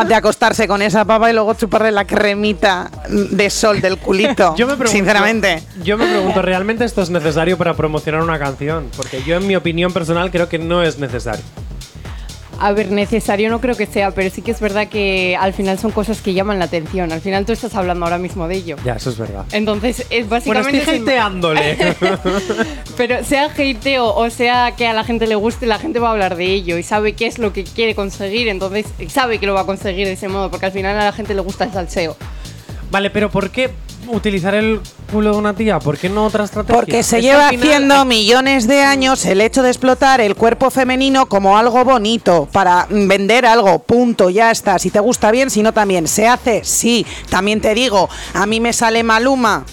de 0.06 0.14
acostarse 0.14 0.68
con 0.68 0.82
esa 0.82 1.04
papa 1.04 1.30
y 1.30 1.32
luego 1.32 1.54
chuparle 1.54 1.90
la 1.90 2.04
cremita 2.04 2.90
de 3.08 3.50
sol 3.50 3.80
del 3.80 3.98
culito. 3.98 4.54
Yo 4.56 4.66
me 4.66 4.74
pregunto, 4.74 4.92
sinceramente. 4.92 5.62
Yo 5.82 5.96
me 5.96 6.06
pregunto, 6.06 6.42
¿realmente 6.42 6.84
esto 6.84 7.02
es 7.02 7.10
necesario 7.10 7.56
para 7.56 7.74
promocionar 7.74 8.22
una 8.22 8.38
canción? 8.38 8.88
Porque 8.96 9.22
yo, 9.22 9.36
en 9.36 9.46
mi 9.46 9.56
opinión 9.56 9.92
personal, 9.92 10.30
creo 10.30 10.48
que 10.48 10.58
no 10.58 10.82
es 10.82 10.98
necesario. 10.98 11.42
A 12.62 12.72
ver, 12.72 12.90
necesario 12.92 13.48
no 13.48 13.60
creo 13.60 13.74
que 13.74 13.86
sea, 13.86 14.10
pero 14.10 14.28
sí 14.28 14.42
que 14.42 14.50
es 14.50 14.60
verdad 14.60 14.86
que 14.88 15.34
al 15.40 15.54
final 15.54 15.78
son 15.78 15.92
cosas 15.92 16.20
que 16.20 16.34
llaman 16.34 16.58
la 16.58 16.66
atención. 16.66 17.10
Al 17.10 17.22
final 17.22 17.46
tú 17.46 17.52
estás 17.52 17.74
hablando 17.74 18.04
ahora 18.04 18.18
mismo 18.18 18.46
de 18.48 18.56
ello. 18.56 18.76
Ya, 18.84 18.96
eso 18.96 19.08
es 19.08 19.16
verdad. 19.16 19.46
Entonces, 19.52 20.00
es 20.10 20.28
Bueno, 20.28 20.30
básicamente. 20.60 20.78
estoy 20.78 20.94
sin- 20.98 21.02
hateándole. 21.08 21.76
Pero 22.96 23.24
sea 23.24 23.46
hateo 23.46 24.14
o 24.14 24.28
sea 24.30 24.74
que 24.76 24.86
a 24.86 24.92
la 24.92 25.04
gente 25.04 25.26
le 25.26 25.36
guste, 25.36 25.64
la 25.66 25.78
gente 25.78 25.98
va 26.00 26.08
a 26.08 26.12
hablar 26.12 26.36
de 26.36 26.44
ello 26.52 26.76
y 26.76 26.82
sabe 26.82 27.14
qué 27.14 27.26
es 27.26 27.38
lo 27.38 27.52
que 27.54 27.64
quiere 27.64 27.94
conseguir, 27.94 28.48
entonces 28.48 28.84
sabe 29.08 29.38
que 29.38 29.46
lo 29.46 29.54
va 29.54 29.62
a 29.62 29.66
conseguir 29.66 30.06
de 30.06 30.12
ese 30.12 30.28
modo, 30.28 30.50
porque 30.50 30.66
al 30.66 30.72
final 30.72 30.98
a 30.98 31.04
la 31.06 31.12
gente 31.12 31.34
le 31.34 31.40
gusta 31.40 31.64
el 31.64 31.72
salseo. 31.72 32.14
Vale, 32.90 33.08
pero 33.10 33.30
¿por 33.30 33.50
qué 33.50 33.70
utilizar 34.12 34.54
el 34.54 34.80
culo 35.10 35.32
de 35.32 35.38
una 35.38 35.54
tía? 35.54 35.78
¿Por 35.78 35.96
qué 35.98 36.08
no 36.08 36.24
otra 36.26 36.44
estrategia? 36.44 36.74
Porque 36.76 37.02
se 37.02 37.20
lleva 37.20 37.48
haciendo 37.48 38.04
millones 38.04 38.66
de 38.66 38.82
años 38.82 39.24
el 39.26 39.40
hecho 39.40 39.62
de 39.62 39.68
explotar 39.70 40.20
el 40.20 40.34
cuerpo 40.36 40.70
femenino 40.70 41.26
como 41.26 41.56
algo 41.58 41.84
bonito 41.84 42.48
para 42.52 42.86
mm, 42.88 43.08
vender 43.08 43.46
algo, 43.46 43.78
punto, 43.80 44.30
ya 44.30 44.50
está. 44.50 44.78
Si 44.78 44.90
te 44.90 45.00
gusta 45.00 45.30
bien, 45.30 45.50
si 45.50 45.62
no 45.62 45.72
también. 45.72 46.06
¿Se 46.08 46.26
hace? 46.28 46.62
Sí. 46.64 47.06
También 47.28 47.60
te 47.60 47.74
digo, 47.74 48.08
a 48.34 48.46
mí 48.46 48.60
me 48.60 48.72
sale 48.72 49.02
Maluma 49.02 49.64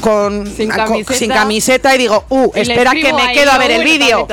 con 0.00 0.46
Sin 0.46 0.68
con- 0.68 0.76
camiseta. 0.76 1.14
sin 1.18 1.30
camiseta 1.30 1.94
y 1.94 1.98
digo, 1.98 2.24
uh, 2.28 2.50
espera 2.54 2.92
que 2.92 3.12
me 3.12 3.32
quedo 3.32 3.50
a 3.52 3.56
"Oh, 3.56 3.58
ver 3.58 3.70
el 3.70 3.84
vídeo. 3.84 4.26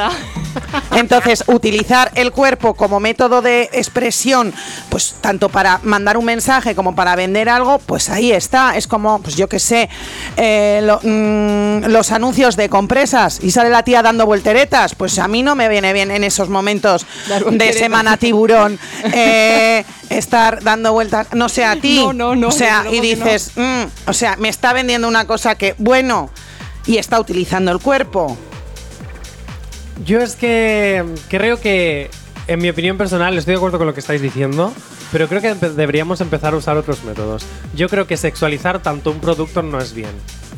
Paleta". 0.53 0.83
Entonces, 0.97 1.43
utilizar 1.47 2.11
el 2.15 2.31
cuerpo 2.31 2.73
como 2.73 2.99
método 2.99 3.41
de 3.41 3.69
expresión, 3.73 4.53
pues 4.89 5.15
tanto 5.21 5.49
para 5.49 5.79
mandar 5.83 6.17
un 6.17 6.25
mensaje 6.25 6.75
como 6.75 6.95
para 6.95 7.15
vender 7.15 7.49
algo, 7.49 7.79
pues 7.79 8.09
ahí 8.09 8.31
está. 8.31 8.75
Es 8.75 8.87
como, 8.87 9.21
pues 9.21 9.35
yo 9.35 9.47
qué 9.47 9.59
sé, 9.59 9.89
eh, 10.37 10.81
lo- 10.83 10.99
mm, 11.01 11.85
los 11.91 12.11
anuncios 12.11 12.55
de 12.55 12.69
compresas 12.69 13.39
y 13.41 13.51
sale 13.51 13.69
la 13.69 13.83
tía 13.83 14.01
dando 14.01 14.25
volteretas. 14.25 14.95
Pues 14.95 15.17
a 15.19 15.27
mí 15.27 15.43
no 15.43 15.55
me 15.55 15.69
viene 15.69 15.93
bien 15.93 16.11
en 16.11 16.23
esos 16.23 16.49
momentos 16.49 17.05
de 17.51 17.73
semana 17.73 18.17
tiburón 18.17 18.79
eh, 19.13 19.83
estar 20.09 20.63
dando 20.63 20.93
vueltas. 20.93 21.27
No 21.33 21.49
sé 21.49 21.65
a 21.65 21.75
ti. 21.75 21.97
No, 22.03 22.13
no, 22.13 22.35
no, 22.35 22.47
O 22.49 22.51
sea, 22.51 22.83
y 22.91 22.97
no. 22.97 23.01
dices, 23.01 23.51
mm, 23.55 23.83
o 24.07 24.13
sea, 24.13 24.35
me 24.37 24.49
está 24.49 24.73
vendiendo 24.73 25.07
una 25.07 25.25
cosa 25.25 25.55
que, 25.55 25.75
bueno, 25.77 26.29
y 26.85 26.97
está 26.97 27.19
utilizando 27.19 27.71
el 27.71 27.79
cuerpo. 27.79 28.37
Yo 30.05 30.19
es 30.19 30.35
que 30.35 31.05
creo 31.29 31.59
que, 31.59 32.09
en 32.47 32.59
mi 32.59 32.69
opinión 32.69 32.97
personal, 32.97 33.37
estoy 33.37 33.53
de 33.53 33.57
acuerdo 33.57 33.77
con 33.77 33.85
lo 33.85 33.93
que 33.93 33.99
estáis 33.99 34.21
diciendo, 34.21 34.73
pero 35.11 35.27
creo 35.27 35.41
que 35.41 35.53
deberíamos 35.53 36.21
empezar 36.21 36.53
a 36.53 36.57
usar 36.57 36.75
otros 36.77 37.03
métodos. 37.03 37.45
Yo 37.75 37.87
creo 37.87 38.07
que 38.07 38.17
sexualizar 38.17 38.81
tanto 38.81 39.11
un 39.11 39.19
producto 39.19 39.61
no 39.61 39.79
es 39.79 39.93
bien. 39.93 40.11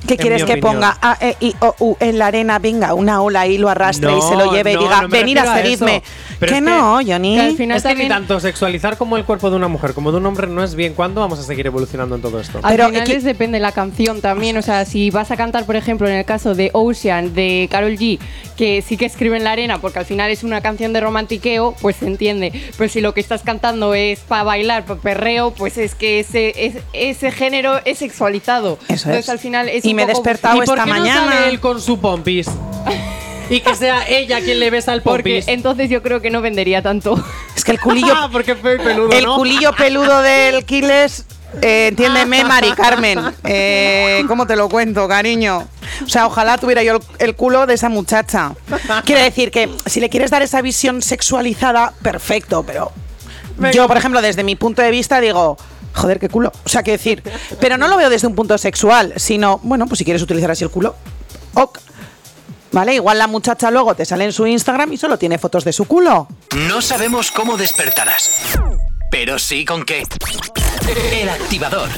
¿Qué 0.08 0.18
quieres 0.18 0.44
que 0.44 0.58
ponga 0.58 0.98
A, 1.02 1.18
E, 1.22 1.36
I, 1.40 1.56
O, 1.60 1.76
U 1.80 1.98
en 2.00 2.18
la 2.20 2.28
arena? 2.28 2.60
Venga, 2.60 2.94
una 2.94 3.22
ola 3.22 3.48
y 3.48 3.58
lo 3.58 3.70
arrastre 3.70 4.12
y 4.18 4.22
se 4.22 4.36
lo 4.36 4.52
lleve 4.52 4.74
y 4.74 4.78
diga, 4.78 5.02
no 5.02 5.08
me 5.08 5.18
venir 5.20 5.40
a 5.40 5.56
seguirme. 5.56 6.02
Que 6.40 6.46
es 6.46 6.52
que- 6.54 6.62
no, 6.62 7.00
Johnny. 7.06 7.36
que 7.36 7.42
al 7.42 7.56
final 7.56 7.78
es 7.78 7.84
que 7.84 7.96
ni 7.96 8.08
tanto 8.10 8.40
sexualizar 8.40 8.98
como 8.98 9.16
el 9.18 9.24
cuerpo 9.24 9.50
de 9.50 9.56
una 9.56 9.68
mujer 9.70 9.94
como 9.94 10.12
de 10.12 10.18
un 10.18 10.26
hombre 10.26 10.48
no 10.48 10.64
es 10.64 10.76
bien. 10.76 10.94
¿Cuándo 10.94 11.22
vamos 11.22 11.40
a 11.40 11.44
seguir 11.44 11.66
evolucionando 11.68 12.16
en 12.16 12.22
todo 12.22 12.40
esto? 12.40 12.60
Al 12.64 12.72
Pero, 12.72 12.88
final 12.90 13.04
¿qué- 13.08 13.16
es 13.16 13.24
depende 13.24 13.58
de 13.58 13.62
la 13.62 13.72
canción 13.72 14.20
también, 14.22 14.58
o 14.58 14.62
sea, 14.62 14.84
si 14.86 15.10
vas 15.10 15.32
a 15.32 15.38
cantar, 15.38 15.66
por 15.66 15.76
ejemplo, 15.76 16.08
en 16.08 16.16
el 16.16 16.26
caso 16.26 16.54
de 16.54 16.70
Ocean 16.74 17.34
de 17.34 17.68
Carol 17.72 17.94
G, 17.98 18.20
que 18.58 18.82
sí 18.82 18.98
que 18.98 19.06
escribe 19.06 19.38
en 19.38 19.44
la 19.46 19.52
arena, 19.54 19.80
porque 19.80 20.00
al 20.00 20.06
final 20.06 20.30
es 20.32 20.44
una 20.44 20.62
canción 20.62 20.92
de 20.94 21.00
romantiqueo, 21.00 21.76
pues 21.82 21.96
se 21.98 22.08
entiende. 22.08 22.52
Pero 22.78 22.90
si 22.90 23.00
lo 23.02 23.14
que 23.14 23.22
estás 23.22 23.42
cantando 23.44 23.94
es 23.94 24.20
para 24.20 24.44
bailar, 24.44 24.86
para 24.86 25.00
perreo, 25.00 25.52
pues 25.52 25.78
es 25.78 25.96
que 25.96 26.20
ese, 26.20 26.54
es- 26.66 26.76
ese 26.94 27.32
género 27.32 27.80
es 27.86 28.00
sexualizado. 28.00 28.78
Eso 28.90 29.10
Entonces 29.10 29.26
es. 29.26 29.30
al 29.30 29.40
final 29.40 29.70
es 29.70 29.86
Y 29.94 29.96
me 29.96 30.04
he 30.04 30.06
despertado 30.08 30.56
¿Y 30.62 30.66
por 30.66 30.78
esta 30.78 30.84
qué 30.86 30.90
no 30.92 31.00
mañana. 31.00 31.32
sale 31.34 31.50
él 31.50 31.60
con 31.60 31.80
su 31.82 32.00
pompis? 32.00 32.48
y 33.50 33.60
que 33.60 33.76
sea 33.76 34.08
ella 34.08 34.40
quien 34.42 34.60
le 34.60 34.70
besa 34.70 34.94
el 34.94 35.02
Porque 35.02 35.36
pompis. 35.42 35.48
entonces 35.48 35.90
yo 35.90 36.02
creo 36.02 36.22
que 36.22 36.30
no 36.32 36.42
vendería 36.42 36.82
tanto. 36.82 37.22
Es 37.56 37.64
que 37.64 37.72
el 37.72 37.80
culillo, 37.80 38.14
Ah, 38.16 38.30
porque 38.32 38.52
y 38.54 38.56
peludo, 38.56 39.12
el 39.12 39.24
¿no? 39.26 39.36
culillo 39.36 39.74
peludo 39.74 40.22
del 40.22 40.66
Kiles 40.66 41.26
Eh, 41.62 41.88
entiéndeme, 41.90 42.44
Mari 42.46 42.72
Carmen. 42.72 43.20
Eh, 43.44 44.24
¿Cómo 44.28 44.48
te 44.48 44.56
lo 44.56 44.70
cuento, 44.70 45.08
cariño? 45.08 45.68
O 46.04 46.10
sea, 46.10 46.26
ojalá 46.26 46.58
tuviera 46.58 46.82
yo 46.82 46.96
el, 46.96 47.02
el 47.20 47.36
culo 47.36 47.68
de 47.68 47.76
esa 47.76 47.90
muchacha. 47.90 48.54
Quiere 49.06 49.22
decir 49.22 49.52
que 49.52 49.70
si 49.86 50.00
le 50.00 50.10
quieres 50.10 50.32
dar 50.32 50.42
esa 50.42 50.62
visión 50.64 51.02
sexualizada, 51.04 51.94
perfecto, 52.02 52.64
pero 52.66 52.92
yo, 53.72 53.88
por 53.88 53.98
ejemplo, 53.98 54.22
desde 54.24 54.44
mi 54.44 54.56
punto 54.56 54.82
de 54.82 54.90
vista 54.90 55.22
digo, 55.22 55.58
joder, 55.94 56.20
qué 56.20 56.30
culo. 56.30 56.52
O 56.66 56.70
sea, 56.70 56.84
qué 56.84 56.92
decir, 56.92 57.24
pero 57.60 57.78
no 57.78 57.88
lo 57.88 57.98
veo 57.98 58.10
desde 58.10 58.28
un 58.28 58.36
punto 58.36 58.58
sexual, 58.58 59.14
sino, 59.18 59.60
bueno, 59.64 59.88
pues 59.88 60.00
si 60.00 60.06
quieres 60.06 60.22
utilizar 60.22 60.52
así 60.52 60.64
el 60.64 60.70
culo, 60.70 60.96
ok. 61.54 61.80
¿Vale? 62.72 62.96
Igual 62.96 63.20
la 63.20 63.28
muchacha 63.28 63.70
luego 63.70 63.94
te 63.94 64.04
sale 64.04 64.26
en 64.26 64.34
su 64.34 64.48
Instagram 64.48 64.92
y 64.94 64.98
solo 64.98 65.18
tiene 65.20 65.38
fotos 65.38 65.64
de 65.64 65.72
su 65.72 65.86
culo. 65.86 66.28
No 66.56 66.82
sabemos 66.82 67.30
cómo 67.30 67.56
despertarás, 67.56 68.32
pero 69.12 69.38
sí 69.38 69.64
con 69.64 69.86
qué. 69.86 70.04
El 71.12 71.30
activador. 71.30 71.90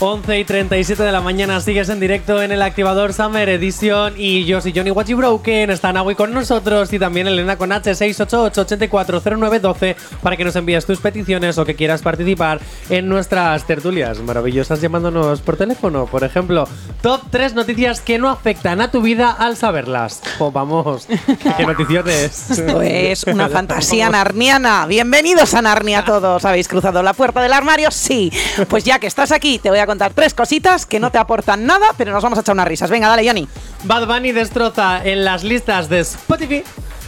11 0.00 0.38
y 0.38 0.44
37 0.44 1.02
de 1.02 1.10
la 1.10 1.20
mañana 1.20 1.60
sigues 1.60 1.88
en 1.88 1.98
directo 1.98 2.40
en 2.40 2.52
el 2.52 2.62
Activador 2.62 3.12
Summer 3.12 3.48
Edition 3.48 4.14
y 4.16 4.44
yo 4.44 4.60
soy 4.60 4.72
Johnny 4.72 4.92
Watchy 4.92 5.14
Broken, 5.14 5.70
está 5.70 5.92
Nahui 5.92 6.14
con 6.14 6.32
nosotros 6.32 6.92
y 6.92 7.00
también 7.00 7.26
Elena 7.26 7.56
con 7.56 7.70
H688-840912 7.70 9.96
para 10.22 10.36
que 10.36 10.44
nos 10.44 10.54
envíes 10.54 10.86
tus 10.86 11.00
peticiones 11.00 11.58
o 11.58 11.64
que 11.64 11.74
quieras 11.74 12.02
participar 12.02 12.60
en 12.90 13.08
nuestras 13.08 13.66
tertulias 13.66 14.20
maravillosas 14.20 14.80
llamándonos 14.80 15.40
por 15.40 15.56
teléfono. 15.56 16.06
Por 16.06 16.22
ejemplo, 16.22 16.68
top 17.02 17.22
3 17.30 17.54
noticias 17.54 18.00
que 18.00 18.18
no 18.18 18.30
afectan 18.30 18.80
a 18.80 18.92
tu 18.92 19.02
vida 19.02 19.32
al 19.32 19.56
saberlas. 19.56 20.22
Oh, 20.38 20.52
vamos, 20.52 21.08
qué 21.56 21.66
noticiones. 21.66 22.52
Esto 22.52 22.82
es 22.86 23.24
una 23.24 23.48
fantasía 23.58 24.08
narniana. 24.10 24.86
Bienvenidos 24.86 25.54
a 25.54 25.62
Narnia 25.62 26.04
todos. 26.04 26.44
¿Habéis 26.44 26.68
cruzado 26.68 27.02
la 27.02 27.14
puerta 27.14 27.42
del 27.42 27.52
armario? 27.52 27.90
Sí. 27.90 28.30
Pues 28.68 28.84
ya 28.84 29.00
que 29.00 29.08
estás 29.08 29.32
aquí, 29.32 29.58
te 29.58 29.70
voy 29.70 29.80
a 29.80 29.87
contar 29.88 30.12
tres 30.14 30.34
cositas 30.34 30.86
que 30.86 31.00
no 31.00 31.10
te 31.10 31.18
aportan 31.18 31.66
nada, 31.66 31.86
pero 31.96 32.12
nos 32.12 32.22
vamos 32.22 32.38
a 32.38 32.42
echar 32.42 32.54
unas 32.54 32.68
risas. 32.68 32.90
Venga, 32.90 33.08
dale, 33.08 33.26
Johnny. 33.26 33.48
Bad 33.84 34.06
Bunny 34.06 34.30
destroza 34.30 35.04
en 35.04 35.24
las 35.24 35.42
listas 35.42 35.88
de 35.88 36.00
Spotify 36.00 36.62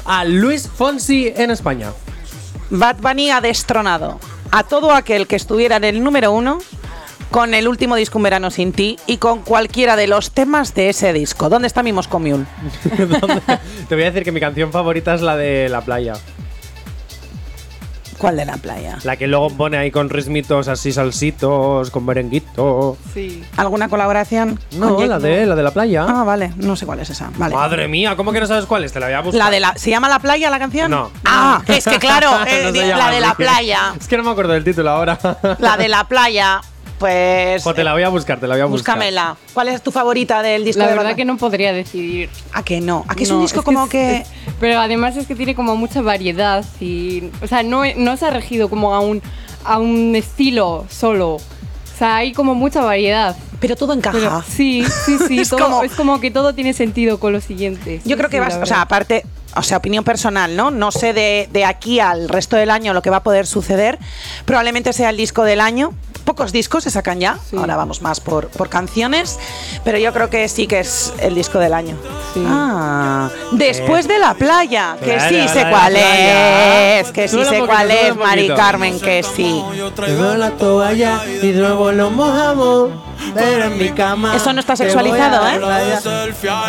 a 0.04 0.24
Luis 0.24 0.68
Fonsi 0.68 1.32
en 1.36 1.50
España. 1.50 1.92
Bad 2.70 2.96
Bunny 2.96 3.30
ha 3.30 3.40
destronado 3.40 4.18
a 4.50 4.64
todo 4.64 4.92
aquel 4.92 5.26
que 5.26 5.36
estuviera 5.36 5.76
en 5.76 5.84
el 5.84 6.02
número 6.02 6.32
uno 6.32 6.58
con 7.30 7.54
el 7.54 7.68
último 7.68 7.96
disco 7.96 8.18
Un 8.18 8.24
Verano 8.24 8.50
Sin 8.50 8.72
Ti 8.72 8.98
y 9.06 9.18
con 9.18 9.42
cualquiera 9.42 9.96
de 9.96 10.08
los 10.08 10.32
temas 10.32 10.74
de 10.74 10.88
ese 10.88 11.12
disco. 11.12 11.48
¿Dónde 11.48 11.68
está 11.68 11.82
mi 11.82 11.92
Moscow 11.92 12.18
Mule? 12.18 12.46
Te 13.88 13.94
voy 13.94 14.04
a 14.04 14.10
decir 14.10 14.24
que 14.24 14.32
mi 14.32 14.40
canción 14.40 14.72
favorita 14.72 15.14
es 15.14 15.20
la 15.20 15.36
de 15.36 15.68
La 15.68 15.82
Playa. 15.82 16.14
¿Cuál 18.20 18.36
de 18.36 18.44
la 18.44 18.58
playa? 18.58 18.98
La 19.04 19.16
que 19.16 19.26
luego 19.26 19.48
pone 19.48 19.78
ahí 19.78 19.90
con 19.90 20.10
ritmitos 20.10 20.68
así 20.68 20.92
salsitos, 20.92 21.90
con 21.90 22.04
merenguito. 22.04 22.98
Sí. 23.14 23.42
¿Alguna 23.56 23.88
colaboración? 23.88 24.60
No, 24.76 24.96
con 24.96 25.08
la 25.08 25.18
Jake? 25.18 25.28
de, 25.28 25.46
la 25.46 25.54
de 25.54 25.62
La 25.62 25.70
Playa. 25.70 26.04
Ah, 26.06 26.22
vale. 26.22 26.52
No 26.56 26.76
sé 26.76 26.84
cuál 26.84 27.00
es 27.00 27.08
esa. 27.08 27.30
Vale. 27.38 27.54
Madre 27.54 27.88
mía, 27.88 28.16
¿cómo 28.16 28.32
que 28.32 28.40
no 28.40 28.46
sabes 28.46 28.66
cuál 28.66 28.84
es? 28.84 28.92
Te 28.92 29.00
la 29.00 29.06
voy 29.06 29.14
a 29.14 29.20
buscar. 29.22 29.38
La 29.38 29.50
de 29.50 29.60
la, 29.60 29.72
¿Se 29.76 29.88
llama 29.88 30.10
La 30.10 30.18
Playa 30.18 30.50
la 30.50 30.58
canción? 30.58 30.90
No. 30.90 31.10
Ah, 31.24 31.62
es 31.66 31.86
que 31.86 31.98
claro, 31.98 32.30
eh, 32.46 32.64
No 32.64 32.96
la 32.98 33.10
de 33.10 33.20
La. 33.20 33.34
Playa. 33.34 33.94
Es 33.98 34.06
que 34.06 34.18
no 34.18 34.22
me 34.22 34.30
acuerdo 34.32 34.52
del 34.52 34.64
título 34.64 34.90
ahora. 34.90 35.18
La 35.58 35.78
de 35.78 35.88
La 35.88 36.04
Playa. 36.04 36.60
Pues. 37.00 37.66
O 37.66 37.72
te 37.74 37.82
la 37.82 37.94
voy 37.94 38.02
a 38.02 38.10
buscar, 38.10 38.38
te 38.38 38.46
la 38.46 38.54
voy 38.56 38.60
a 38.60 38.66
buscar. 38.66 38.94
Búscamela. 38.96 39.36
¿Cuál 39.54 39.68
es 39.68 39.82
tu 39.82 39.90
favorita 39.90 40.42
del 40.42 40.64
disco 40.66 40.82
La 40.82 40.88
de 40.90 40.96
verdad 40.96 41.16
que 41.16 41.24
no 41.24 41.38
podría 41.38 41.72
decidir. 41.72 42.28
¿A 42.52 42.62
que 42.62 42.82
no? 42.82 43.06
¿A 43.08 43.14
que 43.14 43.24
es 43.24 43.30
un 43.30 43.40
disco 43.40 43.62
como 43.62 43.84
es- 43.84 43.90
que.? 43.90 44.16
es- 44.18 44.28
pero 44.60 44.78
además 44.78 45.16
es 45.16 45.26
que 45.26 45.34
tiene 45.34 45.54
como 45.54 45.76
mucha 45.76 46.02
variedad 46.02 46.62
y. 46.78 47.24
O 47.42 47.46
sea, 47.46 47.62
no, 47.62 47.82
no 47.96 48.16
se 48.18 48.26
ha 48.26 48.30
regido 48.30 48.68
como 48.68 48.94
a 48.94 49.00
un, 49.00 49.22
a 49.64 49.78
un 49.78 50.14
estilo 50.14 50.84
solo. 50.90 51.36
O 51.36 51.40
sea, 51.98 52.16
hay 52.16 52.32
como 52.34 52.54
mucha 52.54 52.82
variedad. 52.82 53.34
Pero 53.60 53.76
todo 53.76 53.92
encaja. 53.92 54.16
Pero 54.18 54.42
sí, 54.48 54.84
sí, 55.04 55.18
sí. 55.28 55.38
Es 55.40 55.50
todo- 55.50 55.60
como- 55.60 55.82
es 55.84 55.92
como 55.92 56.20
que 56.20 56.30
todo 56.30 56.54
tiene 56.54 56.72
sentido 56.72 57.20
con 57.20 57.32
lo 57.32 57.40
siguiente. 57.40 58.00
Yo 58.04 58.16
Sí, 58.16 58.18
creo 58.18 58.30
que 58.30 58.36
sí, 58.38 58.40
vas, 58.40 58.54
o 58.62 58.66
sea, 58.66 58.80
aparte, 58.82 59.24
o 59.54 59.62
sea, 59.62 59.76
opinión 59.76 60.02
personal, 60.04 60.56
¿no? 60.56 60.70
No 60.70 60.90
sé 60.90 61.12
de, 61.12 61.48
de 61.52 61.64
aquí 61.64 62.00
al 62.00 62.28
resto 62.28 62.56
del 62.56 62.70
año 62.70 62.94
lo 62.94 63.02
que 63.02 63.10
va 63.10 63.18
a 63.18 63.22
poder 63.22 63.46
suceder. 63.46 63.98
Probablemente 64.44 64.92
sea 64.92 65.10
el 65.10 65.16
disco 65.16 65.44
del 65.44 65.60
año. 65.60 65.92
Pocos 66.24 66.52
discos 66.52 66.84
se 66.84 66.90
sacan 66.90 67.18
ya. 67.18 67.38
Ahora 67.56 67.74
vamos 67.76 68.02
más 68.02 68.20
por, 68.20 68.48
por 68.48 68.68
canciones. 68.68 69.38
Pero 69.84 69.98
yo 69.98 70.12
creo 70.12 70.30
que 70.30 70.46
sí 70.48 70.66
que 70.68 70.80
es 70.80 71.12
el 71.18 71.34
disco 71.34 71.58
del 71.58 71.72
año. 71.74 71.96
Ah, 72.46 73.30
después 73.52 74.06
de 74.06 74.18
la 74.20 74.34
playa. 74.34 74.96
Que 75.02 75.14
Claro, 75.14 75.28
sí 75.36 75.48
sé 75.48 75.66
cuál 75.70 75.96
es. 75.96 77.10
Que 77.10 77.26
sí 77.26 77.44
sé 77.44 77.62
cuál 77.66 77.90
es, 77.90 78.14
Mari. 78.14 78.48
Carmen, 78.48 79.00
que 79.00 79.22
sí. 79.24 79.60
La 80.36 80.50
toalla 80.52 81.20
y 81.42 81.52
luego 81.52 81.90
lo 81.90 82.10
mojamos. 82.10 82.90
Pero 83.34 83.64
en 83.66 83.78
mi 83.78 83.90
cama. 83.90 84.34
Eso 84.36 84.52
no 84.52 84.60
está 84.60 84.76
sexualizado, 84.76 85.46
¿eh? 85.48 85.58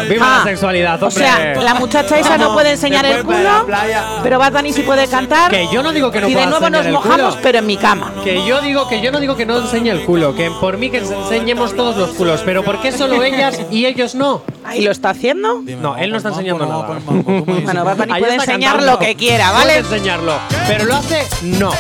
Viva 0.10 0.26
Ah, 0.26 0.38
la 0.40 0.44
sexualidad, 0.44 1.02
O 1.02 1.08
hombre. 1.08 1.24
sea, 1.24 1.56
la 1.56 1.74
muchacha 1.76 2.20
esa 2.20 2.38
no 2.38 2.54
puede 2.54 2.72
enseñar 2.72 3.06
el 3.06 3.24
culo, 3.24 3.66
pero 4.24 4.40
Bad 4.40 4.54
Bunny 4.54 4.74
sí 4.74 4.82
puede 4.84 5.08
cantar. 5.08 5.52
Que 5.52 5.68
yo 5.72 5.82
no 5.84 5.92
digo 5.92 6.12
que 6.12 6.22
no 6.22 6.28
Y 6.30 6.34
de 6.34 6.46
nuevo 6.48 6.70
nos 6.70 6.88
mojamos, 6.88 7.38
pero 7.42 7.60
en 7.60 7.66
mi 7.66 7.78
cama. 7.78 8.12
Que 8.24 8.46
yo 8.46 8.62
digo 8.62 8.88
que 8.88 9.02
yo 9.02 9.12
no 9.12 9.20
digo 9.20 9.36
que 9.36 9.46
no 9.46 9.58
enseñe 9.58 9.90
el 9.90 10.06
culo, 10.06 10.36
que 10.36 10.52
por 10.52 10.78
mí 10.78 10.90
que 10.90 10.98
enseñemos 11.00 11.76
todos 11.76 11.96
los 11.98 12.10
culos, 12.12 12.42
pero 12.46 12.64
¿por 12.64 12.82
qué 12.82 12.92
solo 12.92 13.24
ellas 13.24 13.60
y 13.72 13.86
ellos 13.86 14.16
no? 14.16 14.44
¿Y 14.76 14.82
lo 14.82 14.92
está 14.92 15.10
haciendo? 15.10 15.62
No, 15.82 15.98
él 15.98 16.12
no 16.12 16.18
está 16.18 16.30
enseñando 16.30 16.66
nada. 16.66 16.82
Bueno, 17.62 17.86
Bad 17.86 17.98
Bunny 17.98 18.20
puede 18.20 18.36
enseñar 18.36 18.72
cantando. 18.78 18.92
lo 18.94 19.00
que 19.00 19.16
quiera, 19.16 19.52
Puede 19.52 19.66
¿vale? 19.66 19.78
enseñarlo, 19.78 20.34
pero 20.68 20.86
lo 20.86 20.96
hace 20.96 21.26
no. 21.44 21.72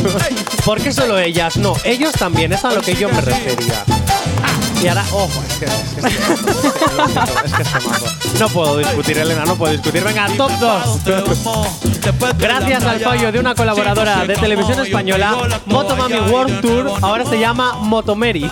¿Por 0.64 0.80
qué 0.80 0.92
solo 0.92 1.18
ellas? 1.18 1.56
No, 1.56 1.74
ellos 1.84 2.12
también, 2.12 2.52
es 2.52 2.64
a 2.64 2.72
lo 2.72 2.80
que 2.82 2.94
yo 2.94 3.08
me 3.08 3.20
refería. 3.20 3.84
Y 4.82 4.88
ahora, 4.88 5.04
ojo, 5.12 5.42
es 5.46 5.54
que, 5.58 5.64
es 5.66 5.72
que, 5.72 6.00
es 6.00 6.06
que, 6.06 6.32
es 7.44 7.52
que 7.52 7.62
es 7.62 7.72
temazo. 7.72 8.06
No 8.38 8.48
puedo 8.48 8.78
discutir, 8.78 9.18
Elena, 9.18 9.44
no 9.44 9.56
puedo 9.56 9.72
discutir. 9.72 10.02
Venga, 10.02 10.26
top 10.36 10.50
2. 10.58 11.00
Gracias 12.38 12.84
al 12.84 13.00
fallo 13.00 13.30
de 13.30 13.38
una 13.38 13.54
colaboradora 13.54 14.24
de 14.24 14.34
televisión 14.34 14.80
española, 14.80 15.36
Motomami 15.66 16.18
World 16.30 16.60
Tour 16.62 16.92
ahora 17.02 17.26
se 17.26 17.38
llama 17.38 17.74
Motomeri. 17.74 18.50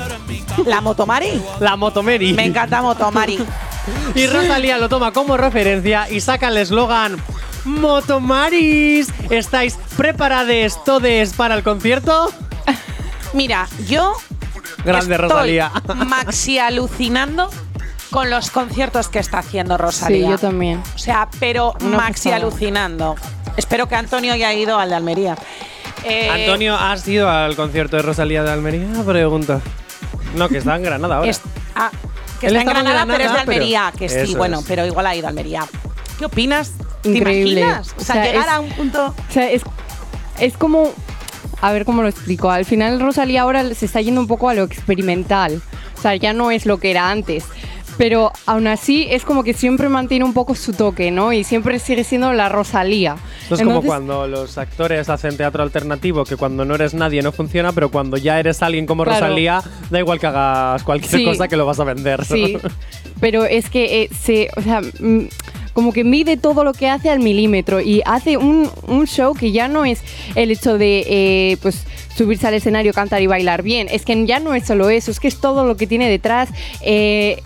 ¿La 0.66 0.82
Motomari? 0.82 1.40
La 1.60 1.76
Motomeri. 1.76 2.34
Me 2.34 2.44
encanta 2.44 2.82
Motomari. 2.82 3.38
Y 4.14 4.26
Rosalía 4.26 4.76
lo 4.76 4.90
toma 4.90 5.12
como 5.12 5.38
referencia 5.38 6.10
y 6.10 6.20
saca 6.20 6.48
el 6.48 6.58
eslogan 6.58 7.16
Motomaris. 7.64 9.08
¿Estáis 9.30 9.78
preparados 9.96 10.84
todes 10.84 11.32
para 11.32 11.54
el 11.54 11.62
concierto? 11.62 12.30
Mira, 13.32 13.68
yo 13.86 14.14
Grande 14.84 15.14
estoy 15.14 15.28
Rosalía. 15.28 15.72
maxi 16.06 16.58
alucinando 16.58 17.50
con 18.10 18.30
los 18.30 18.50
conciertos 18.50 19.08
que 19.08 19.18
está 19.18 19.38
haciendo 19.38 19.76
Rosalía. 19.76 20.26
Sí, 20.26 20.30
yo 20.32 20.38
también. 20.38 20.82
O 20.94 20.98
sea, 20.98 21.28
pero 21.40 21.74
maxi 21.80 22.30
alucinando. 22.30 23.16
Espero 23.56 23.88
que 23.88 23.96
Antonio 23.96 24.32
haya 24.32 24.52
ido 24.54 24.78
al 24.78 24.90
de 24.90 24.94
Almería. 24.96 25.36
Eh, 26.04 26.30
Antonio, 26.30 26.76
¿has 26.76 27.06
ido 27.08 27.28
al 27.28 27.56
concierto 27.56 27.96
de 27.96 28.02
Rosalía 28.02 28.42
de 28.44 28.50
Almería? 28.52 28.86
Pregunta. 29.04 29.60
No, 30.36 30.48
que 30.48 30.58
está 30.58 30.76
en 30.76 30.82
Granada 30.84 31.16
ahora. 31.16 31.30
es- 31.30 31.40
ah, 31.74 31.90
que 32.40 32.46
Él 32.46 32.56
está 32.56 32.70
en 32.70 32.76
Granada, 32.76 33.04
pero 33.06 33.24
es 33.24 33.32
de 33.32 33.38
Almería. 33.40 33.92
Que 33.98 34.08
sí, 34.08 34.34
bueno, 34.36 34.60
es. 34.60 34.64
pero 34.66 34.86
igual 34.86 35.06
ha 35.06 35.16
ido 35.16 35.26
a 35.26 35.30
Almería. 35.30 35.66
¿Qué 36.18 36.24
opinas? 36.26 36.72
¿Te 37.02 37.10
Increíble. 37.10 37.60
imaginas? 37.60 37.88
O 37.96 38.00
sea, 38.00 38.14
O 38.14 38.18
sea, 38.18 38.24
llegar 38.24 38.46
es- 38.46 38.52
a 38.52 38.60
un 38.60 38.68
punto. 38.70 39.06
O 39.28 39.32
sea, 39.32 39.50
es, 39.50 39.62
es 40.38 40.56
como. 40.56 40.92
A 41.60 41.72
ver 41.72 41.84
cómo 41.84 42.02
lo 42.02 42.08
explico. 42.08 42.50
Al 42.50 42.64
final, 42.64 43.00
Rosalía 43.00 43.42
ahora 43.42 43.74
se 43.74 43.86
está 43.86 44.00
yendo 44.00 44.20
un 44.20 44.26
poco 44.28 44.48
a 44.48 44.54
lo 44.54 44.62
experimental. 44.64 45.60
O 45.96 46.00
sea, 46.00 46.14
ya 46.16 46.32
no 46.32 46.50
es 46.50 46.66
lo 46.66 46.78
que 46.78 46.90
era 46.90 47.10
antes. 47.10 47.44
Pero 47.96 48.30
aún 48.46 48.68
así 48.68 49.08
es 49.10 49.24
como 49.24 49.42
que 49.42 49.54
siempre 49.54 49.88
mantiene 49.88 50.24
un 50.24 50.32
poco 50.32 50.54
su 50.54 50.72
toque, 50.72 51.10
¿no? 51.10 51.32
Y 51.32 51.42
siempre 51.42 51.80
sigue 51.80 52.04
siendo 52.04 52.32
la 52.32 52.48
Rosalía. 52.48 53.16
Esto 53.42 53.56
es 53.56 53.62
como 53.62 53.82
cuando 53.82 54.28
los 54.28 54.56
actores 54.56 55.08
hacen 55.08 55.36
teatro 55.36 55.64
alternativo, 55.64 56.22
que 56.24 56.36
cuando 56.36 56.64
no 56.64 56.76
eres 56.76 56.94
nadie 56.94 57.22
no 57.22 57.32
funciona, 57.32 57.72
pero 57.72 57.90
cuando 57.90 58.16
ya 58.16 58.38
eres 58.38 58.62
alguien 58.62 58.86
como 58.86 59.02
Claro. 59.02 59.26
Rosalía, 59.26 59.60
da 59.90 59.98
igual 59.98 60.20
que 60.20 60.28
hagas 60.28 60.84
cualquier 60.84 61.10
Sí. 61.10 61.24
cosa 61.24 61.48
que 61.48 61.56
lo 61.56 61.66
vas 61.66 61.80
a 61.80 61.84
vender. 61.84 62.24
Sí, 62.24 62.56
pero 63.20 63.44
es 63.44 63.68
que 63.68 64.02
eh, 64.04 64.10
se, 64.16 64.48
o 64.56 64.62
sea, 64.62 64.80
mm, 64.80 65.26
como 65.78 65.92
que 65.92 66.02
mide 66.02 66.36
todo 66.36 66.64
lo 66.64 66.72
que 66.72 66.88
hace 66.88 67.08
al 67.08 67.20
milímetro 67.20 67.80
y 67.80 68.02
hace 68.04 68.36
un, 68.36 68.68
show 69.06 69.32
que 69.32 69.52
ya 69.52 69.68
no 69.68 69.84
es 69.84 70.00
el 70.34 70.50
hecho 70.50 70.76
de 70.76 71.04
eh, 71.06 71.56
pues 71.62 71.84
subirse 72.16 72.48
al 72.48 72.54
escenario, 72.54 72.92
cantar 72.92 73.22
y 73.22 73.28
bailar 73.28 73.62
bien. 73.62 73.86
Es 73.88 74.04
que 74.04 74.26
ya 74.26 74.40
no 74.40 74.54
es 74.54 74.66
solo 74.66 74.90
eso, 74.90 75.12
es 75.12 75.20
que 75.20 75.28
es 75.28 75.40
todo 75.40 75.64
lo 75.64 75.76
que 75.76 75.86
tiene 75.86 76.10
detrás. 76.10 76.48
Eh, 76.82 77.40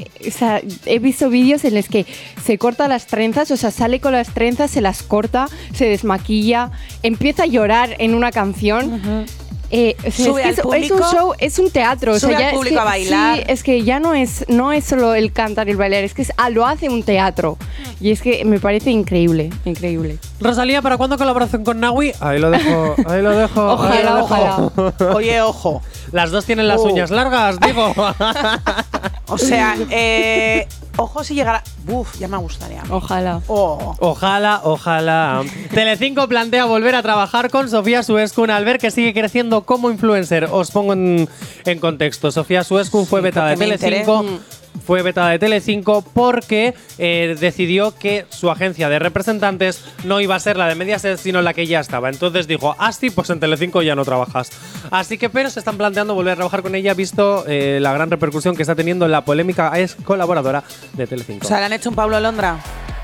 he 0.87 0.99
visto 0.99 1.28
vídeos 1.28 1.62
en 1.66 1.74
los 1.74 1.91
que 1.91 2.07
se 2.43 2.57
corta 2.57 2.89
las 2.89 3.07
trenzas, 3.07 3.51
o 3.51 3.59
sea, 3.59 3.70
sale 3.70 4.01
con 4.01 4.12
las 4.12 4.33
trenzas, 4.33 4.70
se 4.70 4.80
las 4.80 5.03
corta, 5.03 5.47
se 5.74 5.85
desmaquilla, 5.85 6.70
empieza 7.03 7.43
a 7.43 7.47
llorar 7.47 7.97
en 7.99 8.14
una 8.14 8.33
canción. 8.33 9.26
Eh, 9.75 9.97
o 10.07 10.11
sea, 10.11 10.27
Sube 10.27 10.41
es, 10.43 10.47
al 10.49 10.55
que 10.55 10.61
es- 10.61 10.61
público, 10.61 10.95
es 10.97 11.01
un 11.01 11.11
show, 11.18 11.33
es 11.39 11.59
un 11.59 11.70
teatro. 11.70 12.12
o 12.12 12.18
sea, 12.18 12.29
sube 12.29 12.37
al 12.37 12.43
ya 12.43 12.49
es 12.51 12.55
público 12.55 12.75
que- 12.75 12.81
a 12.81 12.85
bailar. 12.85 13.39
sí, 13.39 13.45
es 13.49 13.62
que 13.62 13.83
ya 13.85 14.01
no 14.01 14.12
es, 14.12 14.45
no 14.49 14.70
es 14.70 14.85
solo 14.85 15.14
el 15.14 15.33
cantar 15.33 15.66
y 15.68 15.70
el 15.70 15.79
bailar, 15.79 16.05
es 16.05 16.12
que 16.12 16.20
es- 16.23 16.33
ah, 16.37 16.51
lo 16.51 16.66
hace 16.66 16.91
un 16.91 17.03
teatro. 17.03 17.57
Y 17.99 18.11
es 18.11 18.20
que 18.20 18.45
me 18.45 18.61
parece 18.61 18.91
increíble, 18.91 19.49
increíble. 19.64 20.18
Rosalía, 20.41 20.83
¿para 20.83 20.99
cuándo 20.99 21.16
colaboración 21.16 21.64
con 21.64 21.81
Naui? 21.81 22.12
Ahí 22.20 22.39
lo 22.39 22.51
dejo, 22.51 22.95
ahí 23.07 23.23
lo 23.23 23.31
dejo. 23.31 23.73
Ojalá, 23.73 23.95
ahí 23.97 24.05
lo 24.05 24.14
dejo. 24.16 24.25
ojalá. 24.27 25.14
Oye, 25.14 25.41
ojo. 25.41 25.83
Las 26.12 26.31
dos 26.31 26.45
tienen 26.45 26.68
las 26.68 26.81
Uh. 26.81 26.89
uñas 26.89 27.11
largas, 27.11 27.59
digo. 27.61 27.95
O 29.29 29.39
sea, 29.39 29.77
eh, 29.91 30.66
ojo 30.97 31.24
si 31.24 31.34
llegara. 31.34 31.62
Uf, 31.88 32.18
ya 32.18 32.28
me 32.28 32.36
gustaría. 32.36 32.82
Ojalá. 32.90 33.40
Oh. 33.49 33.95
Ojalá, 33.99 34.61
ojalá. 34.64 35.43
Telecinco 35.72 36.28
plantea 36.28 36.64
volver 36.64 36.95
a 36.95 37.03
trabajar 37.03 37.51
con 37.51 37.68
Sofía 37.68 38.03
Suescun 38.03 38.51
al 38.51 38.64
ver 38.64 38.78
que 38.78 38.90
sigue 38.90 39.12
creciendo 39.12 39.62
como 39.62 39.90
influencer. 39.90 40.49
Os 40.51 40.70
pongo 40.70 40.93
en, 40.93 41.28
en 41.64 41.78
contexto. 41.78 42.30
Sofía 42.30 42.64
Suescun 42.64 43.07
fue 43.07 43.20
vetada 43.20 43.49
de 43.49 43.55
porque 43.55 43.66
me 43.66 43.74
enteré. 43.74 44.05
Telecinco. 44.05 44.62
Fue 44.87 45.03
vetada 45.03 45.31
de 45.31 45.39
Telecinco 45.39 46.03
porque 46.03 46.75
eh, 46.99 47.37
decidió 47.39 47.97
que 47.97 48.27
su 48.31 48.51
agencia 48.51 48.89
de 48.89 48.99
representantes 48.99 49.85
no 50.05 50.20
iba 50.20 50.35
a 50.35 50.41
ser 50.41 50.57
la 50.57 50.66
de 50.66 50.75
Mediaset, 50.75 51.18
sino 51.18 51.41
la 51.43 51.55
que 51.55 51.66
ya 51.66 51.79
estaba. 51.81 52.09
Entonces 52.09 52.49
dijo, 52.49 52.75
ah, 52.79 52.93
sí, 52.93 53.11
pues 53.11 53.31
en 53.31 53.39
Telecinco 53.39 53.83
ya 53.83 53.95
no 53.95 54.05
trabajas. 54.05 54.51
Así 54.91 55.18
que, 55.18 55.29
pero 55.31 55.51
se 55.51 55.61
están 55.61 55.77
planteando 55.77 56.14
volver 56.14 56.33
a 56.33 56.37
trabajar 56.37 56.62
con 56.62 56.75
ella, 56.75 56.95
visto 56.95 57.45
eh, 57.47 57.79
la 57.81 57.93
gran 57.93 58.11
repercusión 58.11 58.57
que 58.57 58.62
está 58.62 58.75
teniendo 58.75 59.07
la 59.09 59.25
polémica 59.25 59.79
es 59.79 59.95
colaboradora 59.95 60.64
de 60.95 61.07
Telecinco. 61.07 61.45
O 61.47 61.49
sea, 61.49 61.61
le 61.61 61.66
han 61.66 61.73
hecho 61.75 61.91
un 61.91 61.95
Pablo 61.95 62.18
Londra. 62.18 62.59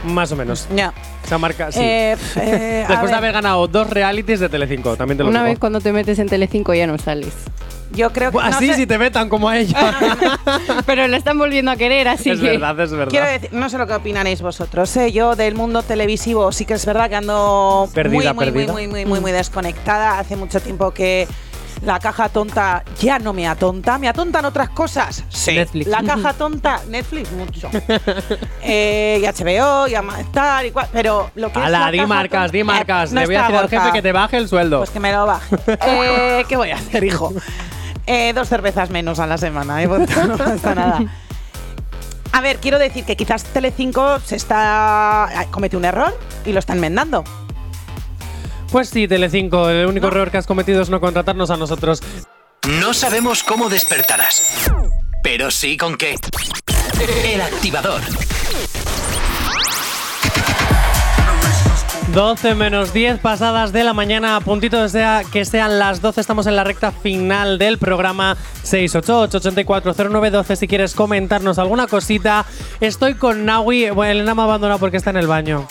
Más 0.05 0.31
o 0.33 0.37
menos. 0.37 0.69
Ya. 0.75 0.93
Esa 1.25 1.39
marca, 1.39 1.73
sí. 1.73 1.81
Eh, 1.83 2.17
eh, 2.37 2.85
Después 2.89 3.11
de 3.11 3.17
haber 3.17 3.33
ganado 3.33 3.67
dos 3.67 3.91
realities 3.91 4.41
de 4.41 4.49
Telecinco, 4.49 4.97
también 4.97 5.19
te 5.19 5.25
lo 5.25 5.31
Una 5.31 5.41
digo. 5.41 5.51
vez 5.51 5.59
cuando 5.59 5.81
te 5.81 5.93
metes 5.93 6.19
en 6.19 6.29
Telecinco 6.29 6.73
ya 6.73 6.87
no 6.87 6.97
sales. 6.99 7.35
Yo 7.93 8.13
creo 8.13 8.31
que. 8.31 8.39
Así 8.39 8.67
no 8.67 8.73
sé- 8.75 8.79
si 8.81 8.87
te 8.87 8.99
metan 8.99 9.29
como 9.29 9.49
a 9.49 9.59
ella. 9.59 9.97
Pero 10.87 11.07
la 11.09 11.17
están 11.17 11.39
volviendo 11.39 11.71
a 11.71 11.77
querer, 11.77 12.09
así 12.09 12.31
es 12.31 12.41
que. 12.41 12.51
verdad, 12.51 12.79
es 12.81 12.91
verdad. 12.93 13.09
Quiero 13.11 13.27
decir, 13.27 13.51
no 13.53 13.69
sé 13.69 13.79
lo 13.79 13.87
que 13.87 13.95
opinaréis 13.95 14.43
vosotros. 14.43 14.95
¿eh? 14.97 15.11
Yo 15.13 15.37
del 15.37 15.55
mundo 15.55 15.83
televisivo 15.83 16.53
sí 16.53 16.65
que 16.65 16.75
es 16.75 16.85
verdad 16.87 17.09
que 17.09 17.17
ando 17.17 17.89
Perdida, 17.95 18.33
muy, 18.33 18.35
muy, 18.35 18.45
perdida. 18.53 18.73
muy, 18.73 18.87
muy, 18.87 19.05
muy, 19.05 19.05
muy, 19.07 19.21
muy 19.21 19.33
desconectada. 19.33 20.19
Hace 20.19 20.37
mucho 20.37 20.61
tiempo 20.61 20.91
que 20.93 21.27
la 21.85 22.01
caja 22.01 22.29
tonta 22.29 22.83
ya 23.01 23.19
no 23.21 23.33
me 23.33 23.47
atonta. 23.47 23.99
¿Me 23.99 24.09
atontan 24.09 24.45
otras 24.45 24.69
cosas? 24.71 25.25
Sí. 25.29 25.53
Netflix. 25.55 25.87
La 25.89 26.03
caja 26.03 26.33
tonta, 26.35 26.81
Netflix 26.89 27.31
mucho. 27.33 27.71
eh, 28.63 29.21
y 29.23 29.27
HBO, 29.45 29.87
y 29.89 29.95
Amastar 29.95 30.67
y 30.67 30.71
cual, 30.73 30.89
Pero 30.93 31.31
lo 31.37 31.53
que 31.53 31.59
es 31.61 31.65
Ala, 31.65 31.81
la 31.87 31.91
di 31.91 31.99
caja 31.99 32.09
marcas, 32.09 32.41
tonta- 32.43 32.53
di 32.53 32.65
marcas. 32.65 33.11
Eh, 33.11 33.15
no 33.15 33.21
Le 33.21 33.27
voy 33.27 33.35
a 33.37 33.43
decir 33.43 33.57
al 33.57 33.69
jefe 33.71 33.93
que 33.93 34.03
te 34.03 34.13
baje 34.13 34.37
el 34.37 34.49
sueldo. 34.49 34.79
Pues 34.79 34.91
que 34.91 35.01
me 35.01 35.13
lo 35.13 35.25
baje. 35.27 35.57
Eh, 35.87 36.45
¿Qué 36.49 36.57
voy 36.57 36.71
a 36.71 36.77
hacer, 36.77 37.05
hijo? 37.05 37.33
Eh, 38.11 38.33
dos 38.33 38.49
cervezas 38.49 38.89
menos 38.89 39.19
a 39.19 39.27
la 39.27 39.37
semana, 39.37 39.83
¿eh? 39.83 39.87
No 39.87 40.37
pasa 40.39 40.75
nada. 40.75 41.01
A 42.33 42.41
ver, 42.41 42.57
quiero 42.57 42.79
decir 42.79 43.05
que 43.05 43.17
quizás 43.17 43.45
Telecinco 43.45 44.19
se 44.21 44.37
está 44.37 45.29
comete 45.51 45.77
un 45.77 45.85
error 45.85 46.19
y 46.47 46.53
lo 46.53 46.59
está 46.59 46.73
enmendando. 46.73 47.23
Pues 48.73 48.89
sí, 48.89 49.07
Telecinco, 49.07 49.69
el 49.69 49.87
único 49.87 50.07
error 50.07 50.31
que 50.31 50.39
has 50.39 50.47
cometido 50.47 50.81
es 50.81 50.89
no 50.89 51.01
contratarnos 51.01 51.51
a 51.51 51.59
nosotros. 51.59 52.03
No 52.81 52.95
sabemos 52.95 53.43
cómo 53.43 53.69
despertarás, 53.69 54.71
pero 55.23 55.51
sí 55.51 55.77
con 55.77 55.99
qué. 55.99 56.17
El 57.25 57.43
activador. 57.43 58.01
12 62.15 62.55
menos 62.55 62.93
10 62.93 63.21
pasadas 63.21 63.73
de 63.73 63.85
la 63.85 63.93
mañana, 63.93 64.37
a 64.37 64.41
puntito 64.41 64.81
de 64.81 64.89
sea, 64.89 65.23
que 65.31 65.45
sean 65.45 65.79
las 65.79 66.01
12, 66.01 66.21
estamos 66.21 66.47
en 66.47 66.57
la 66.57 66.65
recta 66.65 66.91
final 66.91 67.59
del 67.59 67.79
programa 67.79 68.37
688-840912. 68.65 70.57
Si 70.57 70.69
quieres 70.69 70.95
comentarnos 70.95 71.59
alguna 71.59 71.87
cosita, 71.87 72.47
estoy 72.81 73.15
con 73.15 73.45
Naui. 73.45 73.91
Bueno, 73.91 74.13
Elena 74.13 74.35
me 74.35 74.43
ha 74.43 74.45
abandonado 74.45 74.81
porque 74.81 74.97
está 74.97 75.11
en 75.11 75.19
el 75.19 75.27
baño. 75.27 75.67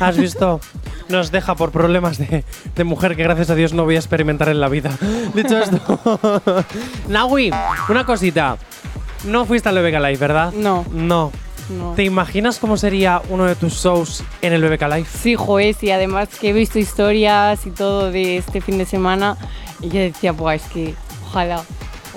¿Has 0.00 0.16
visto? 0.16 0.60
Nos 1.08 1.32
deja 1.32 1.54
por 1.54 1.72
problemas 1.72 2.18
de, 2.18 2.44
de 2.76 2.84
mujer 2.84 3.16
que 3.16 3.24
gracias 3.24 3.50
a 3.50 3.54
Dios 3.54 3.72
no 3.72 3.84
voy 3.84 3.96
a 3.96 3.98
experimentar 3.98 4.48
en 4.48 4.60
la 4.60 4.68
vida. 4.68 4.90
Dicho 5.34 5.58
esto, 5.58 6.42
Naui, 7.08 7.50
una 7.88 8.04
cosita. 8.04 8.58
No 9.24 9.44
fuiste 9.44 9.68
al 9.68 9.74
BBK 9.76 10.00
Live, 10.00 10.18
¿verdad? 10.18 10.52
No. 10.52 10.86
No. 10.92 11.32
No. 11.70 11.92
¿Te 11.94 12.04
imaginas 12.04 12.58
cómo 12.58 12.76
sería 12.76 13.20
uno 13.28 13.44
de 13.44 13.54
tus 13.54 13.74
shows 13.74 14.24
en 14.42 14.52
el 14.52 14.62
BBK 14.62 14.82
Live? 14.82 15.06
Sí, 15.20 15.34
joder, 15.34 15.76
y 15.82 15.90
además 15.90 16.28
que 16.40 16.50
he 16.50 16.52
visto 16.52 16.78
historias 16.78 17.66
y 17.66 17.70
todo 17.70 18.10
de 18.10 18.38
este 18.38 18.60
fin 18.60 18.78
de 18.78 18.86
semana 18.86 19.36
y 19.80 19.88
yo 19.88 20.00
decía, 20.00 20.32
pues 20.32 20.64
es 20.64 20.70
que 20.70 20.94
ojalá. 21.26 21.62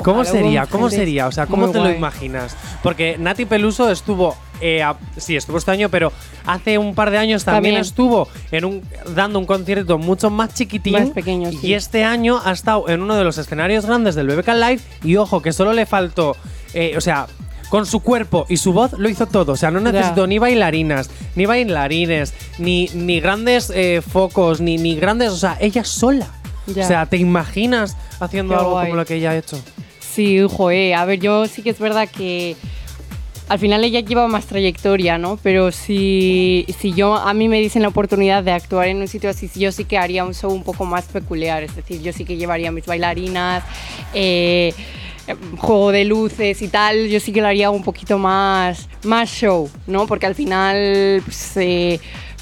¿Cómo 0.04 0.24
sería? 0.26 0.66
¿Cómo 0.66 0.90
sería? 0.90 1.28
O 1.28 1.32
sea, 1.32 1.46
¿cómo 1.46 1.66
muy 1.66 1.74
te 1.74 1.80
lo 1.80 1.92
imaginas? 1.92 2.56
Porque 2.82 3.18
Nati 3.20 3.46
Peluso 3.46 3.92
estuvo, 3.92 4.36
eh, 4.60 4.82
a- 4.82 4.96
sí, 5.18 5.36
estuvo 5.36 5.58
este 5.60 5.70
año, 5.70 5.90
pero 5.90 6.12
hace 6.48 6.78
un 6.80 6.96
par 6.96 7.12
de 7.12 7.20
años 7.20 7.44
también, 7.44 7.76
También. 7.76 7.82
estuvo 7.82 8.28
en 8.52 8.66
un, 8.66 8.82
dando 9.14 9.38
un 9.38 9.46
concierto 9.46 10.00
mucho 10.00 10.32
más 10.32 10.56
chiquitín. 10.56 10.94
Más 10.94 11.10
pequeño, 11.10 11.50
Y 11.52 11.58
sí. 11.58 11.74
este 11.76 12.04
año 12.04 12.40
ha 12.44 12.52
estado 12.52 12.90
en 12.90 13.02
uno 13.04 13.16
de 13.16 13.24
los 13.24 13.38
escenarios 13.38 13.86
grandes 13.86 14.16
del 14.16 14.28
BBK 14.28 14.48
Live 14.56 14.82
y 15.04 15.18
ojo, 15.18 15.42
que 15.42 15.52
solo 15.54 15.74
le 15.74 15.86
faltó, 15.86 16.36
eh, 16.74 16.94
o 16.98 17.02
sea, 17.02 17.28
con 17.72 17.86
su 17.86 18.02
cuerpo 18.02 18.46
y 18.50 18.58
su 18.58 18.74
voz 18.74 18.92
lo 19.00 19.08
hizo 19.08 19.28
todo. 19.28 19.54
O 19.54 19.56
sea, 19.56 19.72
no 19.72 19.80
necesitó 19.80 20.28
ni 20.28 20.40
bailarinas, 20.40 21.10
ni 21.38 21.46
bailarines, 21.46 22.34
ni, 22.60 22.90
ni 22.94 23.22
grandes 23.22 23.72
eh, 23.74 24.02
focos, 24.02 24.60
ni, 24.60 24.78
ni 24.78 24.98
grandes. 24.98 25.32
O 25.32 25.38
sea, 25.38 25.58
ella 25.62 25.86
sola. 25.86 26.28
Ya. 26.68 26.84
O 26.84 26.88
sea, 26.88 27.06
¿te 27.06 27.16
imaginas 27.16 27.96
haciendo 28.20 28.54
Qué 28.56 28.60
algo 28.60 28.72
guay. 28.72 28.88
como 28.88 28.98
lo 28.98 29.06
que 29.06 29.16
ella 29.16 29.32
ha 29.32 29.38
hecho? 29.38 29.58
Sí, 30.02 30.40
joder, 30.52 30.96
a 30.96 31.06
ver, 31.06 31.22
yo 31.22 31.48
sí 31.48 31.62
que 31.62 31.70
es 31.70 31.80
verdad 31.80 32.10
que 32.10 32.58
al 33.48 33.58
final 33.58 33.86
ella 33.86 34.02
lleva 34.02 34.28
más 34.28 34.48
trayectoria, 34.48 35.18
¿no? 35.18 35.40
Pero 35.42 35.72
si, 35.72 36.66
si 36.78 36.92
yo 36.92 37.16
a 37.16 37.34
mí 37.34 37.48
me 37.48 37.62
dicen 37.62 37.84
la 37.84 37.88
oportunidad 37.88 38.44
de 38.44 38.52
actuar 38.52 38.90
en 38.90 38.98
un 38.98 39.08
sitio 39.08 39.30
así, 39.30 39.50
yo 39.56 39.72
sí 39.72 39.86
que 39.86 39.98
haría 39.98 40.26
un 40.26 40.34
show 40.34 40.52
un 40.52 40.64
poco 40.64 40.84
más 40.84 41.06
peculiar, 41.06 41.64
es 41.64 41.74
decir, 41.74 42.02
yo 42.02 42.12
sí 42.12 42.26
que 42.26 42.36
llevaría 42.36 42.70
mis 42.72 42.86
bailarinas, 42.86 43.64
eh, 44.14 44.74
eh, 44.74 44.74
juego 45.58 45.92
de 45.92 46.06
luces 46.06 46.62
y 46.62 46.68
tal, 46.68 47.08
yo 47.08 47.20
sí 47.20 47.32
que 47.32 47.42
lo 47.42 47.48
haría 47.48 47.70
un 47.70 47.84
poquito 47.84 48.18
más, 48.18 48.88
más 49.04 49.30
show, 49.30 49.70
¿no? 49.88 50.08
Porque 50.08 50.26
al 50.26 50.36
final, 50.36 51.22
pues, 51.26 52.00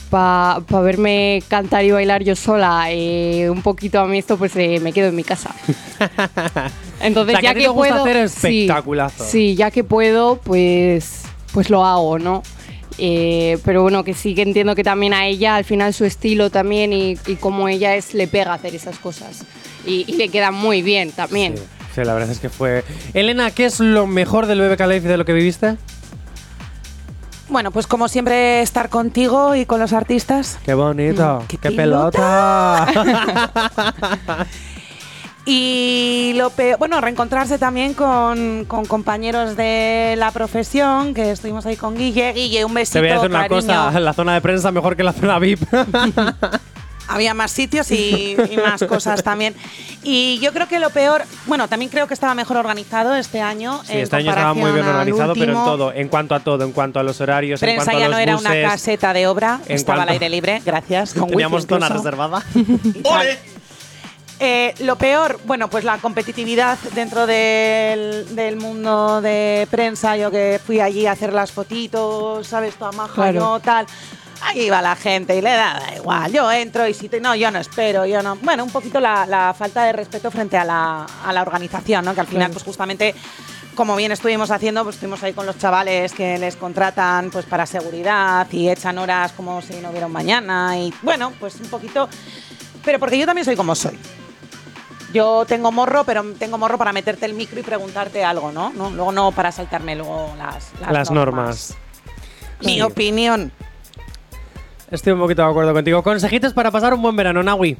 para 0.09 0.81
verme 0.81 1.43
cantar 1.47 1.85
y 1.85 1.91
bailar 1.91 2.23
yo 2.23 2.35
sola 2.35 2.91
eh, 2.91 3.49
un 3.49 3.61
poquito 3.61 3.99
a 3.99 4.07
mí 4.07 4.17
esto, 4.17 4.37
pues 4.37 4.55
eh, 4.55 4.79
me 4.81 4.91
quedo 4.91 5.09
en 5.09 5.15
mi 5.15 5.23
casa. 5.23 5.53
Entonces, 7.01 7.37
O 7.37 7.39
sea, 7.39 7.53
que 7.53 7.59
ya 7.59 7.65
que 7.65 7.67
gusta 7.67 7.89
puedo, 7.89 8.03
hacer 8.03 8.29
sí, 8.29 8.61
espectaculazo. 8.63 9.23
Sí, 9.25 9.55
ya 9.55 9.71
que 9.71 9.83
puedo, 9.83 10.37
pues, 10.37 11.23
pues 11.53 11.69
lo 11.69 11.85
hago, 11.85 12.17
¿no? 12.19 12.41
Eh, 12.97 13.57
pero 13.63 13.83
bueno, 13.83 14.03
que 14.03 14.13
sí 14.13 14.35
que 14.35 14.41
entiendo 14.41 14.75
que 14.75 14.83
también 14.83 15.13
a 15.13 15.25
ella, 15.27 15.55
al 15.55 15.63
final 15.63 15.93
su 15.93 16.05
estilo 16.05 16.49
también 16.49 16.91
y, 16.91 17.17
y 17.27 17.35
como 17.35 17.69
ella 17.69 17.95
es, 17.95 18.13
le 18.13 18.27
pega 18.27 18.53
hacer 18.53 18.75
esas 18.75 18.97
cosas. 18.99 19.45
Y, 19.85 20.03
y 20.07 20.17
le 20.17 20.29
queda 20.29 20.51
muy 20.51 20.81
bien 20.81 21.11
también. 21.11 21.55
Sí, 21.55 21.63
sí, 21.95 22.03
la 22.03 22.13
verdad 22.13 22.29
es 22.31 22.39
que 22.39 22.49
fue. 22.49 22.83
Elena, 23.13 23.51
¿qué 23.51 23.65
es 23.65 23.79
lo 23.79 24.07
mejor 24.07 24.45
del 24.45 24.59
BBK 24.61 24.81
Live 24.81 25.01
de 25.01 25.17
lo 25.17 25.25
que 25.25 25.33
viviste? 25.33 25.77
Bueno, 27.49 27.71
pues 27.71 27.87
como 27.87 28.07
siempre 28.07 28.61
estar 28.61 28.89
contigo 28.89 29.55
y 29.55 29.65
con 29.65 29.79
los 29.79 29.91
artistas. 29.93 30.59
Qué 30.63 30.73
bonito, 30.75 31.39
Mm, 31.43 31.47
qué 31.47 31.57
qué, 31.57 31.71
pelota. 31.71 32.87
Y 35.45 36.33
lo 36.35 36.51
peor, 36.51 36.77
bueno, 36.77 37.01
reencontrarse 37.01 37.57
también 37.57 37.95
con, 37.95 38.65
con 38.65 38.85
compañeros 38.85 39.55
de 39.57 40.13
la 40.17 40.29
profesión, 40.31 41.15
que 41.15 41.31
estuvimos 41.31 41.65
ahí 41.65 41.75
con 41.75 41.95
Guille. 41.97 42.33
Guille, 42.33 42.65
un 42.65 42.73
besito, 42.73 42.99
Te 42.99 42.99
voy 42.99 43.09
a 43.09 43.13
decir 43.15 43.29
una 43.31 43.39
cariño. 43.47 43.61
cosa, 43.61 43.99
la 43.99 44.13
zona 44.13 44.33
de 44.35 44.41
prensa 44.41 44.71
mejor 44.71 44.95
que 44.95 45.01
la 45.03 45.13
zona 45.13 45.39
VIP. 45.39 45.61
Había 47.09 47.33
más 47.33 47.51
sitios 47.51 47.89
y, 47.91 48.37
y 48.51 48.57
más 48.57 48.83
cosas 48.83 49.23
también. 49.23 49.55
Y 50.03 50.39
yo 50.39 50.53
creo 50.53 50.67
que 50.67 50.79
lo 50.79 50.91
peor, 50.91 51.23
bueno, 51.47 51.67
también 51.67 51.89
creo 51.89 52.07
que 52.07 52.13
estaba 52.13 52.35
mejor 52.35 52.57
organizado 52.57 53.15
este 53.15 53.41
año. 53.41 53.81
Sí, 53.83 53.93
en 53.93 53.99
este 53.99 54.15
año 54.15 54.29
estaba 54.29 54.53
muy 54.53 54.71
bien 54.71 54.87
organizado, 54.87 55.33
pero 55.33 55.51
en 55.57 55.63
todo, 55.65 55.91
en 55.93 56.07
cuanto 56.07 56.35
a 56.35 56.39
todo, 56.39 56.63
en 56.63 56.71
cuanto 56.71 56.99
a 56.99 57.03
los 57.03 57.19
horarios, 57.19 57.61
en 57.63 57.67
Prensa 57.67 57.85
cuanto 57.85 57.97
a 57.97 58.01
ya 58.01 58.07
los 58.09 58.15
no 58.17 58.21
era 58.21 58.33
buses. 58.35 58.49
una 58.51 58.69
caseta 58.69 59.13
de 59.13 59.27
obra, 59.27 59.59
en 59.67 59.75
estaba 59.75 60.03
al 60.03 60.07
cuanto- 60.07 60.13
aire 60.13 60.29
libre, 60.29 60.61
gracias. 60.65 61.13
Con 61.19 61.29
Teníamos 61.29 61.65
zona 61.65 61.89
reservada. 61.89 62.43
tal. 63.03 63.27
Eh, 64.41 64.73
lo 64.79 64.95
peor, 64.95 65.37
bueno, 65.43 65.69
pues 65.69 65.83
la 65.83 65.97
competitividad 65.97 66.77
dentro 66.95 67.27
del, 67.27 68.33
del 68.37 68.55
mundo 68.55 69.19
de 69.19 69.67
prensa. 69.69 70.15
Yo 70.15 70.31
que 70.31 70.61
fui 70.65 70.79
allí 70.79 71.05
a 71.05 71.11
hacer 71.11 71.33
las 71.33 71.51
fotitos, 71.51 72.47
¿sabes? 72.47 72.75
Toda 72.75 72.93
maja, 72.93 73.13
Claro. 73.15 73.33
yo 73.33 73.59
tal. 73.59 73.85
Ahí 74.41 74.69
va 74.69 74.81
la 74.81 74.95
gente 74.95 75.35
y 75.37 75.41
le 75.41 75.49
da, 75.51 75.79
da 75.79 75.95
igual. 75.95 76.31
Yo 76.31 76.49
entro 76.51 76.87
y 76.87 76.93
si 76.93 77.09
te, 77.09 77.19
no, 77.19 77.35
yo 77.35 77.51
no 77.51 77.59
espero, 77.59 78.05
yo 78.05 78.21
no. 78.23 78.37
Bueno, 78.37 78.63
un 78.63 78.71
poquito 78.71 78.99
la, 78.99 79.25
la 79.25 79.53
falta 79.57 79.83
de 79.83 79.91
respeto 79.91 80.31
frente 80.31 80.57
a 80.57 80.63
la, 80.63 81.05
a 81.25 81.33
la 81.33 81.41
organización, 81.41 82.05
¿no? 82.05 82.13
Que 82.13 82.21
al 82.21 82.27
final, 82.27 82.43
Claro. 82.47 82.53
pues 82.53 82.63
justamente 82.63 83.13
como 83.75 83.95
bien 83.95 84.11
estuvimos 84.11 84.51
haciendo, 84.51 84.83
pues 84.83 84.95
estuvimos 84.95 85.21
ahí 85.23 85.33
con 85.33 85.45
los 85.45 85.57
chavales 85.57 86.11
que 86.13 86.37
les 86.37 86.55
contratan 86.57 87.29
pues 87.31 87.45
para 87.45 87.65
seguridad 87.65 88.47
y 88.51 88.69
echan 88.69 88.97
horas 88.97 89.31
como 89.33 89.61
si 89.61 89.75
no 89.75 89.89
hubiera 89.89 90.07
un 90.07 90.11
mañana 90.11 90.77
y 90.77 90.93
bueno, 91.01 91.31
pues 91.39 91.55
un 91.61 91.67
poquito, 91.67 92.09
pero 92.83 92.99
porque 92.99 93.17
yo 93.17 93.25
también 93.25 93.45
soy 93.45 93.55
como 93.55 93.75
soy. 93.75 93.97
Yo 95.13 95.43
tengo 95.47 95.71
morro, 95.71 96.03
pero 96.03 96.23
tengo 96.37 96.57
morro 96.57 96.77
para 96.77 96.93
meterte 96.93 97.25
el 97.25 97.33
micro 97.33 97.59
y 97.59 97.63
preguntarte 97.63 98.23
algo, 98.23 98.51
¿no? 98.51 98.69
¿No? 98.71 98.89
Luego 98.91 99.11
no 99.11 99.31
para 99.31 99.51
saltarme 99.51 99.95
luego 99.95 100.33
las, 100.37 100.67
las, 100.81 100.91
Las 100.91 101.11
normas. 101.11 101.75
Mi 102.61 102.75
Sí. 102.75 102.81
opinión. 102.81 103.51
Estoy 104.91 105.13
un 105.13 105.19
poquito 105.19 105.43
de 105.43 105.49
acuerdo 105.49 105.73
contigo. 105.73 106.01
Consejitos 106.03 106.53
para 106.53 106.71
pasar 106.71 106.93
un 106.93 107.01
buen 107.01 107.15
verano, 107.15 107.43
Nawi. 107.43 107.77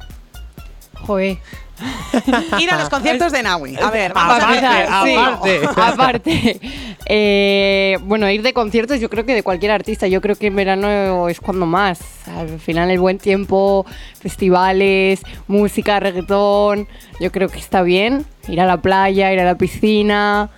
Joder. 1.06 1.38
Ir 2.58 2.70
a 2.70 2.78
los 2.78 2.88
conciertos 2.90 3.32
de 3.32 3.42
Nawi. 3.42 3.76
A 3.76 3.90
ver, 3.90 4.12
Para 4.12 4.26
vamos 4.28 4.44
a 4.44 4.50
ver. 4.50 4.64
empezar, 4.64 5.04
sí. 5.04 5.14
aparte. 5.16 5.60
Aparte. 5.76 6.60
Eh, 7.12 7.98
bueno, 8.02 8.30
ir 8.30 8.42
de 8.42 8.52
conciertos, 8.52 9.00
yo 9.00 9.10
creo 9.10 9.26
que 9.26 9.34
de 9.34 9.42
cualquier 9.42 9.72
artista. 9.72 10.06
Yo 10.06 10.20
creo 10.20 10.36
que 10.36 10.46
en 10.46 10.54
verano 10.54 11.28
es 11.28 11.40
cuando 11.40 11.66
más. 11.66 11.98
Al 12.28 12.60
final, 12.60 12.88
el 12.88 13.00
buen 13.00 13.18
tiempo, 13.18 13.84
festivales, 14.20 15.20
música, 15.48 15.98
reggaetón. 15.98 16.86
Yo 17.18 17.32
creo 17.32 17.48
que 17.48 17.58
está 17.58 17.82
bien. 17.82 18.24
Ir 18.46 18.60
a 18.60 18.66
la 18.66 18.76
playa, 18.76 19.32
ir 19.32 19.40
a 19.40 19.44
la 19.44 19.56
piscina, 19.56 20.50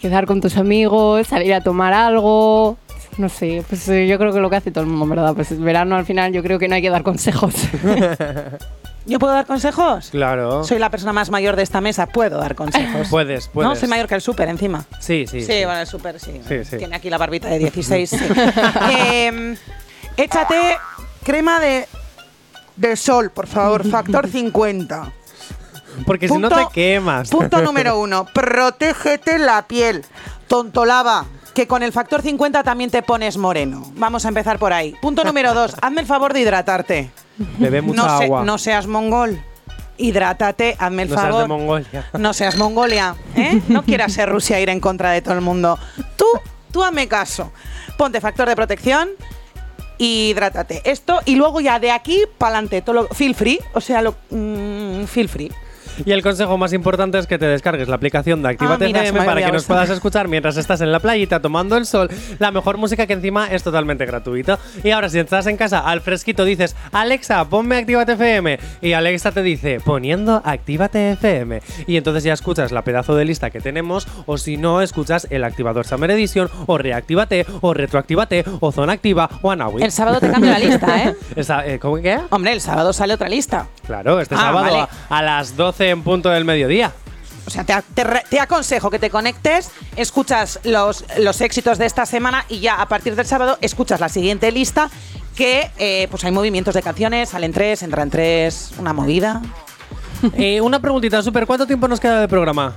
quedar 0.00 0.24
con 0.24 0.40
tus 0.40 0.56
amigos, 0.56 1.26
salir 1.26 1.52
a 1.52 1.60
tomar 1.60 1.92
algo. 1.92 2.78
No 3.16 3.28
sé, 3.28 3.64
pues 3.68 3.88
eh, 3.88 4.06
yo 4.06 4.18
creo 4.18 4.32
que 4.32 4.40
lo 4.40 4.50
que 4.50 4.56
hace 4.56 4.70
todo 4.70 4.84
el 4.84 4.90
mundo, 4.90 5.14
¿verdad? 5.14 5.34
Pues 5.34 5.50
el 5.52 5.58
verano 5.60 5.96
al 5.96 6.04
final 6.04 6.32
yo 6.32 6.42
creo 6.42 6.58
que 6.58 6.68
no 6.68 6.74
hay 6.74 6.82
que 6.82 6.90
dar 6.90 7.02
consejos. 7.02 7.54
¿Yo 9.06 9.18
puedo 9.18 9.34
dar 9.34 9.44
consejos? 9.44 10.08
Claro. 10.10 10.64
Soy 10.64 10.78
la 10.78 10.90
persona 10.90 11.12
más 11.12 11.30
mayor 11.30 11.56
de 11.56 11.62
esta 11.62 11.80
mesa, 11.82 12.06
puedo 12.06 12.38
dar 12.38 12.54
consejos. 12.54 13.08
Puedes, 13.10 13.48
puedes. 13.52 13.68
No, 13.68 13.76
soy 13.76 13.88
mayor 13.88 14.08
que 14.08 14.14
el 14.14 14.22
súper 14.22 14.48
encima. 14.48 14.84
Sí, 14.98 15.26
sí. 15.26 15.42
Sí, 15.42 15.64
bueno, 15.64 15.80
el 15.80 15.86
súper 15.86 16.18
sí. 16.18 16.40
Sí, 16.48 16.64
sí. 16.64 16.78
Tiene 16.78 16.96
aquí 16.96 17.10
la 17.10 17.18
barbita 17.18 17.48
de 17.48 17.58
16. 17.58 18.10
sí. 18.10 18.16
Em, 19.06 19.56
échate 20.16 20.78
crema 21.22 21.60
de, 21.60 21.86
de 22.76 22.96
sol, 22.96 23.30
por 23.30 23.46
favor, 23.46 23.86
factor 23.88 24.26
50. 24.26 25.12
Porque 26.06 26.26
si 26.26 26.38
no 26.38 26.48
te 26.48 26.66
quemas. 26.72 27.28
Punto 27.30 27.60
número 27.60 27.98
uno, 28.00 28.26
protégete 28.32 29.38
la 29.38 29.66
piel. 29.68 30.04
Tontolaba, 30.48 31.26
que 31.54 31.66
con 31.66 31.82
el 31.82 31.92
factor 31.92 32.20
50 32.22 32.62
también 32.62 32.90
te 32.90 33.02
pones 33.02 33.36
moreno. 33.36 33.90
Vamos 33.96 34.24
a 34.24 34.28
empezar 34.28 34.58
por 34.58 34.72
ahí. 34.72 34.94
Punto 35.00 35.24
número 35.24 35.54
dos, 35.54 35.74
hazme 35.82 36.00
el 36.00 36.06
favor 36.06 36.32
de 36.32 36.40
hidratarte. 36.40 37.10
Bebe 37.58 37.80
mucha 37.82 38.02
no, 38.02 38.18
se- 38.18 38.28
no 38.28 38.58
seas 38.58 38.86
mongol. 38.86 39.40
Hidrátate, 39.96 40.76
hazme 40.78 41.02
el 41.02 41.08
No 41.10 41.14
seas 41.14 41.26
favor. 41.28 41.42
de 41.42 41.48
Mongolia. 41.48 42.10
No 42.18 42.32
seas 42.32 42.56
Mongolia, 42.56 43.14
¿eh? 43.36 43.60
No 43.68 43.82
quieras 43.84 44.12
ser 44.12 44.28
Rusia 44.28 44.58
e 44.58 44.62
ir 44.62 44.68
en 44.68 44.80
contra 44.80 45.12
de 45.12 45.22
todo 45.22 45.34
el 45.34 45.40
mundo. 45.40 45.78
Tú, 46.16 46.26
tú 46.72 46.82
hazme 46.82 47.06
caso. 47.06 47.52
Ponte 47.96 48.20
factor 48.20 48.48
de 48.48 48.56
protección 48.56 49.10
y 49.96 50.30
hidrátate. 50.30 50.82
Esto 50.84 51.20
y 51.24 51.36
luego 51.36 51.60
ya 51.60 51.78
de 51.78 51.92
aquí 51.92 52.22
para 52.38 52.58
adelante, 52.58 52.82
feel 53.12 53.36
free, 53.36 53.60
o 53.72 53.80
sea, 53.80 54.02
lo, 54.02 54.16
mm, 54.30 55.04
feel 55.04 55.28
free. 55.28 55.52
Y 56.04 56.12
el 56.12 56.22
consejo 56.22 56.56
más 56.58 56.72
importante 56.72 57.18
es 57.18 57.26
que 57.26 57.38
te 57.38 57.46
descargues 57.46 57.88
la 57.88 57.96
aplicación 57.96 58.42
de 58.42 58.50
Actívate 58.50 58.84
Ah, 58.84 58.88
mira, 58.88 59.02
FM 59.04 59.24
para 59.24 59.44
que 59.44 59.52
nos 59.52 59.64
puedas 59.64 59.90
escuchar 59.90 60.28
mientras 60.28 60.56
estás 60.56 60.80
en 60.80 60.92
la 60.92 61.00
playita 61.00 61.40
tomando 61.40 61.76
el 61.76 61.86
sol. 61.86 62.08
La 62.38 62.50
mejor 62.50 62.76
música 62.78 63.06
que 63.06 63.12
encima 63.14 63.46
es 63.48 63.62
totalmente 63.62 64.04
gratuito. 64.06 64.58
Y 64.82 64.90
ahora, 64.90 65.08
si 65.08 65.18
estás 65.18 65.46
en 65.46 65.56
casa 65.56 65.80
al 65.80 66.00
fresquito, 66.00 66.44
dices, 66.44 66.74
Alexa, 66.92 67.44
ponme 67.48 67.76
Actívate 67.76 68.12
FM. 68.12 68.58
Y 68.80 68.92
Alexa 68.92 69.32
te 69.32 69.42
dice, 69.42 69.80
poniendo 69.84 70.42
Actívate 70.44 71.12
FM. 71.12 71.60
Y 71.86 71.96
entonces 71.96 72.24
ya 72.24 72.32
escuchas 72.32 72.72
la 72.72 72.82
pedazo 72.82 73.14
de 73.16 73.24
lista 73.24 73.50
que 73.50 73.60
tenemos. 73.60 74.06
O 74.26 74.38
si 74.38 74.56
no, 74.56 74.80
escuchas 74.82 75.26
el 75.30 75.44
activador 75.44 75.86
Summer 75.86 76.10
Edition, 76.10 76.48
o 76.66 76.78
Reactívate, 76.78 77.46
o 77.60 77.74
Retroactívate, 77.74 78.44
o 78.60 78.72
Zona 78.72 78.92
Activa, 78.94 79.28
o 79.42 79.50
Anawi. 79.50 79.82
El 79.82 79.92
sábado 79.92 80.20
te 80.20 80.30
cambio 80.30 80.50
la 80.50 80.58
lista, 80.58 81.04
¿eh? 81.04 81.14
Esa- 81.36 81.66
eh, 81.66 81.78
¿Cómo 81.78 81.96
que? 81.96 82.18
Hombre, 82.30 82.52
el 82.52 82.60
sábado 82.60 82.92
sale 82.92 83.14
otra 83.14 83.28
lista. 83.28 83.66
Claro, 83.86 84.20
este 84.20 84.34
Ah, 84.34 84.38
sábado 84.38 84.64
vale. 84.64 84.88
a, 85.10 85.18
a 85.18 85.22
las 85.22 85.56
12 85.56 85.83
en 85.90 86.02
punto 86.02 86.30
del 86.30 86.44
mediodía. 86.44 86.92
O 87.46 87.50
sea, 87.50 87.64
te, 87.64 87.74
te 88.30 88.40
aconsejo 88.40 88.90
que 88.90 88.98
te 88.98 89.10
conectes, 89.10 89.70
escuchas 89.96 90.60
los, 90.64 91.04
los 91.18 91.40
éxitos 91.42 91.76
de 91.78 91.86
esta 91.86 92.06
semana 92.06 92.46
y 92.48 92.60
ya 92.60 92.80
a 92.80 92.88
partir 92.88 93.16
del 93.16 93.26
sábado 93.26 93.58
escuchas 93.60 94.00
la 94.00 94.08
siguiente 94.08 94.50
lista 94.50 94.90
que 95.34 95.70
eh, 95.78 96.08
pues 96.10 96.24
hay 96.24 96.32
movimientos 96.32 96.74
de 96.74 96.82
canciones, 96.82 97.30
salen 97.30 97.52
tres, 97.52 97.82
entran 97.82 98.10
tres, 98.10 98.72
una 98.78 98.92
movida. 98.92 99.42
Eh, 100.38 100.60
una 100.62 100.80
preguntita, 100.80 101.22
Super, 101.22 101.44
¿cuánto 101.46 101.66
tiempo 101.66 101.86
nos 101.86 102.00
queda 102.00 102.20
de 102.20 102.28
programa? 102.28 102.74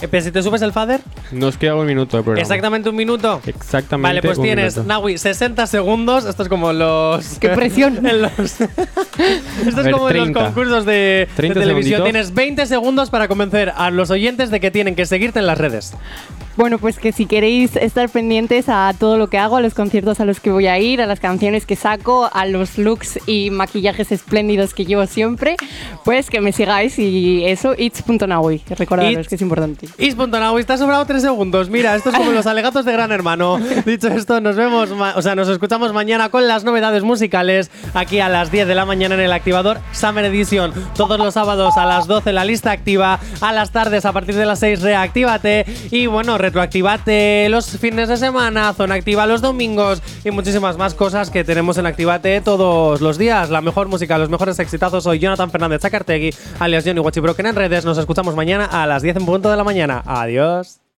Eh, 0.00 0.20
si 0.20 0.32
te 0.32 0.42
subes 0.42 0.60
el 0.62 0.72
fader, 0.72 1.00
Nos 1.32 1.56
queda 1.58 1.74
un 1.74 1.86
minuto 1.86 2.16
de 2.16 2.22
programa. 2.22 2.42
exactamente 2.42 2.88
un 2.88 2.96
minuto. 2.96 3.40
Exactamente. 3.46 4.08
Vale, 4.08 4.22
pues 4.22 4.38
un 4.38 4.44
tienes, 4.44 4.74
minuto. 4.76 4.88
Nawi, 4.88 5.18
60 5.18 5.66
segundos. 5.66 6.24
Esto 6.24 6.42
es 6.44 6.48
como 6.48 6.72
los. 6.72 7.38
¡Qué 7.38 7.48
presión! 7.50 8.04
en 8.06 8.22
los- 8.22 8.60
Esto 8.60 8.78
es 9.66 9.74
ver, 9.76 9.92
como 9.92 10.08
en 10.10 10.16
los 10.16 10.24
30. 10.32 10.44
concursos 10.44 10.84
de, 10.86 10.92
de 10.92 11.28
30 11.36 11.60
televisión. 11.60 11.98
segunditos. 11.98 12.04
Tienes 12.04 12.34
20 12.34 12.66
segundos 12.66 13.10
para 13.10 13.28
convencer 13.28 13.72
a 13.76 13.90
los 13.90 14.10
oyentes 14.10 14.50
de 14.50 14.60
que 14.60 14.70
tienen 14.70 14.94
que 14.94 15.06
seguirte 15.06 15.38
en 15.38 15.46
las 15.46 15.58
redes. 15.58 15.94
Bueno, 16.56 16.78
pues 16.78 16.98
que 16.98 17.12
si 17.12 17.26
queréis 17.26 17.76
estar 17.76 18.08
pendientes 18.08 18.70
a 18.70 18.94
todo 18.98 19.18
lo 19.18 19.28
que 19.28 19.36
hago, 19.36 19.58
a 19.58 19.60
los 19.60 19.74
conciertos 19.74 20.20
a 20.20 20.24
los 20.24 20.40
que 20.40 20.50
voy 20.50 20.66
a 20.68 20.78
ir, 20.78 21.02
a 21.02 21.06
las 21.06 21.20
canciones 21.20 21.66
que 21.66 21.76
saco, 21.76 22.30
a 22.32 22.46
los 22.46 22.78
looks 22.78 23.18
y 23.26 23.50
maquillajes 23.50 24.10
espléndidos 24.10 24.72
que 24.72 24.86
llevo 24.86 25.04
siempre, 25.06 25.56
pues 26.02 26.30
que 26.30 26.40
me 26.40 26.52
sigáis 26.52 26.98
y 26.98 27.44
eso, 27.44 27.74
its.naui, 27.76 28.60
que 28.60 28.74
recordaros 28.74 29.12
Its. 29.18 29.28
que 29.28 29.34
es 29.34 29.42
importante. 29.42 29.86
Is.nawi, 29.98 30.64
te 30.64 30.72
ha 30.72 30.78
sobrado 30.78 31.04
3 31.16 31.22
segundos. 31.22 31.70
Mira, 31.70 31.96
esto 31.96 32.10
es 32.10 32.16
como 32.16 32.30
los 32.30 32.46
alegatos 32.46 32.84
de 32.84 32.92
Gran 32.92 33.10
Hermano. 33.10 33.58
Dicho 33.86 34.08
esto, 34.08 34.38
nos 34.42 34.54
vemos, 34.54 34.90
o 34.90 35.22
sea, 35.22 35.34
nos 35.34 35.48
escuchamos 35.48 35.94
mañana 35.94 36.28
con 36.28 36.46
las 36.46 36.62
novedades 36.62 37.04
musicales 37.04 37.70
aquí 37.94 38.20
a 38.20 38.28
las 38.28 38.50
10 38.50 38.68
de 38.68 38.74
la 38.74 38.84
mañana 38.84 39.14
en 39.14 39.22
el 39.22 39.32
activador 39.32 39.78
Summer 39.92 40.26
Edition. 40.26 40.74
Todos 40.94 41.18
los 41.18 41.32
sábados 41.32 41.78
a 41.78 41.86
las 41.86 42.06
12 42.06 42.34
la 42.34 42.44
lista 42.44 42.70
activa, 42.70 43.18
a 43.40 43.52
las 43.52 43.70
tardes 43.70 44.04
a 44.04 44.12
partir 44.12 44.34
de 44.34 44.44
las 44.44 44.58
6 44.58 44.82
reactívate 44.82 45.64
y 45.90 46.06
bueno, 46.06 46.36
retroactivate 46.36 47.48
los 47.48 47.78
fines 47.78 48.10
de 48.10 48.18
semana, 48.18 48.74
zona 48.74 48.96
activa 48.96 49.26
los 49.26 49.40
domingos 49.40 50.02
y 50.22 50.30
muchísimas 50.32 50.76
más 50.76 50.92
cosas 50.92 51.30
que 51.30 51.44
tenemos 51.44 51.78
en 51.78 51.86
Activate 51.86 52.42
todos 52.42 53.00
los 53.00 53.16
días. 53.16 53.48
La 53.48 53.62
mejor 53.62 53.88
música, 53.88 54.18
los 54.18 54.28
mejores 54.28 54.58
exitazos. 54.58 55.04
Soy 55.04 55.18
Jonathan 55.18 55.50
Fernández 55.50 55.80
Zacartegui, 55.80 56.34
alias 56.58 56.84
Johnny 56.84 57.00
Watchy 57.00 57.20
Broken 57.20 57.46
en 57.46 57.56
redes. 57.56 57.86
Nos 57.86 57.96
escuchamos 57.96 58.34
mañana 58.34 58.66
a 58.66 58.86
las 58.86 59.02
10 59.02 59.16
en 59.16 59.26
punto 59.26 59.50
de 59.50 59.56
la 59.56 59.64
mañana. 59.64 60.02
Adiós. 60.04 60.85